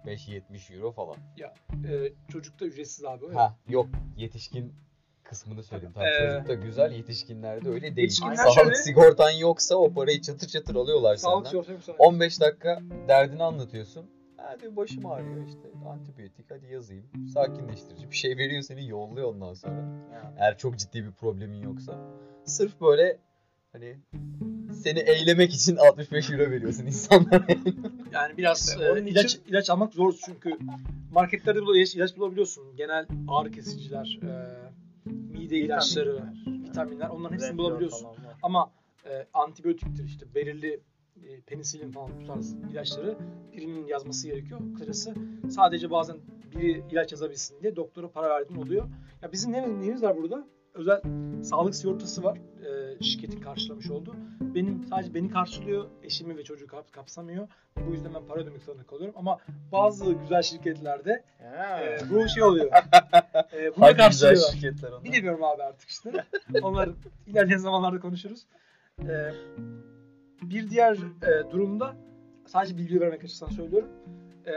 65-70 0.05 0.75
euro 0.77 0.91
falan. 0.91 1.15
E, 1.89 2.13
çocuk 2.31 2.59
da 2.59 2.65
ücretsiz 2.65 3.05
abi. 3.05 3.25
öyle. 3.25 3.35
Ha 3.35 3.55
yok 3.67 3.87
yetişkin 4.17 4.73
kısmını 5.23 5.63
söyleyeyim. 5.63 5.93
Tabii 5.95 6.05
Ee, 6.05 6.27
çocuk 6.33 6.47
da 6.47 6.53
güzel 6.53 6.91
yetişkinlerde 6.91 7.69
öyle 7.69 7.81
değil. 7.81 7.97
yetişkinler 7.97 8.35
Sağlık 8.35 8.53
şöyle- 8.53 8.75
sigortan 8.75 9.29
yoksa 9.31 9.75
o 9.75 9.93
parayı 9.93 10.21
çatır 10.21 10.47
çatır 10.47 10.75
alıyorlar 10.75 11.15
Sağlık 11.15 11.47
senden. 11.47 11.49
sigorta 11.49 11.71
yoksa. 11.71 11.93
15 11.99 12.41
dakika 12.41 12.79
derdini 13.07 13.43
anlatıyorsun. 13.43 14.05
Hadi 14.51 14.75
başım 14.75 15.05
ağrıyor 15.05 15.47
işte 15.47 15.59
antibiyotik 15.89 16.51
hadi 16.51 16.73
yazayım. 16.73 17.05
Sakinleştirici 17.33 18.11
bir 18.11 18.15
şey 18.15 18.37
veriyor 18.37 18.61
seni 18.61 18.87
yolluyor 18.87 19.27
ondan 19.33 19.53
sonra. 19.53 19.85
Eğer 20.37 20.57
çok 20.57 20.77
ciddi 20.79 21.03
bir 21.05 21.11
problemin 21.11 21.57
yoksa. 21.61 21.97
Sırf 22.45 22.81
böyle 22.81 23.17
hani 23.71 23.97
seni 24.73 24.99
eylemek 24.99 25.53
için 25.53 25.75
65 25.75 26.29
euro 26.31 26.51
veriyorsun 26.51 26.85
insanlara. 26.85 27.45
Yani 28.13 28.37
biraz 28.37 28.69
İşte 28.69 28.85
e, 28.85 28.91
onun 28.91 29.05
ilaç 29.05 29.25
için- 29.25 29.43
ilaç 29.47 29.69
almak 29.69 29.93
zor 29.93 30.13
çünkü 30.25 30.57
marketlerde 31.11 31.61
bile 31.61 31.77
ilaç, 31.77 31.95
ilaç 31.95 32.17
bulabiliyorsun. 32.17 32.75
Genel 32.75 33.05
ağrı 33.27 33.51
kesiciler, 33.51 34.19
e, 34.23 34.29
mide 35.09 35.57
ilaçları, 35.57 36.13
Vitaminler. 36.15 36.69
vitaminler 36.69 37.09
onların 37.09 37.33
hepsini 37.33 37.57
bulabiliyorsun. 37.57 38.07
Ama 38.43 38.71
e, 39.09 39.25
antibiyotiktir 39.33 40.03
işte 40.05 40.25
belirli 40.35 40.79
e, 41.27 41.41
penisilin 41.41 41.91
falan 41.91 42.09
bu 42.21 42.25
tarz 42.25 42.53
ilaçları 42.71 43.17
birinin 43.53 43.87
yazması 43.87 44.27
gerekiyor. 44.27 44.59
Kısacası 44.73 45.13
sadece 45.49 45.91
bazen 45.91 46.17
biri 46.55 46.83
ilaç 46.91 47.11
yazabilsin 47.11 47.61
diye 47.61 47.75
doktora 47.75 48.11
para 48.11 48.29
verdiğin 48.29 48.61
oluyor. 48.61 48.85
Ya 49.21 49.31
bizim 49.31 49.51
ne, 49.51 49.79
neyimiz 49.79 50.03
var 50.03 50.17
burada? 50.17 50.47
Özel 50.73 51.01
sağlık 51.43 51.75
sigortası 51.75 52.23
var. 52.23 52.37
E, 52.37 53.03
şirketin 53.03 53.41
karşılamış 53.41 53.91
olduğu. 53.91 54.15
Benim 54.41 54.83
sadece 54.89 55.13
beni 55.13 55.29
karşılıyor. 55.29 55.85
Eşimi 56.03 56.37
ve 56.37 56.43
çocuğu 56.43 56.67
kap- 56.67 56.91
kapsamıyor. 56.91 57.47
Bu 57.87 57.93
yüzden 57.93 58.13
ben 58.13 58.25
para 58.25 58.39
ödemek 58.39 58.63
zorunda 58.63 58.83
kalıyorum. 58.83 59.15
Ama 59.17 59.37
bazı 59.71 60.13
güzel 60.13 60.41
şirketlerde 60.41 61.23
e, 61.39 61.99
bu 62.09 62.27
şey 62.27 62.43
oluyor. 62.43 62.71
e, 63.53 63.75
bunu 63.75 63.85
Hangi 63.85 64.09
güzel 64.09 64.35
şirketler 64.35 64.89
onlar? 64.89 65.03
Bilemiyorum 65.03 65.43
abi 65.43 65.63
artık 65.63 65.89
işte. 65.89 66.25
Onları 66.61 66.93
ilerleyen 67.27 67.57
zamanlarda 67.57 67.99
konuşuruz. 67.99 68.45
Ee, 69.07 69.31
bir 70.41 70.69
diğer 70.69 70.93
e, 70.95 71.51
durumda 71.51 71.95
sadece 72.45 72.77
bilgi 72.77 73.01
vermek 73.01 73.23
açısından 73.23 73.51
söylüyorum. 73.51 73.89
E, 74.45 74.51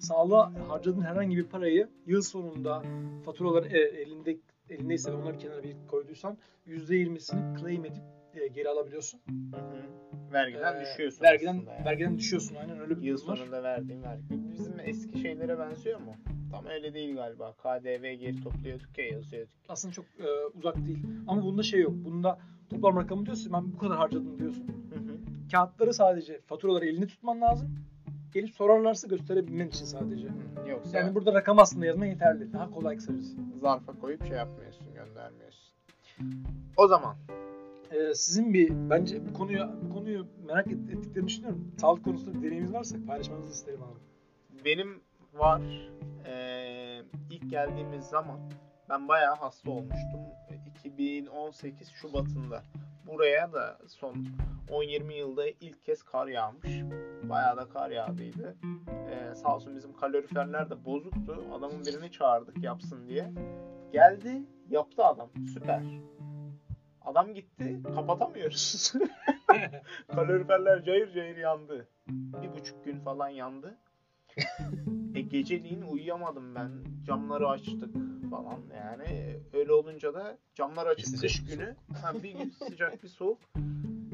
sağlığa 0.00 0.52
harcadığın 0.68 1.02
herhangi 1.02 1.36
bir 1.36 1.46
parayı 1.46 1.88
yıl 2.06 2.22
sonunda 2.22 2.82
faturaların 3.24 3.70
e, 3.70 3.78
elinde 3.78 4.36
elindeyse 4.70 5.12
ve 5.12 5.16
onları 5.16 5.38
kenara 5.38 5.62
bir 5.62 5.76
koyduysan 5.88 6.38
%20'sini 6.66 7.60
claim 7.60 7.84
edip 7.84 8.02
e, 8.34 8.46
geri 8.48 8.68
alabiliyorsun. 8.68 9.20
Hı 9.28 9.60
hı. 9.60 10.04
Vergiden 10.32 10.76
Ee, 10.76 10.80
düşüyorsun 10.80 11.24
vergiden, 11.24 11.54
yani. 11.54 11.84
Vergiden 11.84 12.18
düşüyorsun 12.18 12.54
aynen 12.54 12.80
öyle 12.80 12.96
bir 12.96 13.02
Yıl 13.02 13.16
sonunda 13.16 13.62
verdiğin 13.62 14.02
vergi. 14.02 14.22
Bizim 14.30 14.80
eski 14.80 15.18
şeylere 15.18 15.58
benziyor 15.58 16.00
mu? 16.00 16.14
Tam 16.50 16.66
öyle 16.66 16.94
değil 16.94 17.14
galiba. 17.16 17.52
KDV 17.52 18.14
geri 18.14 18.40
topluyorduk 18.40 18.98
ya 18.98 19.06
yazıyorduk. 19.06 19.54
Aslında 19.68 19.94
çok 19.94 20.04
e, 20.04 20.26
uzak 20.54 20.76
değil. 20.76 21.06
Ama 21.26 21.42
bunda 21.42 21.62
şey 21.62 21.80
yok. 21.80 21.92
Bunda 21.94 22.38
toplam 22.70 22.96
rakamı 22.96 23.26
diyorsun 23.26 23.52
ben 23.52 23.72
bu 23.72 23.78
kadar 23.78 23.96
harcadım 23.98 24.38
diyorsun. 24.38 24.66
Hı 24.90 24.98
hı. 24.98 25.16
Kağıtları 25.52 25.94
sadece 25.94 26.40
faturaları 26.40 26.86
elini 26.86 27.06
tutman 27.06 27.40
lazım. 27.40 27.68
Gelip 28.34 28.50
sorarlarsa 28.50 29.08
gösterebilmen 29.08 29.68
için 29.68 29.84
sadece. 29.84 30.28
Hı, 30.28 30.68
Yoksa 30.70 30.98
Yani 30.98 31.14
burada 31.14 31.34
rakam 31.34 31.58
aslında 31.58 31.86
yazman 31.86 32.06
yeterli. 32.06 32.52
Daha 32.52 32.70
kolay 32.70 32.96
kısacası. 32.96 33.36
zarfa 33.60 33.92
koyup 34.00 34.26
şey 34.26 34.36
yapmıyorsun, 34.36 34.86
göndermiyorsun. 34.94 35.74
O 36.76 36.86
zaman 36.88 37.16
Ee, 37.92 38.14
sizin 38.14 38.54
bir 38.54 38.70
bence 38.90 39.28
bu 39.28 39.32
konuyu 39.38 39.68
bu 39.82 39.94
konuyu 39.94 40.26
merak 40.46 40.66
et- 40.66 40.90
ettiklerini 40.90 41.28
düşünüyorum. 41.28 41.72
Sağlık 41.80 42.04
konusunda 42.04 42.38
bir 42.38 42.42
deneyiminiz 42.42 42.72
varsa 42.72 42.96
paylaşmanızı 43.06 43.50
isterim 43.52 43.80
abi. 43.82 43.98
benim 44.64 45.00
var. 45.34 45.62
Ee, 46.26 47.02
ilk 47.30 47.50
geldiğimiz 47.50 48.04
zaman 48.04 48.40
ben 48.94 49.08
bayağı 49.08 49.34
hasta 49.34 49.70
olmuştum. 49.70 50.20
2018 50.84 51.90
Şubat'ında. 51.90 52.62
Buraya 53.06 53.52
da 53.52 53.78
son 53.88 54.26
10-20 54.68 55.12
yılda 55.12 55.48
ilk 55.48 55.84
kez 55.84 56.02
kar 56.02 56.26
yağmış. 56.26 56.82
Bayağı 57.22 57.56
da 57.56 57.68
kar 57.68 57.90
yağdıydı. 57.90 58.56
Ee, 59.10 59.34
sağ 59.34 59.54
olsun 59.56 59.76
bizim 59.76 59.96
kaloriferler 59.96 60.70
de 60.70 60.84
bozuktu. 60.84 61.44
Adamın 61.58 61.84
birini 61.84 62.12
çağırdık 62.12 62.62
yapsın 62.62 63.08
diye. 63.08 63.32
Geldi, 63.92 64.42
yaptı 64.70 65.04
adam. 65.04 65.30
Süper. 65.54 65.82
Adam 67.02 67.34
gitti, 67.34 67.80
kapatamıyoruz. 67.94 68.92
kaloriferler 70.14 70.84
cayır 70.84 71.12
cayır 71.12 71.36
yandı. 71.36 71.88
Bir 72.08 72.52
buçuk 72.52 72.84
gün 72.84 73.00
falan 73.00 73.28
yandı. 73.28 73.78
E 75.14 75.20
geceliğin 75.20 75.82
uyuyamadım 75.82 76.54
ben. 76.54 76.70
Camları 77.06 77.48
açtık 77.48 77.94
falan 78.30 78.60
yani. 78.76 79.36
Öyle 79.52 79.72
olunca 79.72 80.14
da 80.14 80.38
camlar 80.54 80.86
açık 80.86 81.20
kış 81.20 81.44
günü. 81.44 81.76
Ha, 82.02 82.14
bir 82.22 82.38
gün 82.38 82.50
sıcak 82.50 83.02
bir 83.02 83.08
soğuk. 83.08 83.38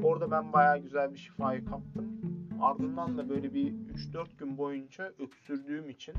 Orada 0.03 0.31
ben 0.31 0.53
bayağı 0.53 0.77
güzel 0.77 1.13
bir 1.13 1.19
şifayı 1.19 1.65
kaptım. 1.65 2.21
Ardından 2.61 3.17
da 3.17 3.29
böyle 3.29 3.53
bir 3.53 3.73
3-4 3.73 4.37
gün 4.37 4.57
boyunca 4.57 5.13
öksürdüğüm 5.19 5.89
için 5.89 6.15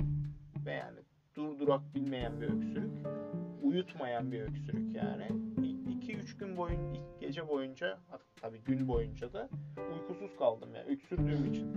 ve 0.66 0.72
yani 0.72 0.98
durdurak 1.36 1.94
bilmeyen 1.94 2.40
bir 2.40 2.46
öksürük. 2.46 2.90
Uyutmayan 3.62 4.32
bir 4.32 4.40
öksürük 4.40 4.96
yani. 4.96 5.28
2-3 6.02 6.38
gün 6.38 6.56
boyunca, 6.56 7.00
ilk 7.00 7.20
gece 7.20 7.48
boyunca, 7.48 7.98
tabii 8.40 8.60
gün 8.64 8.88
boyunca 8.88 9.32
da 9.32 9.48
uykusuz 9.94 10.36
kaldım 10.38 10.68
yani 10.74 10.86
öksürdüğüm 10.86 11.52
için. 11.52 11.72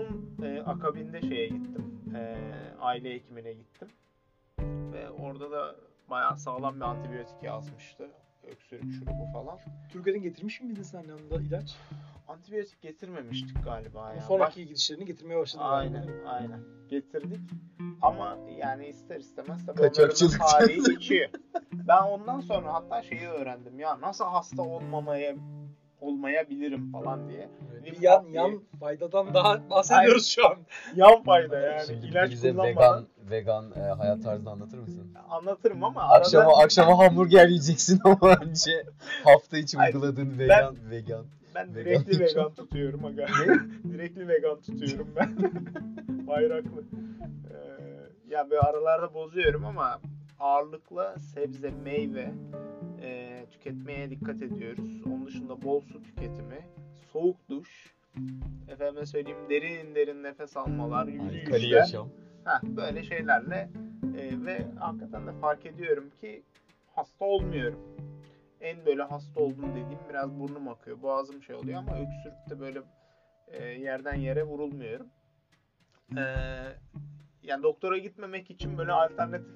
Onun 0.00 0.34
e, 0.42 0.60
akabinde 0.62 1.20
şeye 1.20 1.48
gittim. 1.48 1.84
E, 2.16 2.36
aile 2.80 3.14
hekimine 3.14 3.52
gittim. 3.52 3.88
Ve 4.92 5.10
orada 5.10 5.50
da 5.50 5.76
bayağı 6.10 6.38
sağlam 6.38 6.76
bir 6.76 6.80
antibiyotik 6.80 7.42
yazmıştı. 7.42 8.10
Öksürük 8.52 8.92
şurubu 8.92 9.32
falan. 9.32 9.58
Türkiye'den 9.92 10.22
getirmiş 10.22 10.60
miydin 10.60 10.82
sen 10.82 11.02
yanında 11.02 11.40
ilaç? 11.40 11.76
Antibiyotik 12.28 12.82
getirmemiştik 12.82 13.64
galiba 13.64 14.12
ya. 14.14 14.20
sonraki 14.20 14.66
gidişlerini 14.66 15.04
getirmeye 15.04 15.38
başladın. 15.40 15.64
Aynen, 15.64 16.08
aynen. 16.26 16.60
Getirdik. 16.88 17.40
Ama 18.02 18.38
yani 18.58 18.86
ister 18.86 19.20
istemez 19.20 19.66
tabii 19.66 19.76
Kaçakçılık. 19.80 20.40
onların 20.40 20.58
tarihi 20.58 20.82
geçiyor. 20.94 21.28
Ben 21.72 22.02
ondan 22.02 22.40
sonra 22.40 22.74
hatta 22.74 23.02
şeyi 23.02 23.28
öğrendim 23.28 23.78
ya 23.78 24.00
nasıl 24.00 24.24
hasta 24.24 24.62
olmamaya 24.62 25.34
olmayabilirim 26.00 26.92
falan 26.92 27.28
diye. 27.28 27.48
Evet, 27.72 27.84
Bir 27.84 28.00
yan, 28.00 28.24
bak 28.24 28.34
yan 28.34 28.60
faydadan 28.80 29.34
daha 29.34 29.70
bahsediyoruz 29.70 30.26
şu 30.26 30.46
an. 30.48 30.56
Yan 30.96 31.22
fayda 31.22 31.58
yani. 31.60 31.86
Şimdi 31.86 32.06
ilaç 32.06 32.30
bize 32.30 32.50
kullanmadan 32.52 33.06
vegan 33.30 33.64
vegan 33.70 33.84
e, 33.84 33.92
hayat 33.92 34.22
tarzını 34.22 34.50
anlatır 34.50 34.78
mısın? 34.78 35.14
anlatırım 35.28 35.84
ama 35.84 36.02
Akşama 36.02 36.44
arada 36.50 36.64
akşama 36.64 36.98
hamburger 36.98 37.48
yiyeceksin 37.48 38.00
ama 38.04 38.36
önce 38.42 38.84
hafta 39.24 39.58
içi 39.58 39.78
uyguladığın 39.78 40.38
vegan 40.38 40.76
vegan. 40.90 41.24
ben 41.54 41.74
vegan 41.74 41.84
direktli 41.84 42.14
yiyeceğim. 42.14 42.36
vegan 42.36 42.54
tutuyorum 42.54 43.04
aga. 43.04 43.26
direktli 43.92 44.28
vegan 44.28 44.60
tutuyorum 44.60 45.08
ben. 45.16 45.36
Bayraklı. 46.26 46.82
Ee, 47.50 47.54
ya 48.28 48.50
böyle 48.50 48.60
aralarda 48.60 49.14
bozuyorum 49.14 49.64
ama 49.64 50.00
ağırlıkla 50.40 51.14
sebze, 51.34 51.70
meyve 51.84 52.30
e, 53.02 53.44
tüketmeye 53.50 54.10
dikkat 54.10 54.42
ediyoruz. 54.42 55.02
Onun 55.06 55.26
dışında 55.26 55.62
bol 55.62 55.80
su 55.80 56.02
tüketimi, 56.02 56.66
soğuk 57.12 57.36
duş, 57.48 57.94
efendime 58.68 59.06
söyleyeyim 59.06 59.38
derin 59.50 59.94
derin 59.94 60.22
nefes 60.22 60.56
almalar, 60.56 61.06
yürüyüşler. 61.06 61.50
Heh, 62.44 62.62
böyle 62.62 63.02
şeylerle 63.02 63.70
e, 64.18 64.44
ve 64.46 64.66
hakikaten 64.78 65.26
de 65.26 65.32
fark 65.32 65.66
ediyorum 65.66 66.10
ki 66.20 66.42
hasta 66.94 67.24
olmuyorum. 67.24 67.80
En 68.60 68.86
böyle 68.86 69.02
hasta 69.02 69.40
oldum 69.40 69.70
dediğim 69.70 70.08
biraz 70.08 70.40
burnum 70.40 70.68
akıyor, 70.68 71.02
boğazım 71.02 71.42
şey 71.42 71.56
oluyor 71.56 71.78
ama 71.78 71.92
öksürükte 71.92 72.60
böyle 72.60 72.82
e, 73.48 73.64
yerden 73.64 74.14
yere 74.14 74.44
vurulmuyorum. 74.44 75.06
E, 76.16 76.22
yani 77.42 77.62
doktora 77.62 77.98
gitmemek 77.98 78.50
için 78.50 78.78
böyle 78.78 78.92
alternatif 78.92 79.48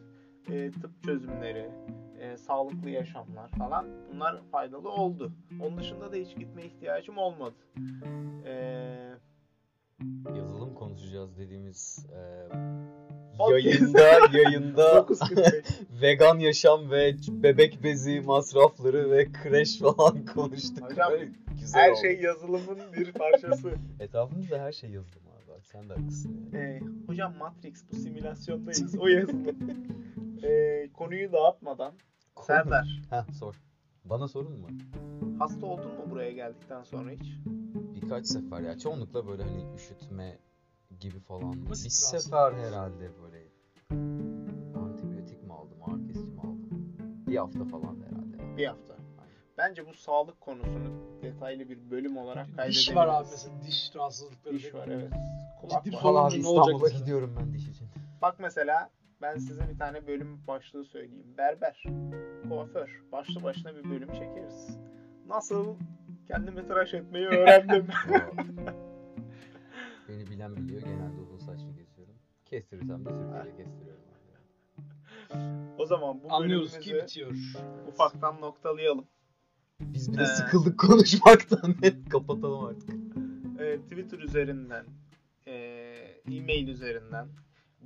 e, 0.50 0.70
tıp 0.70 1.02
çözümleri, 1.04 1.70
e, 2.32 2.36
sağlıklı 2.36 2.90
yaşamlar 2.90 3.50
falan 3.50 3.86
bunlar 4.12 4.42
faydalı 4.52 4.88
oldu. 4.90 5.32
Onun 5.60 5.78
dışında 5.78 6.12
da 6.12 6.16
hiç 6.16 6.36
gitme 6.36 6.64
ihtiyacım 6.64 7.18
olmadı. 7.18 7.54
E, 8.46 8.54
Yazılım 10.36 10.74
konuşacağız 10.74 11.38
dediğimiz 11.38 12.06
e, 12.12 12.20
yayında 13.50 14.00
yayında 14.38 14.82
9.45 14.98 15.62
vegan 16.02 16.38
yaşam 16.38 16.90
ve 16.90 17.14
bebek 17.28 17.82
bezi 17.84 18.20
masrafları 18.20 19.10
ve 19.10 19.32
kreş 19.32 19.78
falan 19.78 20.24
konuştuk. 20.34 20.90
Hocam, 20.90 21.12
güzel 21.60 21.80
Her 21.82 21.90
oldu. 21.90 21.98
şey 22.02 22.20
yazılımın 22.20 22.78
bir 22.96 23.12
parçası. 23.12 23.74
Etrafımızda 24.00 24.58
her 24.58 24.72
şey 24.72 24.90
yazılım 24.90 25.22
abi. 25.26 25.48
Bak 25.52 25.66
sen 25.66 25.88
de 25.88 25.94
haklısın. 25.94 26.50
yani. 26.52 26.64
Ee, 26.64 26.80
hocam 27.06 27.34
Matrix 27.36 27.84
bu 27.92 27.96
simülasyondayız. 27.96 28.98
O 28.98 29.06
yazılım. 29.06 29.56
Ee, 30.44 30.88
konuyu 30.92 31.32
dağıtmadan 31.32 31.92
Serdar 32.42 33.00
Heh, 33.10 33.32
sor. 33.32 33.54
Bana 34.04 34.28
sorun 34.28 34.60
mu? 34.60 34.66
hasta 35.38 35.66
oldun 35.66 35.94
mu 35.94 36.10
buraya 36.10 36.32
geldikten 36.32 36.82
sonra 36.82 37.10
hiç? 37.10 37.32
Birkaç 37.94 38.26
sefer 38.26 38.60
ya. 38.60 38.78
Çoğunlukla 38.78 39.26
böyle 39.26 39.42
hani 39.42 39.74
üşütme 39.76 40.38
gibi 41.00 41.20
falan. 41.20 41.70
Basit 41.70 41.84
bir 41.84 41.90
sefer 41.90 42.52
herhalde 42.52 43.10
böyle 43.22 43.48
antibiyotik 44.84 45.42
mi 45.42 45.52
aldım, 45.52 45.78
ağrı 45.82 46.06
kesici 46.06 46.30
mi 46.30 46.40
aldım? 46.40 46.68
Bir 47.28 47.36
hafta 47.36 47.64
falan 47.64 47.96
herhalde. 48.06 48.56
Bir 48.56 48.66
hafta. 48.66 48.94
Bence 49.58 49.86
bu 49.86 49.94
sağlık 49.94 50.40
konusunu 50.40 51.20
detaylı 51.22 51.68
bir 51.68 51.90
bölüm 51.90 52.16
olarak 52.16 52.46
kaydedebiliriz. 52.46 52.86
Diş 52.88 52.94
var 52.96 53.06
abi 53.08 53.26
mesela 53.30 53.54
diş 53.66 53.90
rahatsızlıkları. 53.96 54.54
Diş 54.54 54.74
var 54.74 54.88
evet. 54.88 55.12
Kulak 55.60 55.84
Ciddi 55.84 55.94
var. 55.96 56.00
sorun. 56.00 56.14
Valla 56.14 56.26
abi 56.26 56.42
ne 56.42 56.46
olacak 56.46 56.74
İstanbul'a 56.74 56.88
gidiyorum 56.98 57.36
ben 57.40 57.52
diş 57.52 57.68
için. 57.68 57.88
Bak 58.22 58.34
mesela 58.38 58.90
ben 59.24 59.38
size 59.38 59.68
bir 59.68 59.78
tane 59.78 60.06
bölüm 60.06 60.46
başlığı 60.46 60.84
söyleyeyim. 60.84 61.34
Berber, 61.38 61.84
kuaför. 62.48 63.02
Başlı 63.12 63.42
başına 63.42 63.76
bir 63.76 63.90
bölüm 63.90 64.12
çekeriz. 64.12 64.78
Nasıl 65.28 65.76
kendimi 66.28 66.66
tıraş 66.66 66.94
etmeyi 66.94 67.26
öğrendim. 67.26 67.86
Beni 70.08 70.26
bilen 70.26 70.56
biliyor. 70.56 70.82
Genelde 70.82 71.20
uzun 71.20 71.38
saçlı 71.38 71.76
kesiyorum. 71.76 72.14
Kestirirsem 72.44 73.04
de 73.04 73.08
sürpriyle 73.10 73.56
kestiriyorum. 73.56 74.04
o 75.78 75.86
zaman 75.86 76.22
bu 76.22 76.32
Anlıyoruz 76.32 76.78
ki 76.78 76.90
bölümümüzü 76.90 77.02
bitiyor. 77.08 77.32
ufaktan 77.88 78.40
noktalayalım. 78.40 79.06
Biz 79.80 80.12
bir 80.12 80.18
de 80.18 80.22
Ee. 80.22 80.26
sıkıldık 80.26 80.78
konuşmaktan. 80.80 81.74
Kapatalım 82.10 82.64
artık. 82.64 82.90
Twitter 83.90 84.18
üzerinden, 84.18 84.84
e, 85.46 85.52
e-mail 86.30 86.68
üzerinden 86.68 87.28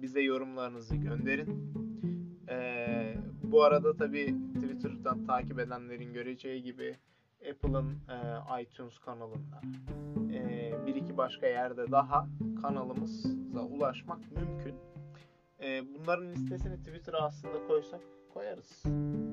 bize 0.02 0.20
yorumlarınızı 0.20 0.96
gönderin. 0.96 1.72
E, 2.48 2.56
bu 3.42 3.64
arada 3.64 3.96
tabi 3.96 4.34
Twitter'dan 4.54 5.26
takip 5.26 5.58
edenlerin 5.58 6.12
göreceği 6.12 6.62
gibi 6.62 6.96
Apple'ın 7.50 7.90
e, 7.90 8.62
iTunes 8.62 8.98
kanalında 8.98 9.60
e, 10.32 10.72
bir 10.86 10.94
iki 10.94 11.16
başka 11.16 11.46
yerde 11.46 11.90
daha 11.90 12.28
kanalımıza 12.62 13.60
ulaşmak 13.60 14.18
mümkün. 14.32 14.74
E, 15.60 15.82
bunların 15.94 16.32
listesini 16.32 16.76
Twitter'a 16.76 17.18
aslında 17.18 17.66
koysak 17.66 18.00
koyarız. 18.34 18.82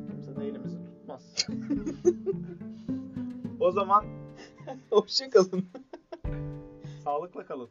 Kimse 0.09 0.35
de 0.35 0.47
elimizi 0.47 0.85
tutmaz. 0.85 1.47
o 3.59 3.71
zaman 3.71 4.05
Hoşçakalın. 4.89 5.65
sağlıkla 7.03 7.45
kalın. 7.45 7.69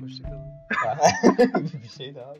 Hoşçakalın. 0.00 0.52
bir 1.82 1.88
şey 1.88 2.14
daha. 2.14 2.34